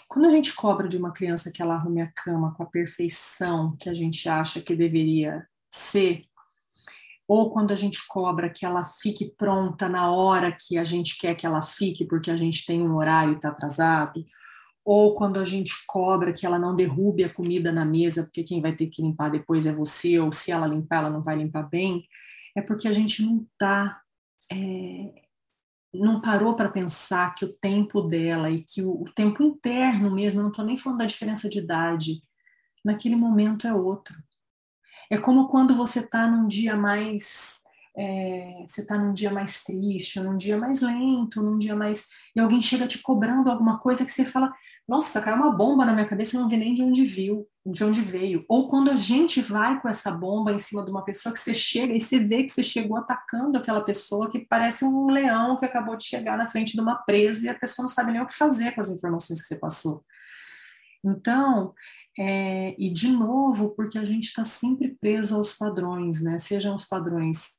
quando 0.09 0.25
a 0.25 0.29
gente 0.29 0.53
cobra 0.53 0.89
de 0.89 0.97
uma 0.97 1.13
criança 1.13 1.49
que 1.49 1.61
ela 1.61 1.75
arrume 1.75 2.01
a 2.01 2.11
cama 2.11 2.53
com 2.53 2.63
a 2.63 2.65
perfeição 2.65 3.77
que 3.79 3.89
a 3.89 3.93
gente 3.93 4.27
acha 4.27 4.61
que 4.61 4.75
deveria 4.75 5.47
ser, 5.71 6.25
ou 7.25 7.49
quando 7.49 7.71
a 7.71 7.75
gente 7.75 8.05
cobra 8.09 8.49
que 8.49 8.65
ela 8.65 8.83
fique 8.83 9.33
pronta 9.37 9.87
na 9.87 10.11
hora 10.11 10.51
que 10.51 10.77
a 10.77 10.83
gente 10.83 11.17
quer 11.17 11.35
que 11.35 11.45
ela 11.45 11.61
fique, 11.61 12.05
porque 12.05 12.29
a 12.29 12.35
gente 12.35 12.65
tem 12.65 12.81
um 12.81 12.97
horário 12.97 13.33
e 13.33 13.35
está 13.37 13.49
atrasado, 13.49 14.21
ou 14.83 15.15
quando 15.15 15.39
a 15.39 15.45
gente 15.45 15.73
cobra 15.87 16.33
que 16.33 16.45
ela 16.45 16.59
não 16.59 16.75
derrube 16.75 17.23
a 17.23 17.33
comida 17.33 17.71
na 17.71 17.85
mesa, 17.85 18.23
porque 18.23 18.43
quem 18.43 18.61
vai 18.61 18.75
ter 18.75 18.87
que 18.87 19.01
limpar 19.01 19.31
depois 19.31 19.65
é 19.65 19.71
você, 19.71 20.19
ou 20.19 20.29
se 20.29 20.51
ela 20.51 20.67
limpar, 20.67 20.97
ela 20.97 21.09
não 21.09 21.23
vai 21.23 21.37
limpar 21.37 21.63
bem, 21.69 22.03
é 22.55 22.61
porque 22.61 22.87
a 22.87 22.93
gente 22.93 23.23
não 23.23 23.47
está 23.53 24.01
é, 24.51 25.23
não 25.93 26.19
parou 26.19 26.55
para 26.55 26.69
pensar 26.69 27.35
que 27.35 27.45
o 27.45 27.53
tempo 27.53 28.01
dela 28.01 28.49
e 28.49 28.63
que 28.63 28.81
o, 28.81 29.03
o 29.03 29.13
tempo 29.13 29.43
interno 29.43 30.11
mesmo, 30.11 30.41
não 30.41 30.49
estou 30.49 30.65
nem 30.65 30.77
falando 30.77 30.99
da 30.99 31.05
diferença 31.05 31.47
de 31.47 31.59
idade, 31.59 32.23
naquele 32.83 33.15
momento 33.15 33.67
é 33.67 33.73
outro. 33.73 34.15
É 35.09 35.17
como 35.17 35.47
quando 35.47 35.75
você 35.75 35.99
está 35.99 36.27
num 36.27 36.47
dia 36.47 36.75
mais 36.75 37.61
é, 37.95 38.65
você 38.67 38.81
está 38.81 38.97
num 38.97 39.13
dia 39.13 39.31
mais 39.31 39.63
triste, 39.63 40.19
num 40.19 40.35
dia 40.35 40.57
mais 40.57 40.81
lento, 40.81 41.43
num 41.43 41.59
dia 41.59 41.75
mais. 41.75 42.07
e 42.35 42.39
alguém 42.39 42.61
chega 42.61 42.87
te 42.87 42.97
cobrando 42.99 43.51
alguma 43.51 43.77
coisa 43.79 44.03
que 44.03 44.11
você 44.11 44.25
fala: 44.25 44.51
Nossa, 44.87 45.21
caiu 45.21 45.37
uma 45.37 45.55
bomba 45.55 45.85
na 45.85 45.93
minha 45.93 46.07
cabeça, 46.07 46.35
eu 46.35 46.41
não 46.41 46.49
vi 46.49 46.57
nem 46.57 46.73
de 46.73 46.81
onde 46.81 47.05
viu, 47.05 47.47
de 47.65 47.83
onde 47.83 48.01
veio. 48.01 48.43
Ou 48.49 48.69
quando 48.69 48.91
a 48.91 48.95
gente 48.95 49.41
vai 49.41 49.81
com 49.81 49.87
essa 49.87 50.11
bomba 50.11 50.51
em 50.51 50.59
cima 50.59 50.83
de 50.83 50.91
uma 50.91 51.03
pessoa 51.03 51.31
que 51.31 51.39
você 51.39 51.53
chega 51.53 51.93
e 51.93 52.01
você 52.01 52.19
vê 52.19 52.43
que 52.43 52.51
você 52.51 52.63
chegou 52.63 52.97
atacando 52.97 53.57
aquela 53.57 53.81
pessoa 53.81 54.29
que 54.29 54.39
parece 54.39 54.83
um 54.83 55.07
leão 55.07 55.57
que 55.57 55.65
acabou 55.65 55.95
de 55.95 56.03
chegar 56.03 56.37
na 56.37 56.47
frente 56.47 56.73
de 56.73 56.81
uma 56.81 56.95
presa 56.95 57.45
e 57.45 57.49
a 57.49 57.57
pessoa 57.57 57.83
não 57.83 57.89
sabe 57.89 58.11
nem 58.11 58.21
o 58.21 58.27
que 58.27 58.33
fazer 58.33 58.73
com 58.73 58.81
as 58.81 58.89
informações 58.89 59.41
que 59.41 59.47
você 59.47 59.55
passou. 59.55 60.03
Então, 61.03 61.73
é, 62.17 62.75
e 62.77 62.89
de 62.89 63.09
novo, 63.09 63.69
porque 63.71 63.97
a 63.97 64.05
gente 64.05 64.25
está 64.25 64.45
sempre 64.45 64.95
preso 64.99 65.35
aos 65.35 65.53
padrões, 65.53 66.21
né? 66.21 66.37
Sejam 66.39 66.75
os 66.75 66.85
padrões 66.85 67.53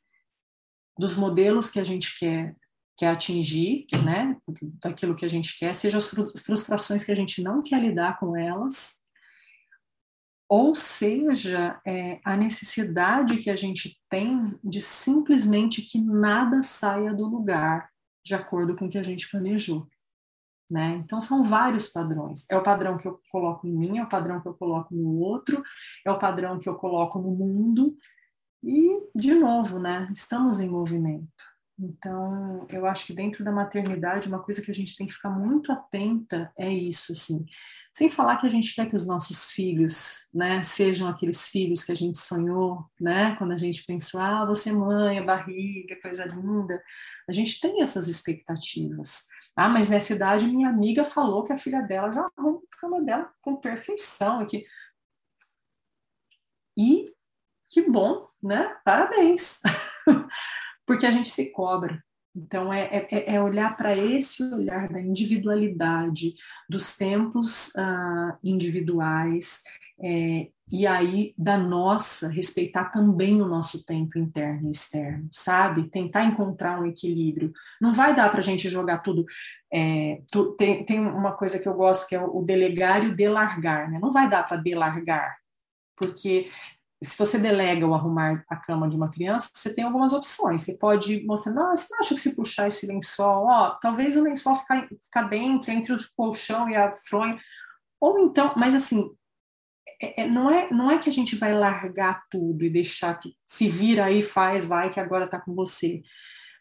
dos 0.98 1.14
modelos 1.14 1.70
que 1.70 1.80
a 1.80 1.84
gente 1.84 2.18
quer, 2.18 2.54
quer 2.96 3.08
atingir, 3.08 3.86
né, 4.04 4.36
daquilo 4.82 5.16
que 5.16 5.24
a 5.24 5.28
gente 5.28 5.58
quer, 5.58 5.74
seja 5.74 5.98
as 5.98 6.08
frustrações 6.44 7.04
que 7.04 7.10
a 7.10 7.16
gente 7.16 7.42
não 7.42 7.62
quer 7.62 7.80
lidar 7.80 8.18
com 8.20 8.36
elas, 8.36 9.00
ou 10.56 10.72
seja, 10.72 11.80
é, 11.84 12.20
a 12.24 12.36
necessidade 12.36 13.38
que 13.38 13.50
a 13.50 13.56
gente 13.56 14.00
tem 14.08 14.56
de 14.62 14.80
simplesmente 14.80 15.82
que 15.82 16.00
nada 16.00 16.62
saia 16.62 17.12
do 17.12 17.26
lugar 17.26 17.90
de 18.24 18.36
acordo 18.36 18.76
com 18.76 18.86
o 18.86 18.88
que 18.88 18.96
a 18.96 19.02
gente 19.02 19.28
planejou. 19.28 19.84
Né? 20.70 21.02
Então, 21.04 21.20
são 21.20 21.42
vários 21.42 21.88
padrões. 21.88 22.46
É 22.48 22.56
o 22.56 22.62
padrão 22.62 22.96
que 22.96 23.08
eu 23.08 23.20
coloco 23.32 23.66
em 23.66 23.72
mim, 23.72 23.98
é 23.98 24.04
o 24.04 24.08
padrão 24.08 24.40
que 24.40 24.46
eu 24.46 24.54
coloco 24.54 24.94
no 24.94 25.18
outro, 25.18 25.60
é 26.06 26.10
o 26.12 26.20
padrão 26.20 26.60
que 26.60 26.68
eu 26.68 26.76
coloco 26.76 27.18
no 27.18 27.32
mundo, 27.32 27.96
e, 28.62 29.10
de 29.12 29.34
novo, 29.34 29.80
né, 29.80 30.08
estamos 30.14 30.60
em 30.60 30.70
movimento. 30.70 31.44
Então, 31.76 32.64
eu 32.70 32.86
acho 32.86 33.06
que 33.06 33.12
dentro 33.12 33.42
da 33.42 33.50
maternidade, 33.50 34.28
uma 34.28 34.40
coisa 34.40 34.62
que 34.62 34.70
a 34.70 34.74
gente 34.74 34.96
tem 34.96 35.08
que 35.08 35.14
ficar 35.14 35.30
muito 35.30 35.72
atenta 35.72 36.52
é 36.56 36.72
isso, 36.72 37.10
assim. 37.10 37.44
Sem 37.96 38.10
falar 38.10 38.38
que 38.38 38.46
a 38.46 38.50
gente 38.50 38.74
quer 38.74 38.88
que 38.88 38.96
os 38.96 39.06
nossos 39.06 39.52
filhos, 39.52 40.28
né, 40.34 40.64
sejam 40.64 41.08
aqueles 41.08 41.46
filhos 41.46 41.84
que 41.84 41.92
a 41.92 41.94
gente 41.94 42.18
sonhou, 42.18 42.84
né, 43.00 43.36
quando 43.36 43.52
a 43.52 43.56
gente 43.56 43.84
pensou, 43.86 44.20
ah, 44.20 44.44
você 44.44 44.70
é 44.70 44.72
mãe, 44.72 45.18
a 45.18 45.22
barriga, 45.22 46.00
coisa 46.02 46.24
linda. 46.24 46.82
A 47.28 47.32
gente 47.32 47.60
tem 47.60 47.82
essas 47.82 48.08
expectativas. 48.08 49.26
Ah, 49.54 49.68
mas 49.68 49.88
nessa 49.88 50.12
idade 50.12 50.46
minha 50.48 50.68
amiga 50.68 51.04
falou 51.04 51.44
que 51.44 51.52
a 51.52 51.56
filha 51.56 51.82
dela 51.82 52.10
já 52.12 52.28
arruma 52.36 52.58
a 52.58 52.80
cama 52.80 53.00
dela 53.00 53.32
com 53.40 53.56
perfeição 53.56 54.40
aqui. 54.40 54.66
E 56.76 57.14
que 57.68 57.82
bom, 57.88 58.28
né? 58.42 58.76
Parabéns! 58.84 59.60
Porque 60.84 61.06
a 61.06 61.10
gente 61.12 61.28
se 61.28 61.52
cobra. 61.52 62.02
Então, 62.34 62.72
é, 62.72 63.06
é, 63.10 63.34
é 63.36 63.42
olhar 63.42 63.76
para 63.76 63.96
esse 63.96 64.42
olhar 64.42 64.88
da 64.88 65.00
individualidade, 65.00 66.34
dos 66.68 66.96
tempos 66.96 67.68
uh, 67.68 68.36
individuais, 68.42 69.62
é, 70.02 70.48
e 70.72 70.86
aí 70.86 71.34
da 71.38 71.56
nossa, 71.56 72.28
respeitar 72.28 72.86
também 72.86 73.40
o 73.40 73.46
nosso 73.46 73.84
tempo 73.84 74.18
interno 74.18 74.68
e 74.68 74.72
externo, 74.72 75.28
sabe? 75.30 75.88
Tentar 75.88 76.24
encontrar 76.24 76.80
um 76.80 76.86
equilíbrio. 76.86 77.52
Não 77.80 77.92
vai 77.92 78.14
dar 78.14 78.30
para 78.30 78.40
a 78.40 78.42
gente 78.42 78.68
jogar 78.68 78.98
tudo. 78.98 79.24
É, 79.72 80.20
tu, 80.32 80.52
tem, 80.56 80.84
tem 80.84 81.00
uma 81.00 81.32
coisa 81.32 81.58
que 81.58 81.68
eu 81.68 81.74
gosto 81.74 82.08
que 82.08 82.16
é 82.16 82.22
o 82.22 82.42
delegar 82.42 83.04
e 83.04 83.08
o 83.08 83.16
delargar, 83.16 83.90
né? 83.90 83.98
Não 84.00 84.10
vai 84.10 84.28
dar 84.28 84.42
para 84.42 84.56
delargar, 84.56 85.36
porque 85.96 86.48
se 87.04 87.16
você 87.18 87.38
delega 87.38 87.86
o 87.86 87.94
arrumar 87.94 88.44
a 88.48 88.56
cama 88.56 88.88
de 88.88 88.96
uma 88.96 89.10
criança, 89.10 89.50
você 89.52 89.74
tem 89.74 89.84
algumas 89.84 90.12
opções. 90.12 90.62
Você 90.62 90.78
pode 90.78 91.24
mostrar, 91.24 91.52
não, 91.52 91.76
você 91.76 91.86
não 91.90 92.00
acha 92.00 92.14
que 92.14 92.20
se 92.20 92.34
puxar 92.34 92.68
esse 92.68 92.86
lençol, 92.86 93.46
ó, 93.46 93.70
talvez 93.80 94.16
o 94.16 94.22
lençol 94.22 94.54
ficar, 94.54 94.88
ficar 94.88 95.22
dentro, 95.22 95.70
entre 95.70 95.92
o 95.92 95.98
colchão 96.16 96.68
e 96.68 96.76
a 96.76 96.92
fronha. 96.96 97.38
Ou 98.00 98.18
então, 98.18 98.52
mas 98.56 98.74
assim, 98.74 99.10
é, 100.00 100.22
é, 100.22 100.26
não, 100.26 100.50
é, 100.50 100.70
não 100.70 100.90
é 100.90 100.98
que 100.98 101.08
a 101.08 101.12
gente 101.12 101.36
vai 101.36 101.54
largar 101.54 102.24
tudo 102.30 102.64
e 102.64 102.70
deixar 102.70 103.18
que 103.18 103.36
se 103.46 103.68
vira 103.68 104.06
aí, 104.06 104.22
faz, 104.22 104.64
vai, 104.64 104.90
que 104.90 105.00
agora 105.00 105.24
está 105.24 105.40
com 105.40 105.54
você. 105.54 106.02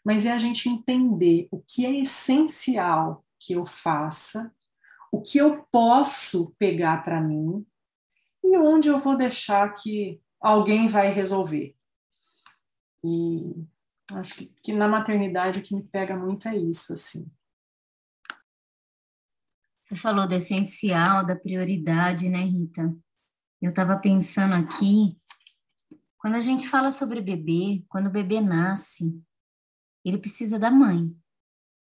Mas 0.04 0.26
é 0.26 0.32
a 0.32 0.38
gente 0.38 0.68
entender 0.68 1.48
o 1.50 1.60
que 1.60 1.86
é 1.86 2.00
essencial 2.00 3.24
que 3.40 3.54
eu 3.54 3.66
faça, 3.66 4.52
o 5.12 5.22
que 5.22 5.38
eu 5.38 5.66
posso 5.70 6.54
pegar 6.58 7.04
para 7.04 7.20
mim 7.20 7.64
e 8.42 8.58
onde 8.58 8.88
eu 8.88 8.98
vou 8.98 9.16
deixar 9.16 9.72
que 9.74 10.20
alguém 10.44 10.88
vai 10.88 11.10
resolver. 11.10 11.74
E 13.02 13.66
acho 14.12 14.34
que, 14.34 14.46
que 14.62 14.72
na 14.74 14.86
maternidade 14.86 15.58
o 15.58 15.62
que 15.62 15.74
me 15.74 15.82
pega 15.82 16.16
muito 16.16 16.46
é 16.46 16.54
isso, 16.54 16.92
assim. 16.92 17.26
Você 19.84 19.96
falou 19.96 20.28
do 20.28 20.34
essencial, 20.34 21.24
da 21.24 21.34
prioridade, 21.34 22.28
né, 22.28 22.44
Rita? 22.44 22.94
Eu 23.60 23.70
estava 23.70 23.98
pensando 23.98 24.54
aqui, 24.54 25.16
quando 26.18 26.34
a 26.34 26.40
gente 26.40 26.68
fala 26.68 26.90
sobre 26.90 27.22
bebê, 27.22 27.82
quando 27.88 28.08
o 28.08 28.12
bebê 28.12 28.40
nasce, 28.40 29.18
ele 30.04 30.18
precisa 30.18 30.58
da 30.58 30.70
mãe. 30.70 31.14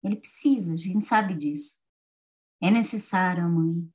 Ele 0.03 0.17
precisa, 0.17 0.73
a 0.73 0.77
gente 0.77 1.05
sabe 1.05 1.35
disso. 1.35 1.81
É 2.61 2.69
necessário 2.69 3.43
a 3.43 3.49
mãe. 3.49 3.91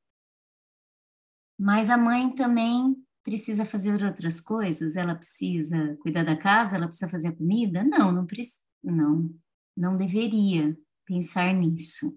Mas 1.56 1.88
a 1.88 1.96
mãe 1.96 2.34
também 2.34 2.96
precisa 3.22 3.64
fazer 3.64 4.02
outras 4.04 4.40
coisas? 4.40 4.96
Ela 4.96 5.14
precisa 5.14 5.96
cuidar 6.00 6.24
da 6.24 6.36
casa? 6.36 6.76
Ela 6.76 6.86
precisa 6.86 7.10
fazer 7.10 7.28
a 7.28 7.36
comida? 7.36 7.84
Não, 7.84 8.12
não 8.12 8.26
precisa. 8.26 8.60
Não, 8.82 9.30
não 9.76 9.96
deveria 9.96 10.76
pensar 11.04 11.52
nisso. 11.52 12.16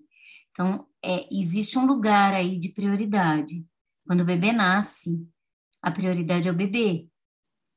Então, 0.51 0.87
é, 1.03 1.27
existe 1.31 1.77
um 1.77 1.85
lugar 1.85 2.33
aí 2.33 2.59
de 2.59 2.69
prioridade. 2.69 3.65
Quando 4.05 4.21
o 4.21 4.25
bebê 4.25 4.51
nasce, 4.51 5.27
a 5.81 5.91
prioridade 5.91 6.47
é 6.47 6.51
o 6.51 6.55
bebê. 6.55 7.07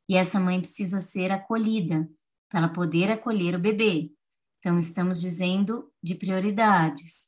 E 0.08 0.16
essa 0.16 0.38
mãe 0.38 0.60
precisa 0.60 1.00
ser 1.00 1.32
acolhida 1.32 2.08
para 2.48 2.60
ela 2.60 2.68
poder 2.68 3.10
acolher 3.10 3.56
o 3.56 3.60
bebê. 3.60 4.12
Então, 4.58 4.78
estamos 4.78 5.20
dizendo 5.20 5.90
de 6.02 6.14
prioridades, 6.14 7.26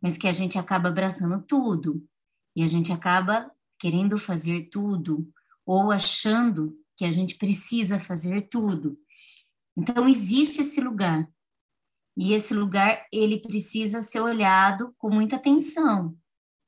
mas 0.00 0.16
que 0.16 0.26
a 0.26 0.32
gente 0.32 0.58
acaba 0.58 0.88
abraçando 0.88 1.42
tudo. 1.42 2.04
E 2.54 2.62
a 2.62 2.66
gente 2.66 2.92
acaba 2.92 3.50
querendo 3.78 4.18
fazer 4.18 4.68
tudo, 4.70 5.28
ou 5.66 5.90
achando 5.90 6.78
que 6.96 7.04
a 7.04 7.10
gente 7.10 7.34
precisa 7.34 8.00
fazer 8.00 8.48
tudo. 8.48 8.96
Então 9.76 10.08
existe 10.08 10.60
esse 10.60 10.80
lugar. 10.80 11.28
E 12.16 12.32
esse 12.32 12.54
lugar 12.54 13.06
ele 13.12 13.40
precisa 13.40 14.00
ser 14.00 14.20
olhado 14.20 14.94
com 14.96 15.10
muita 15.10 15.36
atenção. 15.36 16.16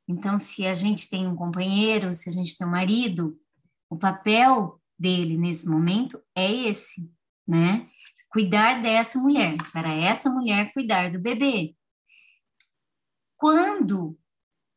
Então, 0.07 0.39
se 0.39 0.67
a 0.67 0.73
gente 0.73 1.09
tem 1.09 1.27
um 1.27 1.37
companheiro, 1.37 2.15
se 2.15 2.29
a 2.29 2.33
gente 2.33 2.57
tem 2.57 2.67
um 2.67 2.71
marido, 2.71 3.39
o 3.91 3.97
papel 3.97 4.81
dele 4.99 5.37
nesse 5.37 5.67
momento 5.67 6.23
é 6.35 6.51
esse, 6.51 7.11
né? 7.47 7.89
Cuidar 8.31 8.83
dessa 8.83 9.19
mulher, 9.19 9.57
para 9.71 9.93
essa 9.93 10.31
mulher 10.31 10.73
cuidar 10.73 11.11
do 11.11 11.19
bebê. 11.19 11.75
Quando 13.37 14.19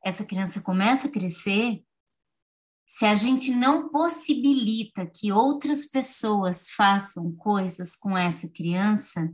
essa 0.04 0.26
criança 0.26 0.62
começa 0.62 1.08
a 1.08 1.12
crescer, 1.12 1.84
se 2.94 3.06
a 3.06 3.16
gente 3.16 3.52
não 3.52 3.88
possibilita 3.88 5.08
que 5.08 5.32
outras 5.32 5.86
pessoas 5.86 6.70
façam 6.72 7.32
coisas 7.32 7.96
com 7.96 8.18
essa 8.18 8.50
criança, 8.50 9.34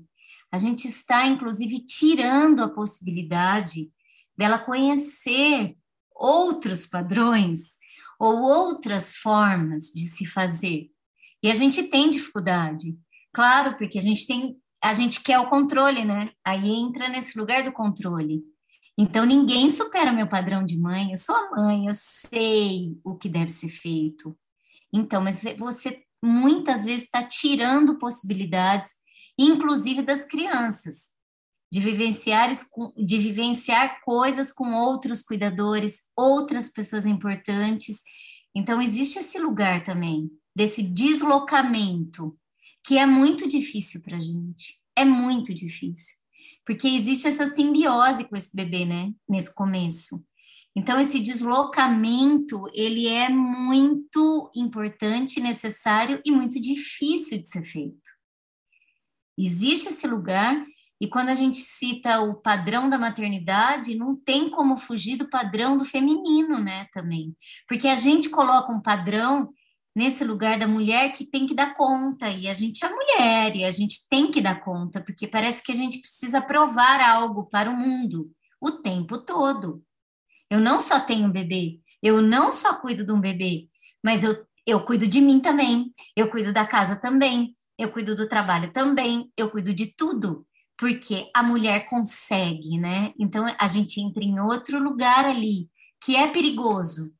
a 0.51 0.59
gente 0.59 0.87
está, 0.87 1.25
inclusive, 1.25 1.83
tirando 1.83 2.61
a 2.61 2.69
possibilidade 2.69 3.89
dela 4.37 4.59
conhecer 4.59 5.75
outros 6.15 6.85
padrões 6.85 7.77
ou 8.19 8.35
outras 8.43 9.15
formas 9.15 9.85
de 9.85 10.01
se 10.01 10.27
fazer. 10.27 10.91
E 11.41 11.49
a 11.49 11.55
gente 11.55 11.81
tem 11.87 12.11
dificuldade, 12.11 12.95
claro, 13.33 13.75
porque 13.75 13.97
a 13.97 14.01
gente 14.01 14.27
tem, 14.27 14.55
a 14.83 14.93
gente 14.93 15.19
quer 15.23 15.39
o 15.39 15.49
controle, 15.49 16.05
né? 16.05 16.29
Aí 16.45 16.69
entra 16.69 17.09
nesse 17.09 17.35
lugar 17.35 17.63
do 17.63 17.71
controle. 17.71 18.43
Então 18.97 19.25
ninguém 19.25 19.69
supera 19.69 20.11
meu 20.11 20.27
padrão 20.27 20.65
de 20.65 20.77
mãe. 20.77 21.11
Eu 21.11 21.17
sou 21.17 21.35
a 21.35 21.51
mãe, 21.51 21.87
eu 21.87 21.93
sei 21.93 22.97
o 23.03 23.15
que 23.15 23.29
deve 23.29 23.51
ser 23.51 23.69
feito. 23.69 24.37
Então, 24.91 25.21
mas 25.21 25.43
você 25.57 26.01
muitas 26.23 26.85
vezes 26.85 27.03
está 27.03 27.21
tirando 27.21 27.99
possibilidades, 27.99 28.91
inclusive 29.37 30.01
das 30.01 30.25
crianças 30.25 31.15
de 31.71 31.79
vivenciar, 31.79 32.49
de 32.95 33.17
vivenciar 33.17 34.01
coisas 34.03 34.53
com 34.53 34.73
outros 34.73 35.21
cuidadores, 35.21 36.01
outras 36.15 36.69
pessoas 36.69 37.05
importantes. 37.05 38.01
Então, 38.55 38.81
existe 38.81 39.19
esse 39.19 39.37
lugar 39.37 39.83
também, 39.83 40.31
desse 40.55 40.81
deslocamento, 40.81 42.37
que 42.83 42.97
é 42.97 43.05
muito 43.05 43.47
difícil 43.47 44.01
para 44.01 44.17
a 44.17 44.21
gente. 44.21 44.79
É 44.95 45.03
muito 45.03 45.53
difícil. 45.53 46.15
Porque 46.67 46.87
existe 46.87 47.29
essa 47.29 47.47
simbiose 47.47 48.25
com 48.25 48.35
esse 48.35 48.53
bebê, 48.53 48.85
né? 48.85 49.13
Nesse 49.27 49.55
começo. 49.55 50.21
Então, 50.75 50.99
esse 50.99 51.19
deslocamento, 51.19 52.69
ele 52.73 53.07
é 53.07 53.29
muito 53.29 54.51
importante, 54.53 55.39
necessário 55.39 56.21
e 56.23 56.31
muito 56.31 56.61
difícil 56.61 57.41
de 57.41 57.49
ser 57.49 57.63
feito. 57.63 58.11
Existe 59.35 59.87
esse 59.87 60.05
lugar 60.05 60.63
e 60.99 61.07
quando 61.07 61.29
a 61.29 61.33
gente 61.33 61.57
cita 61.57 62.21
o 62.21 62.35
padrão 62.35 62.89
da 62.89 62.97
maternidade, 62.97 63.95
não 63.95 64.15
tem 64.15 64.49
como 64.49 64.77
fugir 64.77 65.15
do 65.15 65.29
padrão 65.29 65.77
do 65.77 65.85
feminino, 65.85 66.59
né, 66.59 66.87
também. 66.91 67.35
Porque 67.67 67.87
a 67.87 67.95
gente 67.95 68.29
coloca 68.29 68.71
um 68.71 68.81
padrão 68.81 69.53
nesse 69.97 70.23
lugar 70.23 70.59
da 70.59 70.67
mulher 70.67 71.11
que 71.11 71.25
tem 71.25 71.47
que 71.47 71.55
dar 71.55 71.73
conta, 71.73 72.29
e 72.29 72.47
a 72.47 72.53
gente 72.53 72.85
é 72.85 72.89
mulher, 72.89 73.55
e 73.55 73.65
a 73.65 73.71
gente 73.71 74.07
tem 74.07 74.29
que 74.29 74.39
dar 74.39 74.61
conta, 74.63 75.01
porque 75.01 75.27
parece 75.27 75.63
que 75.63 75.71
a 75.71 75.75
gente 75.75 75.99
precisa 75.99 76.39
provar 76.39 77.01
algo 77.01 77.49
para 77.49 77.67
o 77.67 77.75
mundo 77.75 78.29
o 78.61 78.69
tempo 78.69 79.17
todo. 79.17 79.83
Eu 80.51 80.59
não 80.59 80.79
só 80.79 80.99
tenho 80.99 81.27
um 81.27 81.31
bebê, 81.31 81.79
eu 82.01 82.21
não 82.21 82.51
só 82.51 82.75
cuido 82.75 83.03
de 83.03 83.11
um 83.11 83.19
bebê, 83.19 83.69
mas 84.03 84.23
eu, 84.23 84.45
eu 84.67 84.85
cuido 84.85 85.07
de 85.07 85.19
mim 85.19 85.39
também, 85.39 85.91
eu 86.15 86.29
cuido 86.29 86.53
da 86.53 86.63
casa 86.63 86.95
também, 86.95 87.57
eu 87.75 87.91
cuido 87.91 88.15
do 88.15 88.29
trabalho 88.29 88.71
também, 88.71 89.31
eu 89.35 89.49
cuido 89.49 89.73
de 89.73 89.95
tudo 89.95 90.45
porque 90.77 91.31
a 91.33 91.41
mulher 91.41 91.87
consegue, 91.89 92.77
né? 92.77 93.11
Então 93.19 93.45
a 93.57 93.67
gente 93.67 93.99
entra 93.99 94.23
em 94.23 94.39
outro 94.39 94.77
lugar 94.77 95.25
ali 95.25 95.67
que 95.99 96.15
é 96.15 96.27
perigoso. 96.27 97.16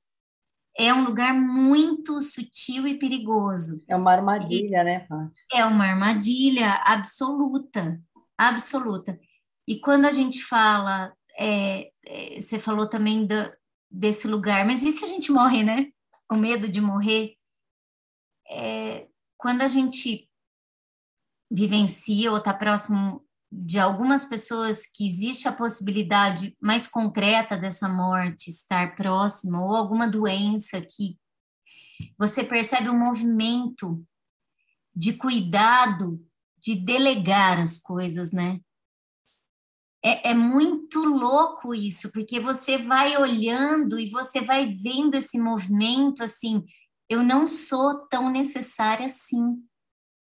É 0.80 0.94
um 0.94 1.04
lugar 1.04 1.34
muito 1.34 2.22
sutil 2.22 2.88
e 2.88 3.00
perigoso. 3.00 3.84
É 3.88 3.96
uma 3.96 4.12
armadilha, 4.12 4.82
e 4.82 4.84
né, 4.84 5.00
Paty? 5.02 5.46
É 5.52 5.66
uma 5.66 5.86
armadilha 5.86 6.74
absoluta, 6.86 8.00
absoluta. 8.38 9.20
E 9.68 9.80
quando 9.80 10.06
a 10.06 10.12
gente 10.12 10.44
fala, 10.44 11.14
é, 11.38 11.92
é, 12.06 12.40
você 12.40 12.60
falou 12.60 12.88
também 12.88 13.26
do, 13.26 13.52
desse 13.90 14.28
lugar, 14.28 14.66
mas 14.66 14.84
e 14.84 14.92
se 14.92 15.04
a 15.04 15.08
gente 15.08 15.32
morre, 15.32 15.64
né? 15.64 15.88
O 16.32 16.36
medo 16.36 16.70
de 16.70 16.80
morrer. 16.80 17.34
É, 18.50 19.08
quando 19.36 19.64
a 19.64 19.68
gente 19.68 20.30
vivencia 21.52 22.32
ou 22.32 22.38
está 22.38 22.54
próximo 22.54 23.27
de 23.52 23.80
algumas 23.80 24.26
pessoas 24.26 24.86
que 24.94 25.06
existe 25.06 25.48
a 25.48 25.54
possibilidade 25.54 26.56
mais 26.62 26.86
concreta 26.86 27.58
dessa 27.58 27.88
morte 27.88 28.50
estar 28.50 28.96
próxima, 28.96 29.64
ou 29.64 29.76
alguma 29.76 30.08
doença 30.08 30.82
que 30.82 31.18
você 32.18 32.44
percebe 32.44 32.90
um 32.90 33.00
movimento 33.00 34.06
de 34.96 35.14
cuidado, 35.14 36.24
de 36.60 36.76
delegar 36.76 37.60
as 37.60 37.80
coisas, 37.80 38.32
né? 38.32 38.60
É, 40.04 40.32
é, 40.32 40.34
muito 40.34 41.04
louco 41.04 41.74
isso, 41.74 42.12
porque 42.12 42.40
você 42.40 42.78
vai 42.78 43.18
olhando 43.18 44.00
e 44.00 44.10
você 44.10 44.42
vai 44.42 44.68
vendo 44.68 45.16
esse 45.16 45.40
movimento 45.40 46.24
assim. 46.24 46.64
Eu 47.10 47.24
não 47.24 47.48
sou 47.48 48.08
tão 48.08 48.30
necessária 48.30 49.06
assim. 49.06 49.64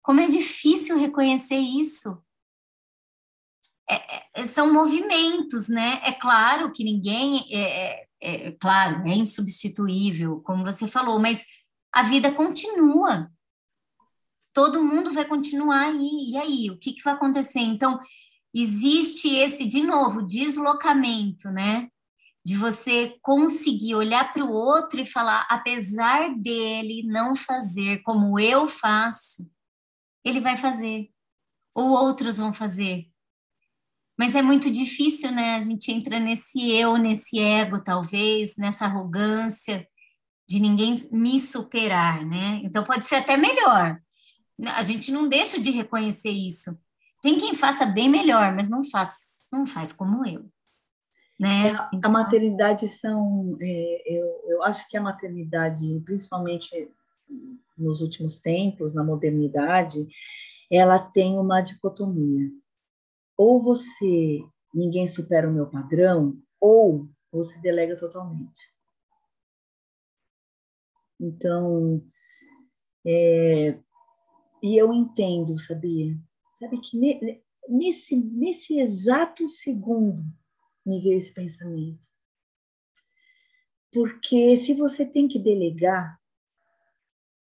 Como 0.02 0.20
é 0.20 0.28
difícil 0.28 0.98
reconhecer 0.98 1.58
isso. 1.58 2.20
É, 3.92 4.42
é, 4.42 4.46
são 4.46 4.72
movimentos, 4.72 5.68
né? 5.68 6.00
É 6.02 6.12
claro 6.12 6.72
que 6.72 6.82
ninguém, 6.82 7.44
é, 7.50 7.60
é, 7.60 8.06
é, 8.20 8.52
claro, 8.52 9.06
é 9.06 9.14
insubstituível, 9.14 10.40
como 10.40 10.64
você 10.64 10.86
falou, 10.86 11.18
mas 11.18 11.44
a 11.92 12.02
vida 12.02 12.32
continua. 12.32 13.30
Todo 14.54 14.82
mundo 14.82 15.12
vai 15.12 15.26
continuar 15.26 15.88
aí. 15.88 16.30
E 16.30 16.36
aí, 16.38 16.70
o 16.70 16.78
que, 16.78 16.92
que 16.92 17.02
vai 17.02 17.14
acontecer? 17.14 17.60
Então, 17.60 18.00
existe 18.54 19.28
esse, 19.34 19.66
de 19.66 19.82
novo, 19.82 20.22
deslocamento, 20.22 21.50
né? 21.50 21.88
De 22.44 22.56
você 22.56 23.18
conseguir 23.22 23.94
olhar 23.94 24.32
para 24.32 24.44
o 24.44 24.52
outro 24.52 25.00
e 25.00 25.06
falar, 25.06 25.46
apesar 25.50 26.34
dele 26.36 27.02
não 27.04 27.36
fazer 27.36 28.02
como 28.02 28.38
eu 28.38 28.66
faço, 28.66 29.48
ele 30.24 30.40
vai 30.40 30.56
fazer. 30.56 31.10
Ou 31.74 31.90
outros 31.90 32.38
vão 32.38 32.52
fazer 32.52 33.11
mas 34.22 34.36
é 34.36 34.40
muito 34.40 34.70
difícil, 34.70 35.32
né? 35.32 35.56
A 35.56 35.60
gente 35.60 35.90
entra 35.90 36.20
nesse 36.20 36.70
eu, 36.70 36.96
nesse 36.96 37.40
ego, 37.40 37.82
talvez, 37.82 38.56
nessa 38.56 38.84
arrogância 38.84 39.84
de 40.48 40.60
ninguém 40.60 40.92
me 41.10 41.40
superar, 41.40 42.24
né? 42.24 42.60
Então 42.62 42.84
pode 42.84 43.04
ser 43.04 43.16
até 43.16 43.36
melhor. 43.36 44.00
A 44.76 44.82
gente 44.84 45.10
não 45.10 45.28
deixa 45.28 45.60
de 45.60 45.72
reconhecer 45.72 46.30
isso. 46.30 46.70
Tem 47.20 47.36
quem 47.36 47.56
faça 47.56 47.84
bem 47.84 48.08
melhor, 48.08 48.54
mas 48.54 48.70
não 48.70 48.88
faz, 48.88 49.10
não 49.52 49.66
faz 49.66 49.92
como 49.92 50.24
eu. 50.24 50.48
Né? 51.36 51.70
É, 51.70 51.88
então... 51.92 52.08
A 52.08 52.14
maternidade 52.14 52.86
são, 52.86 53.58
é, 53.60 54.02
eu, 54.06 54.26
eu 54.50 54.62
acho 54.62 54.88
que 54.88 54.96
a 54.96 55.02
maternidade, 55.02 56.00
principalmente 56.04 56.70
nos 57.76 58.00
últimos 58.00 58.38
tempos, 58.38 58.94
na 58.94 59.02
modernidade, 59.02 60.06
ela 60.70 61.00
tem 61.00 61.36
uma 61.36 61.60
dicotomia 61.60 62.61
ou 63.36 63.62
você, 63.62 64.40
ninguém 64.74 65.06
supera 65.06 65.48
o 65.48 65.52
meu 65.52 65.68
padrão, 65.68 66.40
ou 66.60 67.08
você 67.30 67.58
delega 67.60 67.96
totalmente. 67.96 68.72
Então, 71.18 72.04
é, 73.06 73.78
e 74.62 74.76
eu 74.76 74.92
entendo, 74.92 75.58
sabia? 75.58 76.16
Sabe 76.58 76.80
que 76.80 76.96
nesse, 77.68 78.16
nesse 78.16 78.78
exato 78.78 79.48
segundo 79.48 80.22
me 80.84 81.00
veio 81.00 81.16
esse 81.16 81.32
pensamento. 81.32 82.06
Porque 83.92 84.56
se 84.56 84.74
você 84.74 85.04
tem 85.04 85.28
que 85.28 85.38
delegar, 85.38 86.20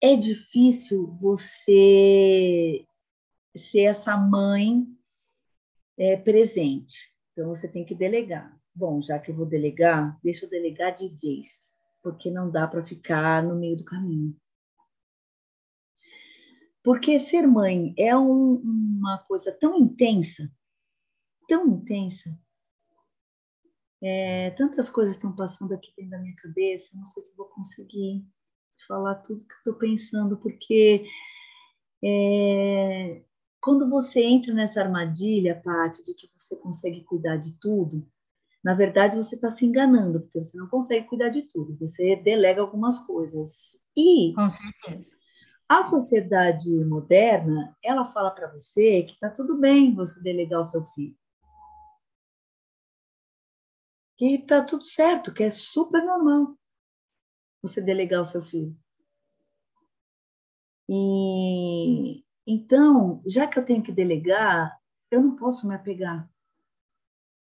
é 0.03 0.15
difícil 0.15 1.09
você 1.17 2.87
ser 3.57 3.85
essa 3.85 4.17
mãe 4.17 4.87
é, 5.99 6.17
presente. 6.17 7.15
Então, 7.33 7.49
você 7.49 7.69
tem 7.69 7.85
que 7.85 7.95
delegar. 7.95 8.57
Bom, 8.75 9.01
já 9.01 9.19
que 9.19 9.31
eu 9.31 9.35
vou 9.35 9.47
delegar, 9.47 10.19
deixa 10.23 10.45
eu 10.45 10.51
delegar 10.51 10.95
de 10.95 11.09
vez, 11.09 11.75
porque 12.03 12.31
não 12.31 12.51
dá 12.51 12.67
para 12.67 12.85
ficar 12.85 13.43
no 13.43 13.57
meio 13.57 13.77
do 13.77 13.85
caminho. 13.85 14.37
Porque 16.83 17.19
ser 17.19 17.47
mãe 17.47 17.95
é 17.99 18.17
um, 18.17 18.61
uma 18.63 19.19
coisa 19.27 19.51
tão 19.51 19.75
intensa, 19.75 20.49
tão 21.49 21.67
intensa. 21.67 22.39
É, 24.03 24.51
tantas 24.51 24.89
coisas 24.89 25.17
estão 25.17 25.35
passando 25.35 25.73
aqui 25.73 25.93
dentro 25.97 26.13
da 26.13 26.19
minha 26.19 26.37
cabeça, 26.37 26.91
não 26.95 27.05
sei 27.07 27.25
se 27.25 27.35
vou 27.35 27.47
conseguir. 27.47 28.25
falar 28.87 29.17
tudo 29.17 29.45
que 29.47 29.55
estou 29.55 29.75
pensando, 29.75 30.37
porque 30.37 31.05
é, 32.05 33.25
quando 33.67 33.91
você 33.91 34.23
entra 34.23 34.55
nessa 34.55 34.81
armadilha, 34.81 35.61
Paty, 35.61 36.05
de 36.05 36.15
que 36.15 36.31
você 36.39 36.55
consegue 36.55 37.03
cuidar 37.03 37.37
de 37.37 37.59
tudo, 37.59 38.09
na 38.63 38.75
verdade 38.75 39.17
você 39.17 39.35
está 39.35 39.51
se 39.51 39.67
enganando, 39.67 40.21
porque 40.21 40.41
você 40.41 40.57
não 40.57 40.69
consegue 40.69 41.09
cuidar 41.09 41.31
de 41.31 41.43
tudo, 41.43 41.77
você 41.77 42.15
delega 42.15 42.61
algumas 42.61 42.97
coisas. 43.01 43.77
E 43.97 44.33
Com 44.37 44.49
certeza. 44.49 45.17
A 45.69 45.83
sociedade 45.83 46.71
moderna, 46.85 47.77
ela 47.83 48.05
fala 48.05 48.31
para 48.31 48.53
você 48.53 49.03
que 49.03 49.15
está 49.15 49.31
tudo 49.31 49.59
bem 49.59 49.93
você 49.97 50.21
delegar 50.21 50.61
o 50.61 50.67
seu 50.67 50.85
filho. 50.85 51.17
Que 54.17 54.37
está 54.37 54.63
tudo 54.63 54.85
certo, 54.85 55.35
que 55.35 55.43
é 55.43 55.51
super 55.51 56.05
normal 56.05 56.57
você 57.61 57.81
delegar 57.81 58.21
o 58.21 58.25
seu 58.25 58.45
filho. 58.45 58.79
E 60.89 62.25
então, 62.47 63.23
já 63.27 63.47
que 63.47 63.59
eu 63.59 63.65
tenho 63.65 63.83
que 63.83 63.91
delegar, 63.91 64.79
eu 65.11 65.21
não 65.21 65.35
posso 65.35 65.67
me 65.67 65.75
apegar, 65.75 66.31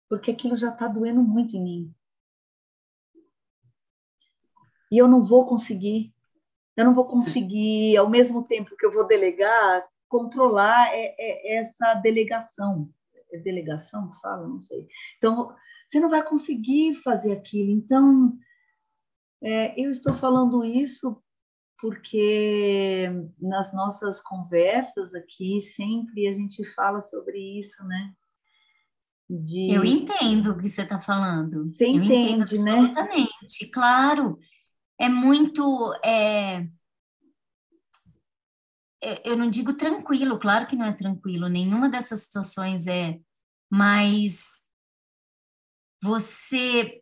porque 0.08 0.32
aquilo 0.32 0.56
já 0.56 0.70
está 0.70 0.88
doendo 0.88 1.22
muito 1.22 1.56
em 1.58 1.64
mim. 1.64 1.96
E 4.92 4.98
eu 4.98 5.08
não 5.08 5.22
vou 5.22 5.48
conseguir, 5.48 6.14
eu 6.78 6.86
não 6.86 6.94
vou 6.94 7.06
conseguir, 7.06 7.98
ao 7.98 8.10
mesmo 8.10 8.44
tempo 8.44 8.76
que 8.78 8.86
eu 8.86 8.92
vou 8.92 9.06
delegar, 9.06 9.86
controlar 10.08 10.94
é, 10.94 11.16
é, 11.18 11.58
essa 11.58 11.96
delegação. 11.96 12.90
É 13.32 13.38
delegação 13.40 14.12
que 14.12 14.22
fala? 14.22 14.48
Não 14.48 14.62
sei. 14.62 14.88
Então, 15.18 15.54
você 15.90 16.00
não 16.00 16.10
vai 16.10 16.24
conseguir 16.24 16.96
fazer 16.96 17.34
aquilo. 17.34 17.72
Então, 17.72 18.38
é, 19.42 19.80
eu 19.80 19.90
estou 19.90 20.14
falando 20.14 20.64
isso 20.64 21.22
porque 21.80 23.10
nas 23.40 23.74
nossas 23.74 24.22
conversas 24.22 25.14
aqui 25.14 25.62
sempre 25.62 26.28
a 26.28 26.34
gente 26.34 26.64
fala 26.74 27.02
sobre 27.02 27.38
isso, 27.60 27.84
né? 27.84 28.14
De... 29.30 29.72
Eu 29.72 29.84
entendo 29.84 30.52
o 30.52 30.58
que 30.58 30.70
você 30.70 30.84
está 30.84 31.02
falando. 31.02 31.72
Você 31.72 31.86
Eu 31.86 31.96
entende, 31.96 32.60
né? 32.60 32.72
Absolutamente, 32.72 33.70
claro. 33.74 34.40
É 35.00 35.10
muito. 35.10 35.94
É... 36.04 36.68
é... 39.04 39.30
Eu 39.30 39.36
não 39.36 39.50
digo 39.50 39.74
tranquilo, 39.74 40.40
claro 40.40 40.68
que 40.68 40.76
não 40.76 40.86
é 40.86 40.94
tranquilo, 40.94 41.48
nenhuma 41.50 41.90
dessas 41.90 42.22
situações 42.22 42.88
é, 42.88 43.20
mas 43.70 44.64
você 46.02 47.02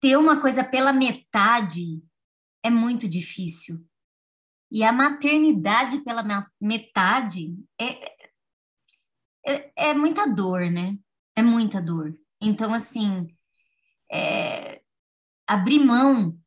ter 0.00 0.16
uma 0.16 0.40
coisa 0.40 0.64
pela 0.64 0.92
metade 0.92 2.00
é 2.62 2.70
muito 2.70 3.08
difícil. 3.08 3.84
E 4.70 4.84
a 4.84 4.92
maternidade 4.92 5.98
pela 6.04 6.22
metade 6.60 7.56
é, 7.78 8.14
é, 9.44 9.72
é 9.90 9.94
muita 9.94 10.26
dor, 10.26 10.70
né? 10.70 10.96
É 11.34 11.42
muita 11.42 11.80
dor. 11.80 12.16
Então, 12.40 12.72
assim, 12.72 13.26
é, 14.10 14.80
abrir 15.46 15.80
mão 15.80 16.40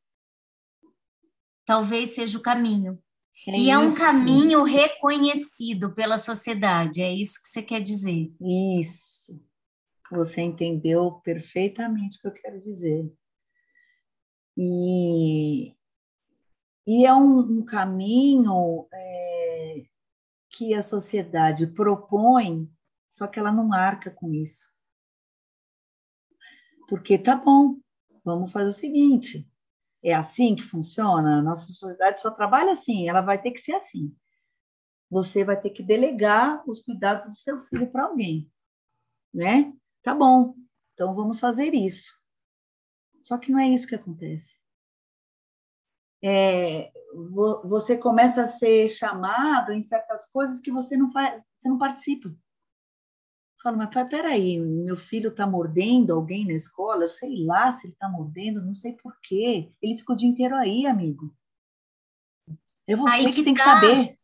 talvez 1.65 2.11
seja 2.11 2.37
o 2.37 2.41
caminho. 2.41 2.99
É 3.47 3.57
e 3.57 3.69
é 3.69 3.77
um 3.77 3.93
caminho 3.93 4.63
reconhecido 4.63 5.93
pela 5.93 6.17
sociedade, 6.17 7.01
é 7.01 7.11
isso 7.11 7.41
que 7.41 7.49
você 7.49 7.63
quer 7.63 7.81
dizer. 7.81 8.31
Isso. 8.39 9.41
Você 10.11 10.41
entendeu 10.41 11.13
perfeitamente 11.23 12.17
o 12.17 12.21
que 12.21 12.27
eu 12.27 12.31
quero 12.31 12.61
dizer. 12.61 13.11
E, 14.55 15.73
e 16.85 17.05
é 17.05 17.13
um, 17.13 17.39
um 17.39 17.65
caminho 17.65 18.87
é, 18.93 19.85
que 20.49 20.73
a 20.73 20.81
sociedade 20.81 21.67
propõe, 21.67 22.69
só 23.09 23.25
que 23.25 23.39
ela 23.39 23.51
não 23.51 23.73
arca 23.73 24.11
com 24.11 24.33
isso. 24.33 24.69
Porque 26.87 27.17
tá 27.17 27.35
bom, 27.35 27.79
vamos 28.23 28.51
fazer 28.51 28.69
o 28.69 28.73
seguinte: 28.73 29.49
é 30.03 30.13
assim 30.13 30.55
que 30.55 30.63
funciona? 30.63 31.41
Nossa 31.41 31.71
sociedade 31.71 32.21
só 32.21 32.29
trabalha 32.29 32.73
assim, 32.73 33.07
ela 33.07 33.21
vai 33.21 33.41
ter 33.41 33.51
que 33.51 33.59
ser 33.59 33.73
assim. 33.75 34.15
Você 35.09 35.43
vai 35.43 35.59
ter 35.59 35.69
que 35.69 35.83
delegar 35.83 36.63
os 36.67 36.81
cuidados 36.81 37.25
do 37.25 37.35
seu 37.35 37.61
filho 37.61 37.89
para 37.89 38.05
alguém, 38.05 38.51
né? 39.33 39.73
Tá 40.01 40.13
bom, 40.13 40.55
então 40.93 41.15
vamos 41.15 41.39
fazer 41.39 41.73
isso. 41.73 42.11
Só 43.21 43.37
que 43.37 43.51
não 43.51 43.59
é 43.59 43.69
isso 43.69 43.87
que 43.87 43.95
acontece 43.95 44.53
é, 46.23 46.89
você 47.65 47.97
começa 47.97 48.43
a 48.43 48.47
ser 48.47 48.87
chamado 48.87 49.73
em 49.73 49.83
certas 49.83 50.25
coisas 50.25 50.61
que 50.61 50.71
você 50.71 50.95
não 50.95 51.11
faz, 51.11 51.43
você 51.59 51.67
não 51.67 51.77
participa. 51.77 52.33
Fala, 53.61 53.77
mas 53.77 54.09
peraí, 54.09 54.59
meu 54.59 54.95
filho 54.95 55.29
está 55.29 55.45
mordendo 55.45 56.13
alguém 56.13 56.45
na 56.45 56.53
escola, 56.53 57.03
eu 57.03 57.09
sei 57.09 57.45
lá 57.45 57.71
se 57.71 57.87
ele 57.87 57.93
está 57.93 58.09
mordendo, 58.09 58.65
não 58.65 58.73
sei 58.73 58.93
por 58.93 59.13
quê. 59.21 59.71
Ele 59.81 59.97
ficou 59.97 60.15
o 60.15 60.17
dia 60.17 60.27
inteiro 60.27 60.55
aí, 60.55 60.85
amigo. 60.85 61.33
É 62.87 62.95
você 62.95 63.15
aí 63.15 63.25
que, 63.25 63.33
que 63.33 63.43
tem 63.43 63.53
tá. 63.53 63.63
que 63.63 63.69
saber. 63.69 64.17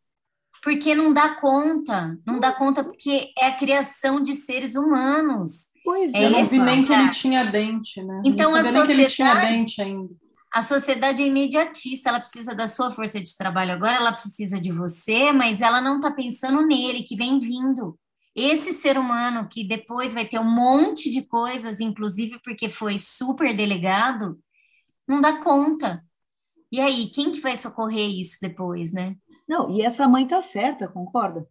Porque 0.62 0.94
não 0.94 1.14
dá 1.14 1.36
conta, 1.36 2.18
não 2.26 2.38
dá 2.38 2.52
conta 2.52 2.84
porque 2.84 3.32
é 3.38 3.48
a 3.48 3.58
criação 3.58 4.22
de 4.22 4.34
seres 4.34 4.76
humanos. 4.76 5.72
Pois 5.86 6.14
é, 6.14 6.26
eu 6.26 6.32
não 6.32 6.46
vi 6.46 6.60
nem 6.60 6.84
que 6.84 6.92
ele 6.92 7.10
tinha 7.10 7.46
dente, 7.46 8.04
né? 8.04 8.22
Então 8.26 8.52
não 8.52 8.58
a 8.58 8.64
sociedade, 8.64 8.88
nem 8.88 8.98
que 8.98 9.02
ele 9.02 9.10
tinha 9.10 9.36
dente 9.36 9.82
ainda. 9.82 10.14
A 10.52 10.64
sociedade 10.64 11.22
é 11.22 11.28
imediatista, 11.28 12.10
ela 12.10 12.20
precisa 12.20 12.56
da 12.56 12.68
sua 12.68 12.92
força 12.92 13.22
de 13.22 13.38
trabalho 13.38 13.72
agora, 13.72 13.98
ela 13.98 14.14
precisa 14.14 14.60
de 14.60 14.72
você, 14.72 15.32
mas 15.32 15.62
ela 15.62 15.80
não 15.80 15.98
está 15.98 16.12
pensando 16.12 16.66
nele, 16.66 17.04
que 17.04 17.16
vem 17.16 17.40
vindo. 17.40 18.00
Esse 18.36 18.74
ser 18.74 18.98
humano 18.98 19.48
que 19.48 19.68
depois 19.68 20.14
vai 20.14 20.26
ter 20.26 20.40
um 20.40 20.50
monte 20.50 21.12
de 21.12 21.24
coisas, 21.28 21.80
inclusive 21.80 22.40
porque 22.44 22.68
foi 22.70 22.98
super 22.98 23.56
delegado, 23.56 24.40
não 25.08 25.22
dá 25.22 25.44
conta. 25.44 26.04
E 26.72 26.80
aí, 26.80 27.10
quem 27.10 27.32
que 27.32 27.42
vai 27.42 27.56
socorrer 27.56 28.10
isso 28.10 28.38
depois, 28.42 28.92
né? 28.92 29.16
Não, 29.48 29.70
e 29.72 29.82
essa 29.82 30.08
mãe 30.08 30.28
tá 30.28 30.42
certa, 30.42 30.88
concorda? 30.88 31.48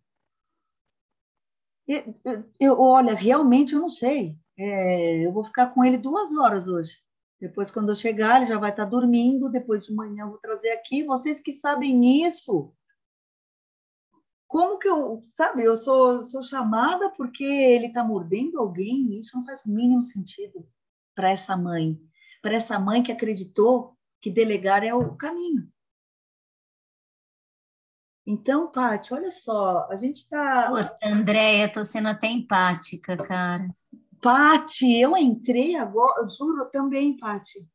Eu, 1.87 2.15
eu, 2.61 2.81
olha, 2.81 3.15
realmente 3.15 3.75
eu 3.75 3.81
não 3.81 3.91
sei. 3.91 4.37
É, 4.57 5.27
eu 5.27 5.33
vou 5.33 5.43
ficar 5.45 5.69
com 5.69 5.85
ele 5.85 5.97
duas 5.99 6.33
horas 6.37 6.69
hoje. 6.69 6.99
Depois, 7.41 7.71
quando 7.71 7.91
eu 7.91 7.95
chegar, 7.95 8.37
ele 8.37 8.47
já 8.47 8.59
vai 8.59 8.71
estar 8.71 8.85
dormindo. 8.85 9.51
Depois 9.51 9.85
de 9.85 9.95
manhã, 9.95 10.25
eu 10.25 10.31
vou 10.31 10.39
trazer 10.39 10.71
aqui. 10.71 11.05
Vocês 11.05 11.41
que 11.41 11.53
sabem 11.53 12.25
isso. 12.25 12.73
Como 14.49 14.79
que 14.79 14.89
eu, 14.89 15.21
sabe, 15.35 15.63
eu 15.63 15.77
sou, 15.77 16.25
sou 16.25 16.43
chamada 16.43 17.11
porque 17.11 17.45
ele 17.45 17.87
está 17.89 18.03
mordendo 18.03 18.59
alguém? 18.59 19.19
Isso 19.19 19.37
não 19.37 19.45
faz 19.45 19.63
o 19.65 19.71
mínimo 19.71 20.03
sentido 20.03 20.67
para 21.15 21.31
essa 21.31 21.57
mãe. 21.57 22.01
Para 22.41 22.55
essa 22.55 22.79
mãe 22.79 23.03
que 23.03 23.13
acreditou 23.13 23.97
que 24.21 24.31
delegar 24.31 24.83
é 24.83 24.95
o 24.95 25.15
caminho. 25.17 25.71
Então, 28.27 28.71
Paty, 28.71 29.15
olha 29.15 29.31
só, 29.31 29.87
a 29.91 29.97
gente 29.97 30.19
está. 30.19 30.71
Andréia, 31.03 31.67
estou 31.67 31.85
sendo 31.85 32.09
até 32.09 32.27
empática, 32.27 33.17
cara. 33.17 33.69
Pati, 34.21 34.99
eu 34.99 35.17
entrei 35.17 35.77
agora, 35.77 36.27
juro 36.27 36.69
também, 36.71 37.17
Pati. 37.17 37.67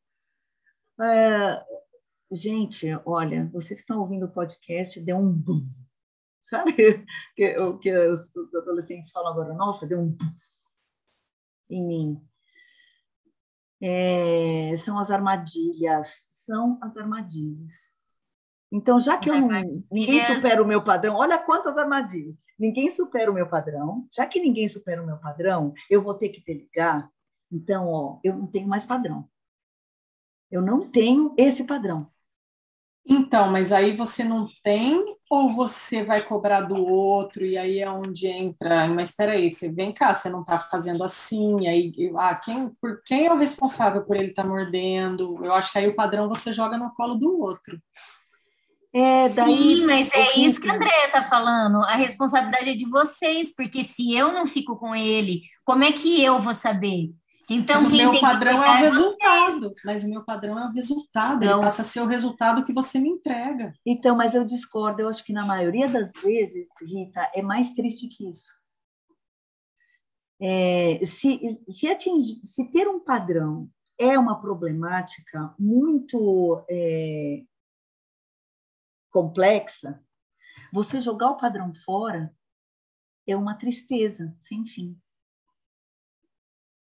É, 1.00 1.64
gente, 2.30 2.86
olha, 3.04 3.48
vocês 3.52 3.80
que 3.80 3.84
estão 3.84 4.00
ouvindo 4.00 4.26
o 4.26 4.32
podcast, 4.32 5.00
deu 5.00 5.16
um 5.16 5.32
boom. 5.32 5.66
Sabe 6.42 6.72
que, 7.34 7.58
o 7.58 7.78
que 7.78 7.90
os, 8.08 8.34
os, 8.34 8.54
adolescentes 8.54 9.10
falam 9.10 9.32
agora? 9.32 9.54
Nossa, 9.54 9.86
deu 9.86 10.00
um 10.00 10.10
boom 10.10 10.32
em 11.70 11.86
mim. 11.86 12.28
É, 13.80 14.76
são 14.76 14.98
as 14.98 15.10
armadilhas, 15.10 16.28
são 16.44 16.78
as 16.82 16.96
armadilhas. 16.96 17.74
Então, 18.70 18.98
já 18.98 19.16
que 19.18 19.30
eu 19.30 19.40
não, 19.40 19.48
ninguém 19.90 20.20
supera 20.20 20.62
o 20.62 20.66
meu 20.66 20.82
padrão, 20.82 21.16
olha 21.16 21.38
quantas 21.38 21.76
armadilhas 21.76 22.43
ninguém 22.58 22.90
supera 22.90 23.30
o 23.30 23.34
meu 23.34 23.48
padrão. 23.48 24.06
Já 24.12 24.26
que 24.26 24.40
ninguém 24.40 24.68
supera 24.68 25.02
o 25.02 25.06
meu 25.06 25.18
padrão, 25.18 25.72
eu 25.90 26.02
vou 26.02 26.14
ter 26.14 26.28
que 26.30 26.44
delegar. 26.44 27.10
Então, 27.50 27.88
ó, 27.88 28.18
eu 28.24 28.34
não 28.36 28.46
tenho 28.46 28.68
mais 28.68 28.86
padrão. 28.86 29.28
Eu 30.50 30.62
não 30.62 30.88
tenho 30.88 31.34
esse 31.36 31.64
padrão. 31.64 32.10
Então, 33.06 33.50
mas 33.50 33.70
aí 33.70 33.94
você 33.94 34.24
não 34.24 34.46
tem 34.62 35.04
ou 35.30 35.48
você 35.50 36.02
vai 36.02 36.22
cobrar 36.22 36.62
do 36.62 36.82
outro 36.86 37.44
e 37.44 37.56
aí 37.58 37.80
é 37.80 37.90
onde 37.90 38.26
entra, 38.26 38.88
mas 38.88 39.10
espera 39.10 39.32
aí, 39.32 39.52
você 39.52 39.70
vem 39.70 39.92
cá, 39.92 40.14
você 40.14 40.30
não 40.30 40.40
está 40.40 40.58
fazendo 40.58 41.04
assim, 41.04 41.68
aí 41.68 41.92
ah, 42.16 42.34
quem, 42.34 42.70
por, 42.80 43.02
quem 43.04 43.26
é 43.26 43.32
o 43.32 43.36
responsável 43.36 44.02
por 44.04 44.16
ele 44.16 44.28
estar 44.28 44.42
tá 44.42 44.48
mordendo? 44.48 45.44
Eu 45.44 45.52
acho 45.52 45.70
que 45.70 45.78
aí 45.78 45.86
o 45.86 45.94
padrão 45.94 46.28
você 46.30 46.50
joga 46.50 46.78
no 46.78 46.94
colo 46.94 47.14
do 47.14 47.40
outro. 47.40 47.78
É, 48.94 49.28
daí, 49.30 49.76
Sim, 49.76 49.86
mas 49.86 50.08
é 50.12 50.38
isso 50.38 50.60
que 50.60 50.70
a 50.70 50.74
Andrea 50.74 51.06
está 51.06 51.24
falando. 51.24 51.82
A 51.82 51.96
responsabilidade 51.96 52.70
é 52.70 52.74
de 52.76 52.88
vocês, 52.88 53.52
porque 53.52 53.82
se 53.82 54.14
eu 54.14 54.32
não 54.32 54.46
fico 54.46 54.76
com 54.76 54.94
ele, 54.94 55.42
como 55.64 55.82
é 55.82 55.90
que 55.90 56.22
eu 56.22 56.38
vou 56.38 56.54
saber? 56.54 57.10
Então, 57.50 57.82
mas 57.82 57.92
quem 57.92 58.00
o 58.00 58.04
meu 58.04 58.12
tem 58.12 58.20
padrão 58.20 58.62
que 58.62 58.68
é 58.68 58.70
o 58.70 58.72
é 58.72 58.76
resultado. 58.76 59.58
vocês. 59.58 59.74
Mas 59.84 60.04
o 60.04 60.08
meu 60.08 60.24
padrão 60.24 60.58
é 60.58 60.66
o 60.66 60.70
resultado. 60.70 61.44
Não. 61.44 61.54
Ele 61.54 61.62
passa 61.62 61.82
a 61.82 61.84
ser 61.84 62.00
o 62.02 62.06
resultado 62.06 62.64
que 62.64 62.72
você 62.72 63.00
me 63.00 63.08
entrega. 63.08 63.74
Então, 63.84 64.16
mas 64.16 64.32
eu 64.32 64.44
discordo. 64.44 65.02
Eu 65.02 65.08
acho 65.08 65.24
que 65.24 65.32
na 65.32 65.44
maioria 65.44 65.88
das 65.88 66.12
vezes, 66.22 66.68
Rita, 66.80 67.28
é 67.34 67.42
mais 67.42 67.70
triste 67.70 68.06
que 68.06 68.30
isso. 68.30 68.52
É, 70.40 71.00
se, 71.04 71.60
se, 71.68 71.88
atingir, 71.88 72.46
se 72.46 72.70
ter 72.70 72.86
um 72.86 73.00
padrão 73.00 73.68
é 73.98 74.16
uma 74.18 74.40
problemática 74.40 75.52
muito 75.58 76.64
é, 76.68 77.42
complexa, 79.14 80.02
você 80.72 81.00
jogar 81.00 81.30
o 81.30 81.36
padrão 81.36 81.72
fora 81.72 82.34
é 83.24 83.36
uma 83.36 83.54
tristeza 83.56 84.34
sem 84.40 84.66
fim. 84.66 85.00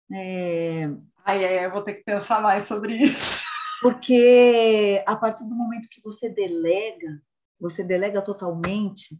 É, 0.10 0.86
Ai, 1.26 1.44
ai, 1.44 1.66
eu 1.66 1.72
vou 1.72 1.82
ter 1.84 1.96
que 1.96 2.04
pensar 2.06 2.42
mais 2.42 2.64
sobre 2.64 2.94
isso. 2.96 3.44
porque 3.82 5.04
a 5.06 5.16
partir 5.18 5.44
do 5.46 5.56
momento 5.56 5.90
que 5.90 6.02
você 6.02 6.30
delega, 6.30 7.22
você 7.60 7.84
delega 7.84 8.22
totalmente, 8.22 9.20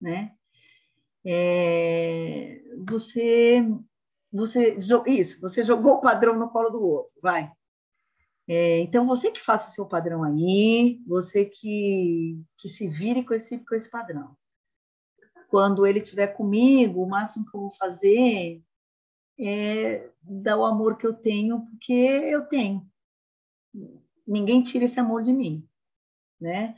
né? 0.00 0.34
É, 1.24 2.60
você, 2.84 3.62
você 4.32 4.76
isso, 5.06 5.40
você 5.40 5.62
jogou 5.62 5.98
o 5.98 6.00
padrão 6.00 6.36
no 6.36 6.50
colo 6.50 6.68
do 6.68 6.80
outro, 6.80 7.14
vai. 7.22 7.52
É, 8.48 8.80
então 8.80 9.06
você 9.06 9.30
que 9.30 9.40
faça 9.40 9.70
seu 9.70 9.86
padrão 9.86 10.24
aí, 10.24 11.00
você 11.06 11.44
que 11.44 12.42
que 12.58 12.68
se 12.68 12.88
vire 12.88 13.24
com 13.24 13.34
esse 13.34 13.58
com 13.58 13.74
esse 13.74 13.88
padrão. 13.88 14.36
Quando 15.48 15.86
ele 15.86 15.98
estiver 15.98 16.28
comigo, 16.28 17.02
o 17.02 17.08
máximo 17.08 17.44
que 17.48 17.56
eu 17.56 17.60
vou 17.60 17.70
fazer 17.70 18.62
é 19.38 20.10
dar 20.22 20.56
o 20.56 20.64
amor 20.64 20.96
que 20.96 21.06
eu 21.06 21.14
tenho, 21.14 21.60
porque 21.66 21.92
eu 21.92 22.46
tenho 22.48 22.90
ninguém 24.26 24.62
tira 24.62 24.84
esse 24.84 24.98
amor 25.00 25.22
de 25.22 25.32
mim, 25.32 25.66
né? 26.40 26.74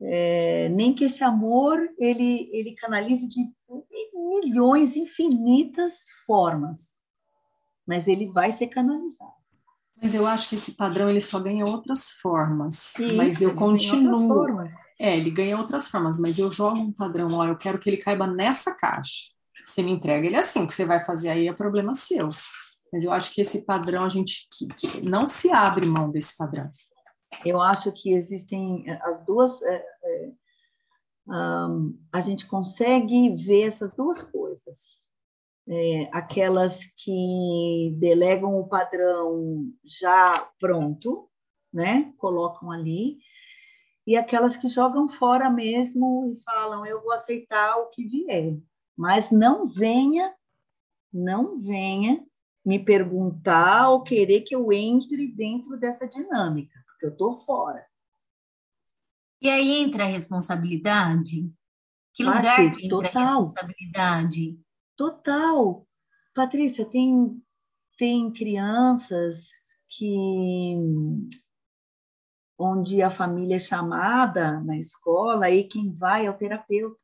É, 0.00 0.68
nem 0.70 0.92
que 0.92 1.04
esse 1.04 1.22
amor 1.22 1.78
ele 1.96 2.50
ele 2.52 2.74
canalize 2.74 3.26
de 3.28 3.40
milhões, 4.12 4.96
infinitas 4.96 6.06
formas, 6.26 7.00
mas 7.86 8.08
ele 8.08 8.26
vai 8.26 8.50
ser 8.50 8.66
canalizado. 8.66 9.41
Mas 10.02 10.14
eu 10.14 10.26
acho 10.26 10.48
que 10.48 10.56
esse 10.56 10.72
padrão 10.72 11.08
ele 11.08 11.20
só 11.20 11.38
ganha 11.38 11.64
outras 11.64 12.10
formas. 12.10 12.92
E 12.98 13.12
mas 13.12 13.40
eu 13.40 13.54
continuo. 13.54 14.26
formas. 14.26 14.72
É, 14.98 15.16
ele 15.16 15.30
ganha 15.30 15.56
outras 15.56 15.86
formas, 15.86 16.18
mas 16.18 16.38
eu 16.38 16.50
jogo 16.50 16.80
um 16.80 16.92
padrão 16.92 17.28
lá, 17.36 17.46
eu 17.46 17.56
quero 17.56 17.78
que 17.78 17.88
ele 17.88 17.96
caiba 17.96 18.26
nessa 18.26 18.74
caixa. 18.74 19.30
Você 19.64 19.82
me 19.82 19.92
entrega 19.92 20.26
ele 20.26 20.36
assim, 20.36 20.62
o 20.62 20.66
que 20.66 20.74
você 20.74 20.84
vai 20.84 21.04
fazer 21.04 21.28
aí 21.28 21.46
é 21.46 21.52
problema 21.52 21.94
seu. 21.94 22.28
Mas 22.92 23.04
eu 23.04 23.12
acho 23.12 23.32
que 23.32 23.40
esse 23.40 23.64
padrão, 23.64 24.04
a 24.04 24.08
gente 24.08 24.48
que, 24.52 24.66
que 24.66 25.08
não 25.08 25.26
se 25.26 25.50
abre 25.50 25.86
mão 25.86 26.10
desse 26.10 26.36
padrão. 26.36 26.68
Eu 27.44 27.60
acho 27.60 27.90
que 27.92 28.12
existem 28.12 28.84
eh, 28.88 28.98
as 29.02 29.24
duas. 29.24 29.62
é, 29.62 29.84
é, 30.04 30.30
ahn, 31.28 31.92
a 32.12 32.20
gente 32.20 32.46
consegue 32.46 33.34
ver 33.36 33.68
essas 33.68 33.94
duas 33.94 34.20
coisas. 34.20 35.01
É, 35.68 36.08
aquelas 36.12 36.84
que 36.96 37.94
delegam 37.98 38.58
o 38.58 38.66
padrão 38.66 39.72
já 39.84 40.48
pronto, 40.58 41.28
né? 41.72 42.12
Colocam 42.18 42.70
ali, 42.70 43.18
e 44.06 44.16
aquelas 44.16 44.56
que 44.56 44.68
jogam 44.68 45.08
fora 45.08 45.48
mesmo 45.48 46.34
e 46.34 46.42
falam: 46.42 46.84
eu 46.84 47.00
vou 47.02 47.12
aceitar 47.12 47.76
o 47.76 47.88
que 47.88 48.04
vier, 48.04 48.58
mas 48.96 49.30
não 49.30 49.64
venha, 49.64 50.34
não 51.12 51.56
venha 51.56 52.24
me 52.64 52.78
perguntar 52.78 53.88
ou 53.90 54.02
querer 54.02 54.42
que 54.42 54.54
eu 54.54 54.72
entre 54.72 55.28
dentro 55.28 55.76
dessa 55.78 56.06
dinâmica, 56.06 56.78
porque 56.86 57.06
eu 57.06 57.10
estou 57.10 57.32
fora. 57.44 57.84
E 59.40 59.48
aí 59.48 59.82
entra 59.82 60.04
a 60.04 60.08
responsabilidade? 60.08 61.52
Que 62.14 62.24
Pati, 62.24 62.36
lugar 62.36 62.56
que 62.56 62.86
entra 62.86 63.08
a 63.08 63.10
total. 63.10 63.22
responsabilidade? 63.22 64.60
Total. 65.02 65.84
Patrícia, 66.32 66.84
tem, 66.84 67.42
tem 67.98 68.32
crianças 68.32 69.48
que 69.88 70.76
onde 72.56 73.02
a 73.02 73.10
família 73.10 73.56
é 73.56 73.58
chamada 73.58 74.60
na 74.60 74.78
escola 74.78 75.50
e 75.50 75.64
quem 75.64 75.92
vai 75.92 76.26
é 76.26 76.30
o 76.30 76.36
terapeuta. 76.36 77.02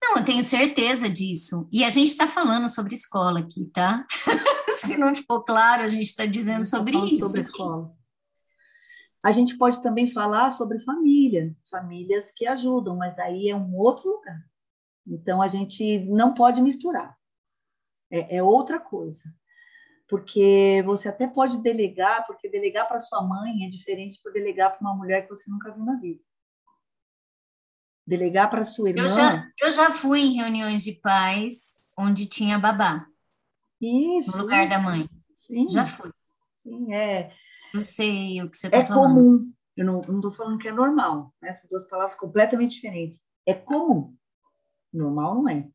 Não, 0.00 0.18
eu 0.18 0.24
tenho 0.24 0.44
certeza 0.44 1.10
disso. 1.10 1.68
E 1.72 1.82
a 1.82 1.90
gente 1.90 2.06
está 2.06 2.28
falando 2.28 2.68
sobre 2.68 2.94
escola 2.94 3.40
aqui, 3.40 3.64
tá? 3.74 4.06
Se 4.86 4.96
não 4.96 5.12
ficou 5.12 5.44
claro, 5.44 5.82
a 5.82 5.88
gente 5.88 6.06
está 6.06 6.24
dizendo 6.24 6.64
sobre 6.64 6.92
Falando 6.92 7.12
isso. 7.12 7.26
sobre 7.26 7.40
escola. 7.40 7.92
A 9.24 9.32
gente 9.32 9.58
pode 9.58 9.82
também 9.82 10.08
falar 10.08 10.50
sobre 10.50 10.78
família, 10.78 11.52
famílias 11.68 12.30
que 12.30 12.46
ajudam, 12.46 12.96
mas 12.96 13.16
daí 13.16 13.48
é 13.50 13.56
um 13.56 13.74
outro 13.74 14.08
lugar. 14.08 14.49
Então 15.10 15.42
a 15.42 15.48
gente 15.48 15.98
não 16.06 16.32
pode 16.32 16.62
misturar. 16.62 17.18
É, 18.10 18.36
é 18.36 18.42
outra 18.42 18.78
coisa. 18.78 19.22
Porque 20.08 20.82
você 20.84 21.08
até 21.08 21.26
pode 21.26 21.58
delegar, 21.62 22.26
porque 22.26 22.48
delegar 22.48 22.86
para 22.88 22.98
sua 22.98 23.22
mãe 23.22 23.64
é 23.64 23.68
diferente 23.68 24.20
de 24.22 24.32
delegar 24.32 24.70
para 24.70 24.80
uma 24.80 24.96
mulher 24.96 25.22
que 25.22 25.28
você 25.28 25.50
nunca 25.50 25.72
viu 25.72 25.84
na 25.84 25.96
vida. 26.00 26.20
Delegar 28.06 28.50
para 28.50 28.64
sua 28.64 28.90
irmã. 28.90 29.02
Eu 29.02 29.08
já, 29.08 29.50
eu 29.60 29.72
já 29.72 29.92
fui 29.92 30.20
em 30.20 30.34
reuniões 30.36 30.82
de 30.82 30.92
pais 30.94 31.76
onde 31.96 32.26
tinha 32.26 32.58
babá 32.58 33.06
Isso. 33.80 34.32
no 34.36 34.42
lugar 34.42 34.60
isso. 34.60 34.70
da 34.70 34.78
mãe. 34.80 35.08
Sim, 35.38 35.68
Já 35.68 35.84
fui. 35.86 36.10
sim, 36.62 36.92
é. 36.94 37.32
Eu 37.74 37.82
sei 37.82 38.42
o 38.42 38.50
que 38.50 38.56
você 38.56 38.66
está 38.66 38.78
É 38.78 38.84
falando. 38.84 39.14
comum. 39.14 39.52
Eu 39.76 39.84
não 39.84 40.00
estou 40.00 40.30
falando 40.30 40.58
que 40.58 40.68
é 40.68 40.72
normal. 40.72 41.32
Né? 41.40 41.52
São 41.52 41.68
duas 41.68 41.84
palavras 41.84 42.14
completamente 42.14 42.74
diferentes. 42.74 43.20
É 43.46 43.54
comum. 43.54 44.16
Normal 44.92 45.34
não 45.36 45.48
é. 45.48 45.68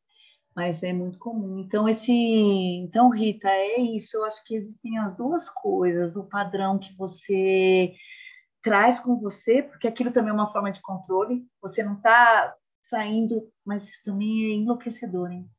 Mas 0.55 0.83
é 0.83 0.93
muito 0.93 1.19
comum. 1.19 1.59
Então, 1.59 1.87
esse. 1.87 2.11
Então, 2.11 3.09
Rita, 3.09 3.49
é 3.49 3.79
isso. 3.79 4.17
Eu 4.17 4.25
acho 4.25 4.43
que 4.45 4.55
existem 4.55 4.97
as 4.97 5.15
duas 5.15 5.49
coisas. 5.49 6.15
O 6.15 6.23
padrão 6.23 6.79
que 6.79 6.95
você 6.95 7.93
traz 8.61 8.99
com 8.99 9.19
você, 9.19 9.61
porque 9.61 9.87
aquilo 9.87 10.11
também 10.11 10.31
é 10.31 10.33
uma 10.33 10.51
forma 10.51 10.71
de 10.71 10.81
controle. 10.81 11.45
Você 11.61 11.83
não 11.83 11.93
está 11.93 12.55
saindo, 12.81 13.51
mas 13.63 13.83
isso 13.87 14.01
também 14.03 14.45
é 14.45 14.55
enlouquecedor, 14.55 15.31
hein? 15.31 15.49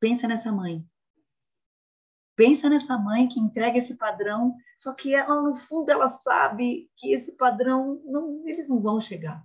Pensa 0.00 0.28
nessa 0.28 0.52
mãe. 0.52 0.84
Pensa 2.36 2.68
nessa 2.68 2.98
mãe 2.98 3.28
que 3.28 3.40
entrega 3.40 3.78
esse 3.78 3.94
padrão, 3.94 4.56
só 4.76 4.92
que 4.92 5.14
ela, 5.14 5.40
no 5.40 5.54
fundo, 5.54 5.90
ela 5.90 6.08
sabe 6.08 6.90
que 6.96 7.14
esse 7.14 7.32
padrão, 7.36 8.02
não, 8.04 8.46
eles 8.46 8.68
não 8.68 8.80
vão 8.80 8.98
chegar. 8.98 9.42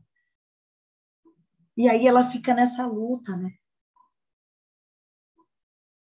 E 1.79 1.87
aí 1.87 2.05
ela 2.05 2.29
fica 2.29 2.53
nessa 2.53 2.85
luta, 2.85 3.37
né? 3.37 3.53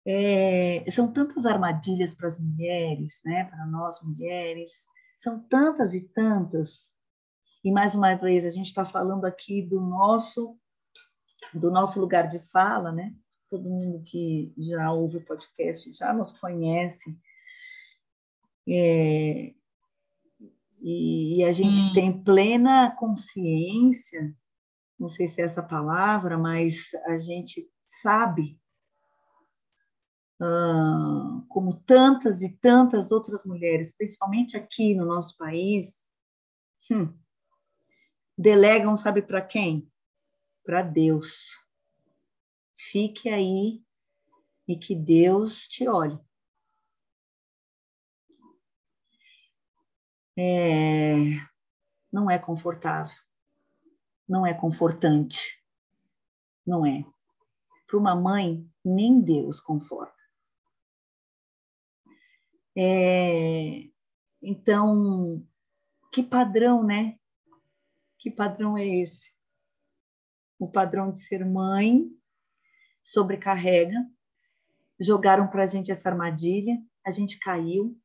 É, 0.05 0.91
são 0.91 1.13
tantas 1.13 1.47
armadilhas 1.47 2.17
para 2.17 2.27
as 2.27 2.37
mulheres, 2.37 3.21
né? 3.25 3.45
Para 3.45 3.65
nós 3.65 4.03
mulheres, 4.03 4.89
são 5.19 5.39
tantas 5.39 5.95
e 5.95 6.01
tantas. 6.09 6.91
E 7.63 7.71
mais 7.71 7.95
uma 7.95 8.17
vez 8.17 8.45
a 8.45 8.51
gente 8.51 8.67
está 8.67 8.85
falando 8.85 9.25
aqui 9.25 9.63
do 9.63 9.81
nosso 9.81 10.59
do 11.55 11.71
nosso 11.71 12.01
lugar 12.01 12.27
de 12.27 12.41
fala, 12.41 12.91
né? 12.91 13.15
Todo 13.49 13.71
mundo 13.71 14.03
que 14.03 14.53
já 14.59 14.91
ouve 14.91 15.19
o 15.19 15.25
podcast 15.25 15.93
já 15.93 16.13
nos 16.13 16.33
conhece. 16.33 17.17
É, 18.69 19.55
e, 20.81 21.37
e 21.37 21.45
a 21.45 21.53
gente 21.53 21.79
Sim. 21.79 21.93
tem 21.95 22.25
plena 22.25 22.91
consciência, 22.97 24.35
não 24.99 25.09
sei 25.09 25.29
se 25.29 25.41
é 25.41 25.45
essa 25.45 25.63
palavra, 25.63 26.37
mas 26.37 26.91
a 27.07 27.17
gente 27.19 27.71
sabe 27.87 28.61
ah, 30.41 31.43
como 31.49 31.75
tantas 31.83 32.43
e 32.43 32.49
tantas 32.49 33.11
outras 33.11 33.45
mulheres, 33.45 33.97
principalmente 33.97 34.57
aqui 34.57 34.95
no 34.95 35.05
nosso 35.05 35.37
país, 35.37 36.07
hum, 36.91 37.13
delegam, 38.37 38.95
sabe 38.95 39.23
para 39.23 39.43
quem? 39.43 39.91
Para 40.65 40.83
Deus. 40.83 41.57
Fique 42.77 43.29
aí 43.29 43.83
e 44.67 44.77
que 44.77 44.95
Deus 44.95 45.67
te 45.67 45.89
olhe. 45.89 46.19
É, 50.37 51.17
não 52.13 52.31
é 52.31 52.39
confortável, 52.39 53.17
não 54.29 54.47
é 54.47 54.53
confortante, 54.53 55.63
não 56.67 56.85
é. 56.85 57.05
Para 57.87 57.97
uma 57.97 58.15
mãe, 58.15 58.69
nem 58.85 59.21
Deus 59.23 59.61
conforta. 59.61 60.15
É, 62.77 63.89
então, 64.43 65.45
que 66.13 66.23
padrão, 66.23 66.85
né? 66.85 67.19
Que 68.19 68.31
padrão 68.31 68.77
é 68.77 68.87
esse? 68.87 69.33
O 70.59 70.71
padrão 70.71 71.11
de 71.11 71.19
ser 71.19 71.45
mãe 71.47 72.11
sobrecarrega, 73.03 73.97
jogaram 75.01 75.49
para 75.49 75.63
a 75.63 75.67
gente 75.67 75.91
essa 75.91 76.11
armadilha, 76.11 76.77
a 77.05 77.11
gente 77.11 77.39
caiu, 77.39 77.99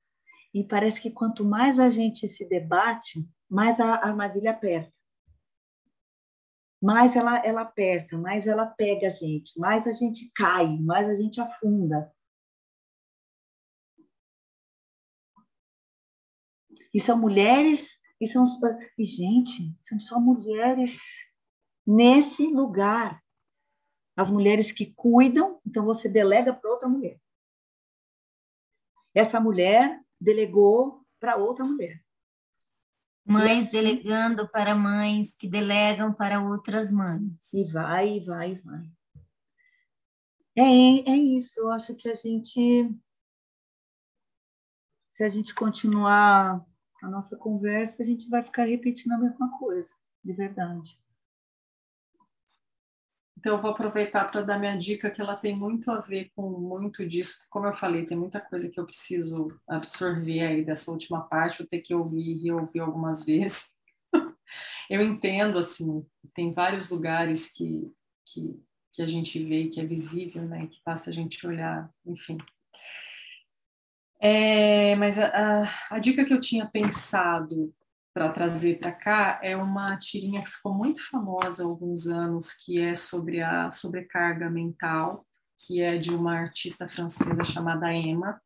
e 0.54 0.64
parece 0.64 1.02
que 1.02 1.12
quanto 1.12 1.44
mais 1.44 1.80
a 1.80 1.90
gente 1.90 2.28
se 2.28 2.48
debate, 2.48 3.28
mais 3.50 3.80
a 3.80 3.96
armadilha 3.96 4.52
aperta. 4.52 4.93
Mais 6.84 7.16
ela, 7.16 7.38
ela 7.46 7.62
aperta, 7.62 8.18
mais 8.18 8.46
ela 8.46 8.66
pega 8.66 9.08
a 9.08 9.10
gente, 9.10 9.58
mais 9.58 9.88
a 9.88 9.94
gente 9.94 10.30
cai, 10.36 10.68
mais 10.80 11.08
a 11.10 11.16
gente 11.16 11.40
afunda. 11.40 12.14
E 16.94 17.00
são 17.00 17.18
mulheres, 17.18 17.98
e 18.20 18.28
são. 18.28 18.44
E, 18.98 19.06
gente, 19.06 19.74
são 19.82 19.98
só 19.98 20.20
mulheres 20.20 21.00
nesse 21.88 22.48
lugar. 22.48 23.24
As 24.14 24.30
mulheres 24.30 24.70
que 24.70 24.94
cuidam, 24.94 25.62
então 25.66 25.86
você 25.86 26.10
delega 26.10 26.54
para 26.54 26.70
outra 26.70 26.90
mulher. 26.90 27.18
Essa 29.16 29.40
mulher 29.40 30.04
delegou 30.20 31.02
para 31.18 31.38
outra 31.38 31.64
mulher. 31.64 32.03
Mães 33.26 33.68
assim, 33.68 33.72
delegando 33.72 34.48
para 34.50 34.76
mães 34.76 35.36
que 35.36 35.48
delegam 35.48 36.14
para 36.14 36.42
outras 36.42 36.92
mães. 36.92 37.54
E 37.54 37.72
vai, 37.72 38.18
e 38.18 38.20
vai, 38.20 38.52
e 38.52 38.60
vai. 38.60 38.92
É, 40.56 41.12
é 41.12 41.16
isso. 41.16 41.60
Eu 41.60 41.72
acho 41.72 41.96
que 41.96 42.10
a 42.10 42.14
gente, 42.14 42.94
se 45.08 45.24
a 45.24 45.30
gente 45.30 45.54
continuar 45.54 46.66
a 47.02 47.10
nossa 47.10 47.38
conversa, 47.38 48.02
a 48.02 48.06
gente 48.06 48.30
vai 48.30 48.44
ficar 48.44 48.66
repetindo 48.66 49.14
a 49.14 49.18
mesma 49.18 49.58
coisa, 49.58 49.94
de 50.24 50.34
verdade. 50.34 51.00
Então, 53.44 53.58
eu 53.58 53.62
vou 53.62 53.72
aproveitar 53.72 54.32
para 54.32 54.42
dar 54.42 54.58
minha 54.58 54.78
dica, 54.78 55.12
que 55.12 55.20
ela 55.20 55.36
tem 55.36 55.54
muito 55.54 55.92
a 55.92 56.00
ver 56.00 56.32
com 56.34 56.50
muito 56.50 57.06
disso. 57.06 57.46
Como 57.50 57.66
eu 57.66 57.74
falei, 57.74 58.06
tem 58.06 58.18
muita 58.18 58.40
coisa 58.40 58.70
que 58.70 58.80
eu 58.80 58.86
preciso 58.86 59.54
absorver 59.68 60.40
aí 60.40 60.64
dessa 60.64 60.90
última 60.90 61.20
parte, 61.20 61.58
vou 61.58 61.68
ter 61.68 61.82
que 61.82 61.94
ouvir 61.94 62.22
e 62.22 62.44
reouvir 62.44 62.80
algumas 62.80 63.26
vezes. 63.28 63.74
eu 64.90 65.02
entendo, 65.02 65.60
assim, 65.60 66.06
tem 66.34 66.54
vários 66.54 66.90
lugares 66.90 67.52
que, 67.52 67.92
que, 68.26 68.64
que 68.94 69.02
a 69.02 69.06
gente 69.06 69.44
vê 69.44 69.68
que 69.68 69.82
é 69.82 69.86
visível, 69.86 70.44
né? 70.44 70.68
Que 70.68 70.80
basta 70.86 71.10
a 71.10 71.14
gente 71.14 71.46
olhar, 71.46 71.94
enfim. 72.06 72.38
É, 74.22 74.96
mas 74.96 75.20
a, 75.20 75.28
a, 75.28 75.96
a 75.98 76.00
dica 76.00 76.24
que 76.24 76.34
eu 76.34 76.40
tinha 76.40 76.66
pensado 76.66 77.76
para 78.14 78.30
trazer 78.30 78.80
para 78.80 78.92
cá 78.92 79.40
é 79.42 79.56
uma 79.56 79.98
tirinha 79.98 80.44
que 80.44 80.52
ficou 80.52 80.74
muito 80.74 81.02
famosa 81.10 81.64
há 81.64 81.66
alguns 81.66 82.08
anos, 82.08 82.54
que 82.54 82.80
é 82.80 82.94
sobre 82.94 83.42
a 83.42 83.72
sobrecarga 83.72 84.50
mental, 84.50 85.26
que 85.60 85.82
é 85.82 85.98
de 85.98 86.12
uma 86.12 86.36
artista 86.36 86.88
francesa 86.88 87.44
chamada 87.44 87.92
Emma. 87.94 88.40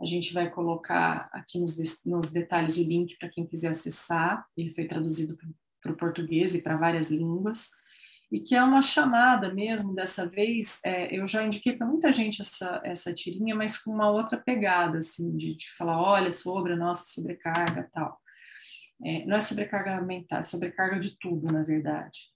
A 0.00 0.04
gente 0.04 0.32
vai 0.32 0.50
colocar 0.50 1.28
aqui 1.32 1.58
nos, 1.58 1.76
nos 2.04 2.32
detalhes 2.32 2.76
o 2.76 2.82
link 2.82 3.16
para 3.18 3.30
quem 3.30 3.46
quiser 3.46 3.70
acessar. 3.70 4.46
Ele 4.56 4.72
foi 4.74 4.86
traduzido 4.86 5.36
para 5.82 5.92
o 5.92 5.96
português 5.96 6.54
e 6.54 6.62
para 6.62 6.76
várias 6.76 7.10
línguas 7.10 7.70
e 8.30 8.40
que 8.40 8.54
é 8.54 8.62
uma 8.62 8.82
chamada 8.82 9.54
mesmo, 9.54 9.94
dessa 9.94 10.28
vez, 10.28 10.80
é, 10.84 11.16
eu 11.16 11.26
já 11.28 11.44
indiquei 11.44 11.76
para 11.76 11.86
muita 11.86 12.12
gente 12.12 12.42
essa, 12.42 12.80
essa 12.84 13.14
tirinha, 13.14 13.54
mas 13.54 13.78
com 13.78 13.92
uma 13.92 14.10
outra 14.10 14.36
pegada, 14.36 14.98
assim, 14.98 15.36
de, 15.36 15.54
de 15.54 15.70
falar, 15.76 16.00
olha, 16.00 16.32
sobre 16.32 16.72
a 16.72 16.76
nossa 16.76 17.04
sobrecarga 17.12 17.88
tal. 17.92 18.20
É, 19.04 19.24
não 19.26 19.36
é 19.36 19.40
sobrecarga 19.40 20.00
mental, 20.00 20.38
é 20.38 20.42
sobrecarga 20.42 20.98
de 20.98 21.18
tudo, 21.18 21.52
na 21.52 21.62
verdade. 21.62 22.30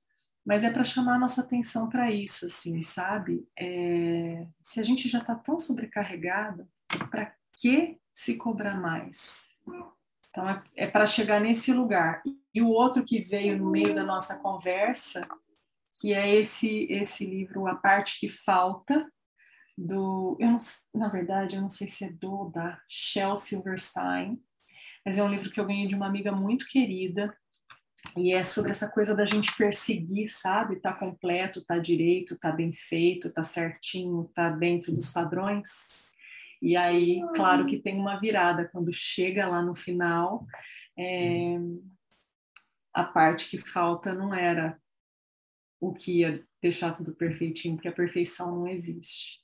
Mas 0.44 0.64
é 0.64 0.70
para 0.70 0.84
chamar 0.84 1.16
a 1.16 1.18
nossa 1.18 1.42
atenção 1.42 1.88
para 1.88 2.10
isso, 2.10 2.46
assim, 2.46 2.80
sabe? 2.82 3.46
É, 3.58 4.46
se 4.62 4.80
a 4.80 4.82
gente 4.82 5.08
já 5.08 5.18
está 5.18 5.34
tão 5.34 5.58
sobrecarregada, 5.58 6.68
para 7.10 7.32
que 7.54 7.98
se 8.12 8.36
cobrar 8.36 8.80
mais? 8.80 9.50
Então, 10.28 10.48
é, 10.48 10.62
é 10.76 10.86
para 10.86 11.06
chegar 11.06 11.40
nesse 11.40 11.72
lugar. 11.72 12.22
E 12.54 12.62
o 12.62 12.68
outro 12.68 13.04
que 13.04 13.20
veio 13.20 13.58
no 13.58 13.70
meio 13.70 13.94
da 13.94 14.02
nossa 14.02 14.38
conversa 14.38 15.26
que 16.00 16.14
é 16.14 16.34
esse 16.34 16.86
esse 16.90 17.26
livro 17.26 17.66
A 17.66 17.74
Parte 17.74 18.18
que 18.18 18.28
Falta, 18.28 19.06
do, 19.76 20.36
eu 20.40 20.50
não, 20.50 20.58
na 20.94 21.08
verdade, 21.08 21.56
eu 21.56 21.62
não 21.62 21.68
sei 21.68 21.88
se 21.88 22.04
é 22.04 22.10
do 22.10 22.48
da 22.48 22.80
Shel 22.88 23.36
Silverstein, 23.36 24.42
mas 25.04 25.18
é 25.18 25.22
um 25.22 25.30
livro 25.30 25.50
que 25.50 25.60
eu 25.60 25.66
ganhei 25.66 25.86
de 25.86 25.94
uma 25.94 26.06
amiga 26.06 26.32
muito 26.32 26.66
querida, 26.68 27.34
e 28.16 28.32
é 28.32 28.42
sobre 28.42 28.70
essa 28.70 28.90
coisa 28.90 29.14
da 29.14 29.26
gente 29.26 29.54
perseguir, 29.56 30.30
sabe? 30.30 30.80
Tá 30.80 30.92
completo, 30.92 31.64
tá 31.64 31.78
direito, 31.78 32.38
tá 32.38 32.50
bem 32.50 32.72
feito, 32.72 33.30
tá 33.30 33.42
certinho, 33.42 34.30
tá 34.34 34.50
dentro 34.50 34.92
dos 34.92 35.10
padrões. 35.10 35.68
E 36.62 36.76
aí, 36.76 37.20
claro 37.34 37.66
que 37.66 37.78
tem 37.78 37.98
uma 37.98 38.18
virada 38.18 38.68
quando 38.68 38.92
chega 38.92 39.46
lá 39.46 39.62
no 39.62 39.74
final, 39.74 40.46
é, 40.98 41.56
a 42.92 43.04
parte 43.04 43.48
que 43.50 43.58
falta 43.58 44.14
não 44.14 44.34
era 44.34 44.78
o 45.80 45.94
que 45.94 46.20
ia 46.20 46.44
deixar 46.60 46.94
tudo 46.96 47.14
perfeitinho, 47.14 47.76
porque 47.76 47.88
a 47.88 47.92
perfeição 47.92 48.56
não 48.56 48.68
existe. 48.68 49.39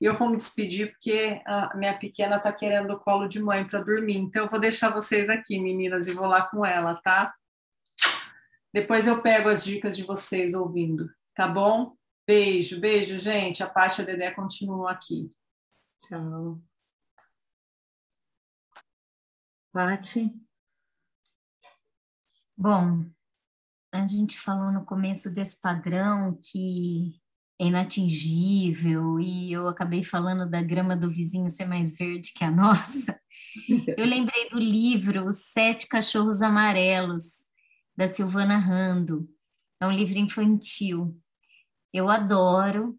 E 0.00 0.04
eu 0.04 0.14
vou 0.14 0.30
me 0.30 0.36
despedir 0.36 0.92
porque 0.92 1.42
a 1.46 1.76
minha 1.76 1.98
pequena 1.98 2.36
está 2.36 2.52
querendo 2.52 2.92
o 2.92 3.00
colo 3.00 3.28
de 3.28 3.40
mãe 3.40 3.66
para 3.66 3.82
dormir, 3.82 4.16
então 4.16 4.44
eu 4.44 4.50
vou 4.50 4.60
deixar 4.60 4.90
vocês 4.90 5.28
aqui, 5.28 5.60
meninas, 5.60 6.06
e 6.06 6.12
vou 6.12 6.26
lá 6.26 6.42
com 6.48 6.64
ela, 6.64 6.96
tá? 7.02 7.34
Depois 8.72 9.06
eu 9.06 9.22
pego 9.22 9.48
as 9.48 9.64
dicas 9.64 9.96
de 9.96 10.04
vocês 10.04 10.54
ouvindo, 10.54 11.10
tá 11.34 11.48
bom? 11.48 11.96
Beijo, 12.26 12.78
beijo, 12.78 13.18
gente. 13.18 13.62
A 13.62 13.68
parte 13.68 14.02
a 14.02 14.04
Dedé 14.04 14.30
continua 14.30 14.92
aqui. 14.92 15.32
Tchau. 16.02 16.60
Pati. 19.72 20.30
Bom, 22.56 23.06
a 23.92 24.04
gente 24.04 24.38
falou 24.38 24.70
no 24.70 24.84
começo 24.84 25.32
desse 25.32 25.58
padrão 25.60 26.38
que 26.42 27.18
inatingível 27.58 29.18
e 29.18 29.52
eu 29.52 29.66
acabei 29.66 30.04
falando 30.04 30.48
da 30.48 30.62
grama 30.62 30.96
do 30.96 31.10
vizinho 31.10 31.50
ser 31.50 31.66
mais 31.66 31.96
verde 31.96 32.32
que 32.32 32.44
a 32.44 32.50
nossa. 32.50 33.18
Eu 33.96 34.06
lembrei 34.06 34.48
do 34.48 34.58
livro 34.58 35.24
Os 35.24 35.50
Sete 35.52 35.88
Cachorros 35.88 36.42
Amarelos, 36.42 37.44
da 37.96 38.06
Silvana 38.06 38.56
Rando. 38.56 39.28
É 39.80 39.86
um 39.86 39.90
livro 39.90 40.18
infantil. 40.18 41.20
Eu 41.92 42.08
adoro, 42.08 42.96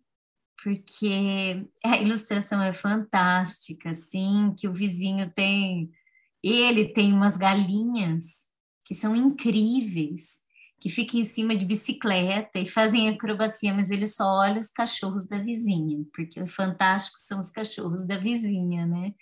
porque 0.62 1.66
a 1.86 1.98
ilustração 1.98 2.62
é 2.62 2.74
fantástica, 2.74 3.92
assim, 3.92 4.54
que 4.58 4.68
o 4.68 4.74
vizinho 4.74 5.32
tem... 5.32 5.90
Ele 6.44 6.88
tem 6.88 7.14
umas 7.14 7.38
galinhas 7.38 8.48
que 8.86 8.96
são 8.96 9.16
incríveis 9.16 10.40
que 10.80 10.90
ficam 10.90 11.20
em 11.20 11.24
cima 11.24 11.56
de 11.56 11.66
bicicleta 11.66 12.60
e 12.60 12.66
fazem 12.66 13.10
acrobacia, 13.10 13.74
mas 13.74 13.92
ele 13.92 14.08
só 14.08 14.26
olha 14.26 14.60
os 14.60 14.70
cachorros 14.70 15.28
da 15.28 15.38
vizinha, 15.38 16.04
porque 16.14 16.42
o 16.42 16.48
fantástico 16.48 17.18
são 17.20 17.40
os 17.40 17.50
cachorros 17.50 18.06
da 18.08 18.18
vizinha, 18.18 18.86
né? 18.86 19.14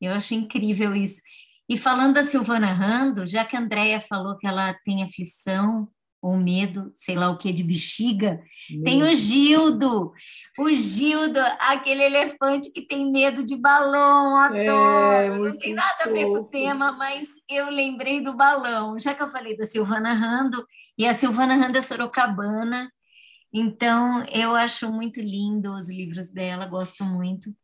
Eu 0.00 0.12
acho 0.12 0.34
incrível 0.34 0.94
isso. 0.94 1.20
E 1.68 1.76
falando 1.76 2.14
da 2.14 2.24
Silvana 2.24 2.72
Rando, 2.72 3.26
já 3.26 3.44
que 3.44 3.56
a 3.56 3.60
Andrea 3.60 4.00
falou 4.00 4.36
que 4.36 4.46
ela 4.46 4.74
tem 4.84 5.02
aflição 5.02 5.88
ou 6.20 6.36
medo, 6.36 6.90
sei 6.94 7.14
lá 7.14 7.30
o 7.30 7.38
que, 7.38 7.52
de 7.52 7.62
bexiga, 7.62 8.42
tem 8.84 9.02
o 9.02 9.12
Gildo, 9.12 10.12
o 10.58 10.72
Gildo, 10.72 11.38
aquele 11.60 12.02
elefante 12.02 12.72
que 12.72 12.82
tem 12.82 13.10
medo 13.10 13.44
de 13.44 13.56
balão, 13.56 14.36
é, 14.52 14.68
adoro. 14.68 15.46
É, 15.46 15.50
Não 15.50 15.58
tem 15.58 15.74
nada 15.74 16.04
a 16.04 16.08
ver 16.08 16.26
com 16.26 16.40
o 16.40 16.44
tema, 16.44 16.92
mas 16.92 17.28
eu 17.48 17.70
lembrei 17.70 18.20
do 18.20 18.36
balão. 18.36 18.98
Já 18.98 19.14
que 19.14 19.22
eu 19.22 19.28
falei 19.28 19.56
da 19.56 19.64
Silvana 19.64 20.12
Rando, 20.12 20.66
e 20.98 21.06
a 21.06 21.14
Silvana 21.14 21.54
Randa 21.54 21.80
Sorocabana. 21.80 22.92
Então, 23.52 24.24
eu 24.24 24.54
acho 24.54 24.90
muito 24.92 25.20
lindo 25.20 25.72
os 25.72 25.88
livros 25.88 26.30
dela, 26.30 26.66
gosto 26.66 27.04
muito. 27.04 27.54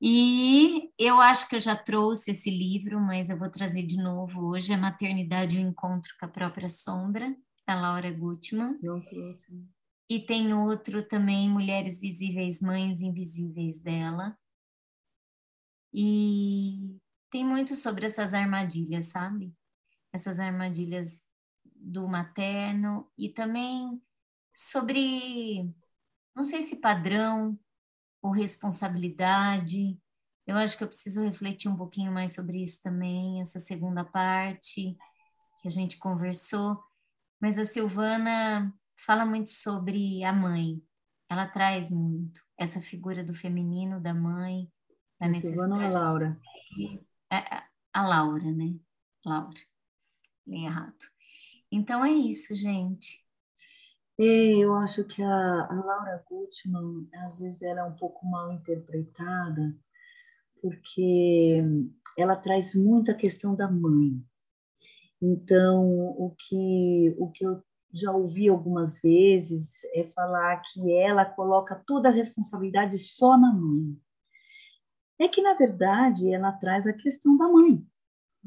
E 0.00 0.90
eu 0.98 1.20
acho 1.20 1.48
que 1.48 1.56
eu 1.56 1.60
já 1.60 1.74
trouxe 1.74 2.32
esse 2.32 2.50
livro, 2.50 3.00
mas 3.00 3.30
eu 3.30 3.38
vou 3.38 3.48
trazer 3.48 3.84
de 3.84 3.96
novo 3.96 4.50
hoje, 4.50 4.74
A 4.74 4.76
Maternidade 4.76 5.56
e 5.56 5.64
o 5.64 5.66
Encontro 5.66 6.12
com 6.20 6.26
a 6.26 6.28
Própria 6.28 6.68
Sombra, 6.68 7.34
da 7.66 7.80
Laura 7.80 8.10
Gutmann. 8.10 8.78
Não 8.82 9.00
trouxe. 9.00 9.66
E 10.08 10.20
tem 10.20 10.52
outro 10.52 11.06
também, 11.06 11.48
Mulheres 11.48 12.00
Visíveis, 12.00 12.60
Mães 12.60 13.00
Invisíveis 13.00 13.80
dela. 13.80 14.38
E 15.92 17.00
tem 17.30 17.44
muito 17.44 17.74
sobre 17.74 18.06
essas 18.06 18.34
armadilhas, 18.34 19.06
sabe? 19.06 19.54
Essas 20.12 20.38
armadilhas 20.38 21.22
do 21.64 22.06
materno 22.06 23.10
e 23.16 23.28
também 23.28 24.00
sobre, 24.52 25.74
não 26.34 26.44
sei 26.44 26.62
se 26.62 26.80
padrão 26.80 27.58
ou 28.22 28.30
responsabilidade. 28.30 30.00
Eu 30.46 30.56
acho 30.56 30.76
que 30.76 30.84
eu 30.84 30.88
preciso 30.88 31.22
refletir 31.22 31.68
um 31.68 31.76
pouquinho 31.76 32.12
mais 32.12 32.34
sobre 32.34 32.62
isso 32.62 32.82
também, 32.82 33.40
essa 33.40 33.58
segunda 33.58 34.04
parte 34.04 34.96
que 35.60 35.68
a 35.68 35.70
gente 35.70 35.96
conversou. 35.96 36.82
Mas 37.44 37.58
a 37.58 37.66
Silvana 37.66 38.74
fala 38.96 39.26
muito 39.26 39.50
sobre 39.50 40.24
a 40.24 40.32
mãe, 40.32 40.82
ela 41.28 41.46
traz 41.46 41.90
muito 41.90 42.40
essa 42.56 42.80
figura 42.80 43.22
do 43.22 43.34
feminino, 43.34 44.00
da 44.00 44.14
mãe, 44.14 44.66
da 45.20 45.28
necessidade. 45.28 45.60
Silvana 45.60 45.76
ou 45.76 45.82
a 45.82 46.00
Laura? 46.00 46.40
A, 47.28 47.56
a, 47.56 47.68
a 47.92 48.08
Laura, 48.08 48.50
né? 48.50 48.74
Laura. 49.26 49.60
Li 50.46 50.64
errado. 50.64 50.96
Então 51.70 52.02
é 52.02 52.12
isso, 52.12 52.54
gente. 52.54 53.22
É, 54.18 54.24
eu 54.24 54.74
acho 54.76 55.04
que 55.04 55.22
a, 55.22 55.66
a 55.66 55.74
Laura 55.84 56.24
Gutman, 56.26 57.06
às 57.26 57.40
vezes, 57.40 57.60
ela 57.60 57.80
é 57.80 57.84
um 57.84 57.94
pouco 57.94 58.24
mal 58.24 58.54
interpretada, 58.54 59.76
porque 60.62 61.62
ela 62.16 62.36
traz 62.36 62.74
muito 62.74 63.10
a 63.10 63.14
questão 63.14 63.54
da 63.54 63.70
mãe. 63.70 64.24
Então, 65.24 65.86
o 66.18 66.34
que, 66.36 67.14
o 67.18 67.30
que 67.30 67.46
eu 67.46 67.62
já 67.90 68.12
ouvi 68.12 68.48
algumas 68.48 69.00
vezes 69.00 69.82
é 69.94 70.04
falar 70.04 70.60
que 70.60 70.92
ela 70.92 71.24
coloca 71.24 71.82
toda 71.86 72.10
a 72.10 72.12
responsabilidade 72.12 72.98
só 72.98 73.38
na 73.38 73.50
mãe. 73.50 73.96
É 75.18 75.26
que, 75.26 75.40
na 75.40 75.54
verdade, 75.54 76.30
ela 76.30 76.52
traz 76.52 76.86
a 76.86 76.92
questão 76.92 77.36
da 77.38 77.48
mãe. 77.48 77.82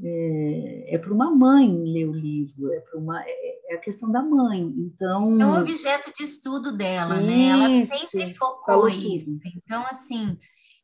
É, 0.03 0.95
é 0.95 0.97
para 0.99 1.11
uma 1.11 1.32
mãe 1.32 1.75
ler 1.75 2.07
o 2.07 2.13
livro, 2.13 2.71
é, 2.71 2.84
uma, 2.93 3.23
é, 3.25 3.71
é, 3.71 3.75
a 3.75 3.80
questão 3.80 4.11
da 4.11 4.21
mãe. 4.21 4.61
Então. 4.61 5.41
É 5.41 5.45
um 5.45 5.61
objeto 5.61 6.11
de 6.13 6.23
estudo 6.23 6.78
dela, 6.78 7.15
isso, 7.15 7.25
né? 7.25 7.47
Ela 7.47 7.86
sempre 7.86 8.36
focou 8.36 8.88
isso. 8.88 9.25
Então, 9.55 9.84
assim, 9.88 10.38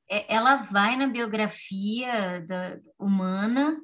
é, 0.10 0.34
ela 0.34 0.56
vai 0.56 0.96
na 0.96 1.06
biografia 1.06 2.40
da, 2.48 2.80
humana 2.98 3.78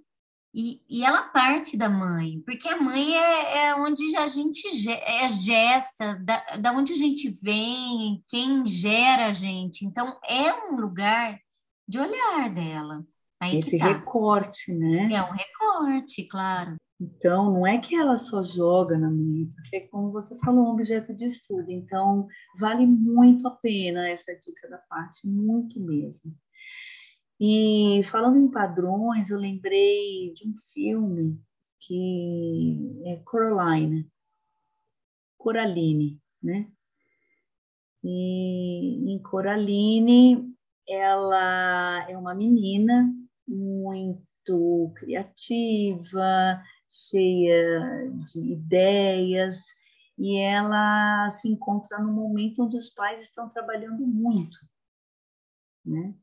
e, 0.54 0.82
e 0.90 1.04
ela 1.04 1.24
parte 1.24 1.78
da 1.78 1.88
mãe, 1.88 2.42
porque 2.46 2.68
a 2.68 2.82
mãe 2.82 3.16
é, 3.16 3.68
é 3.68 3.76
onde 3.76 4.16
a 4.16 4.28
gente 4.28 4.68
é 4.90 5.30
gesta, 5.30 6.16
da, 6.16 6.58
da 6.58 6.72
onde 6.72 6.94
a 6.94 6.96
gente 6.96 7.30
vem, 7.42 8.24
quem 8.28 8.66
gera 8.66 9.28
a 9.28 9.34
gente. 9.34 9.86
Então, 9.86 10.20
é 10.28 10.52
um 10.54 10.76
lugar 10.76 11.40
de 11.88 12.00
olhar 12.00 12.50
dela. 12.50 13.06
Aí 13.40 13.60
Esse 13.60 13.78
tá. 13.78 13.88
recorte, 13.88 14.74
né? 14.74 15.14
É 15.14 15.22
um 15.22 15.32
recorte, 15.32 16.28
claro. 16.28 16.76
Então, 17.00 17.54
não 17.54 17.66
é 17.66 17.78
que 17.78 17.96
ela 17.96 18.18
só 18.18 18.42
joga 18.42 18.98
na 18.98 19.10
mãe, 19.10 19.46
porque, 19.56 19.82
como 19.88 20.12
você 20.12 20.36
falou, 20.40 20.66
é 20.66 20.68
um 20.68 20.72
objeto 20.74 21.16
de 21.16 21.26
estudo. 21.26 21.72
Então, 21.72 22.28
vale 22.60 22.86
muito 22.86 23.48
a 23.48 23.52
pena 23.52 24.10
essa 24.10 24.36
dica 24.36 24.68
da 24.68 24.78
parte, 24.78 25.26
muito 25.26 25.80
mesmo. 25.80 26.36
E 27.40 28.02
falando 28.04 28.38
em 28.38 28.52
padrões, 28.52 29.30
eu 29.30 29.38
lembrei 29.38 30.34
de 30.34 30.48
um 30.48 30.54
filme 30.74 31.42
que 31.80 33.02
é 33.06 33.16
Coraline, 33.24 34.10
Coraline, 35.38 36.20
né? 36.44 36.70
E 38.04 39.12
em 39.14 39.20
Coraline, 39.20 40.54
ela 40.88 42.10
é 42.10 42.18
uma 42.18 42.36
menina 42.36 43.14
muito 43.48 44.92
criativa, 44.96 46.62
cheia 46.90 48.12
de 48.26 48.40
ideias, 48.52 49.62
e 50.18 50.38
ela 50.38 51.30
se 51.30 51.48
encontra 51.48 52.00
num 52.00 52.12
momento 52.12 52.64
onde 52.64 52.76
os 52.76 52.90
pais 52.90 53.22
estão 53.22 53.48
trabalhando 53.48 54.06
muito, 54.06 54.58
né? 55.86 56.14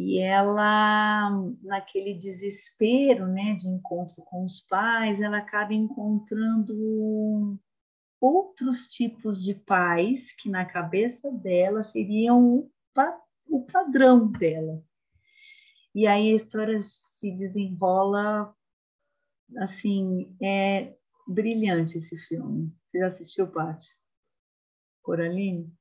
E 0.00 0.20
ela, 0.20 1.28
naquele 1.60 2.14
desespero 2.14 3.26
né, 3.26 3.54
de 3.54 3.66
encontro 3.66 4.22
com 4.22 4.44
os 4.44 4.60
pais, 4.60 5.20
ela 5.20 5.38
acaba 5.38 5.74
encontrando 5.74 7.58
outros 8.20 8.86
tipos 8.86 9.42
de 9.42 9.54
pais 9.54 10.32
que 10.32 10.48
na 10.48 10.64
cabeça 10.64 11.32
dela 11.32 11.82
seriam 11.82 12.70
o 13.48 13.64
padrão 13.64 14.30
dela. 14.30 14.80
E 15.92 16.06
aí 16.06 16.30
a 16.30 16.36
história 16.36 16.78
se 16.80 17.32
desenrola 17.32 18.54
assim, 19.56 20.32
é 20.40 20.96
brilhante 21.26 21.98
esse 21.98 22.16
filme. 22.16 22.72
Você 22.84 23.00
já 23.00 23.06
assistiu, 23.08 23.48
Paty? 23.48 23.88
Coraline? 25.02 25.76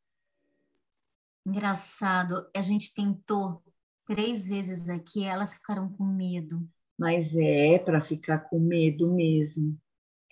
Engraçado, 1.46 2.50
a 2.56 2.62
gente 2.62 2.96
tentou 2.96 3.64
três 4.08 4.48
vezes 4.48 4.88
aqui, 4.90 5.24
elas 5.24 5.56
ficaram 5.56 5.90
com 5.90 6.06
medo. 6.06 6.68
Mas 6.98 7.36
é 7.36 7.78
para 7.78 8.02
ficar 8.02 8.40
com 8.40 8.58
medo 8.58 9.14
mesmo. 9.14 9.78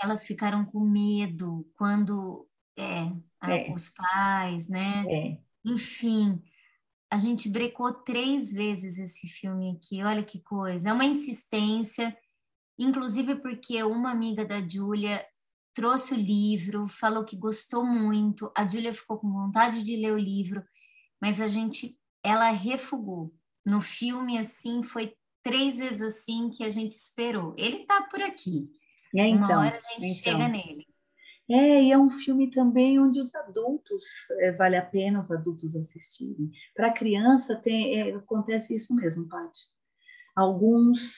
Elas 0.02 0.26
ficaram 0.26 0.66
com 0.66 0.80
medo 0.80 1.70
quando 1.76 2.48
é, 2.78 3.12
é. 3.44 3.72
os 3.72 3.90
pais, 3.90 4.68
né? 4.68 5.06
É. 5.08 5.38
Enfim, 5.64 6.42
a 7.12 7.18
gente 7.18 7.50
brecou 7.50 7.94
três 7.94 8.52
vezes 8.52 8.98
esse 8.98 9.28
filme 9.28 9.72
aqui. 9.72 10.04
Olha 10.04 10.24
que 10.24 10.40
coisa. 10.40 10.90
É 10.90 10.94
uma 10.94 11.06
insistência, 11.06 12.18
inclusive 12.80 13.36
porque 13.36 13.82
uma 13.84 14.12
amiga 14.12 14.46
da 14.46 14.66
Júlia 14.68 15.24
trouxe 15.74 16.14
o 16.14 16.18
livro, 16.18 16.88
falou 16.88 17.26
que 17.26 17.38
gostou 17.38 17.86
muito. 17.86 18.52
A 18.56 18.68
Júlia 18.68 18.94
ficou 18.94 19.20
com 19.20 19.32
vontade 19.32 19.84
de 19.84 19.98
ler 19.98 20.14
o 20.14 20.18
livro, 20.18 20.64
mas 21.22 21.42
a 21.42 21.48
gente, 21.48 22.00
ela 22.24 22.50
refugou 22.52 23.34
no 23.66 23.82
filme, 23.82 24.38
assim, 24.38 24.84
foi 24.84 25.16
três 25.44 25.80
vezes 25.80 26.02
assim 26.02 26.50
que 26.50 26.64
a 26.64 26.70
gente 26.70 26.92
esperou. 26.92 27.56
Ele 27.58 27.78
está 27.78 28.04
por 28.04 28.22
aqui. 28.22 28.70
É, 29.16 29.28
então, 29.28 29.48
Uma 29.48 29.60
hora 29.60 29.80
a 29.80 30.00
gente 30.00 30.20
então. 30.20 30.34
chega 30.34 30.48
nele. 30.48 30.86
É, 31.50 31.84
e 31.84 31.92
é 31.92 31.98
um 31.98 32.10
filme 32.10 32.50
também 32.50 33.00
onde 33.00 33.20
os 33.20 33.34
adultos, 33.36 34.04
é, 34.40 34.52
vale 34.52 34.76
a 34.76 34.86
pena 34.86 35.20
os 35.20 35.30
adultos 35.30 35.76
assistirem. 35.76 36.52
Para 36.76 36.92
criança 36.92 37.56
tem, 37.56 38.00
é, 38.00 38.16
acontece 38.16 38.74
isso 38.74 38.94
mesmo, 38.96 39.28
Paty. 39.28 39.68
Alguns 40.36 41.18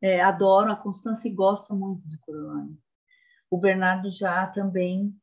é, 0.00 0.20
adoram, 0.20 0.72
a 0.72 0.76
Constância 0.76 1.32
gosta 1.34 1.74
muito 1.74 2.06
de 2.08 2.16
Coraline. 2.18 2.78
O 3.50 3.58
Bernardo 3.58 4.08
já 4.08 4.46
também, 4.46 5.14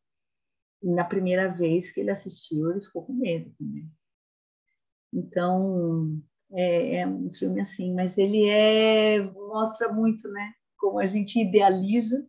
na 0.82 1.05
primeira 1.05 1.49
vez 1.49 1.89
que 1.89 2.01
ele 2.01 2.11
assistiu, 2.11 2.70
ele 2.70 2.82
ficou 2.82 3.05
com 3.05 3.14
medo 3.14 3.49
também. 3.57 3.89
Então, 5.14 6.22
é, 6.53 6.97
é, 6.97 7.07
um 7.07 7.31
filme 7.33 7.61
assim, 7.61 7.93
mas 7.93 8.17
ele 8.17 8.47
é 8.47 9.21
mostra 9.21 9.91
muito, 9.91 10.29
né? 10.29 10.53
Como 10.77 10.99
a 10.99 11.05
gente 11.05 11.39
idealiza 11.39 12.25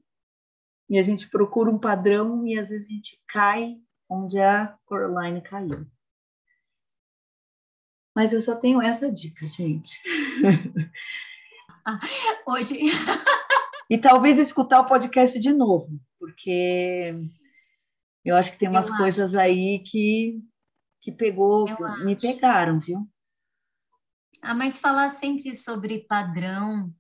e 0.89 0.99
a 0.99 1.03
gente 1.03 1.29
procura 1.29 1.71
um 1.71 1.79
padrão 1.79 2.47
e 2.47 2.59
às 2.59 2.69
vezes 2.69 2.87
a 2.87 2.93
gente 2.93 3.21
cai 3.29 3.77
onde 4.09 4.39
a 4.41 4.77
Coraline 4.87 5.43
caiu. 5.43 5.87
Mas 8.15 8.33
eu 8.33 8.41
só 8.41 8.55
tenho 8.55 8.81
essa 8.81 9.11
dica, 9.11 9.47
gente. 9.47 10.01
Ah, 11.87 12.01
hoje. 12.47 12.79
e 13.91 13.99
talvez 13.99 14.39
escutar 14.39 14.81
o 14.81 14.87
podcast 14.87 15.39
de 15.39 15.53
novo, 15.53 16.01
porque 16.19 17.15
eu 18.25 18.35
acho 18.37 18.51
que 18.51 18.57
tem 18.57 18.71
umas 18.71 18.89
eu 18.89 18.97
coisas 18.97 19.35
acho. 19.35 19.39
aí 19.39 19.81
que 19.81 20.43
que 21.03 21.13
pegou, 21.13 21.69
eu 21.69 21.79
me 22.07 22.15
acho. 22.15 22.23
pegaram, 22.23 22.81
viu? 22.81 23.07
Ah, 24.45 24.55
mas 24.55 24.79
falar 24.79 25.09
sempre 25.09 25.55
sobre 25.55 26.01
padrão 26.01 26.95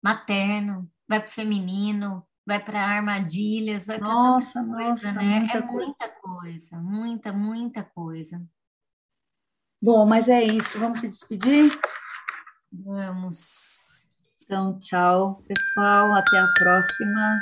materno, 0.00 0.88
vai 1.08 1.18
para 1.18 1.28
o 1.28 1.32
feminino, 1.32 2.24
vai 2.46 2.64
para 2.64 2.78
armadilhas, 2.78 3.86
vai 3.86 3.98
para 3.98 4.08
tanta 4.08 4.62
coisa, 4.62 4.62
nossa, 4.62 5.12
né? 5.12 5.40
Muita 5.40 5.58
é 5.58 5.62
coisa. 5.62 5.86
muita 5.86 6.08
coisa, 6.08 6.78
muita, 6.78 7.32
muita 7.32 7.82
coisa. 7.82 8.46
Bom, 9.82 10.06
mas 10.06 10.28
é 10.28 10.44
isso. 10.44 10.78
Vamos 10.78 11.00
se 11.00 11.08
despedir? 11.08 11.76
Vamos. 12.72 14.12
Então, 14.42 14.78
tchau, 14.78 15.42
pessoal. 15.48 16.12
Até 16.14 16.38
a 16.38 16.46
próxima. 16.58 17.40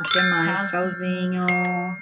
Até 0.00 0.30
mais. 0.30 0.70
Tchauzinho. 0.70 1.46
Tchauzinho. 1.46 1.96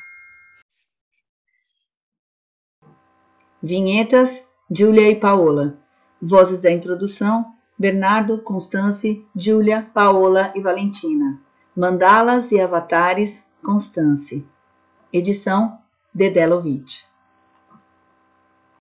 Vinhetas, 3.62 4.44
Júlia 4.68 5.08
e 5.08 5.20
Paola. 5.20 5.81
Vozes 6.24 6.60
da 6.60 6.70
introdução: 6.70 7.52
Bernardo, 7.76 8.38
Constance, 8.38 9.26
Júlia, 9.34 9.90
Paola 9.92 10.52
e 10.54 10.60
Valentina. 10.60 11.40
Mandalas 11.76 12.52
e 12.52 12.60
avatares: 12.60 13.44
Constance. 13.60 14.46
Edição: 15.12 15.78
Dedelovitch. 16.14 17.02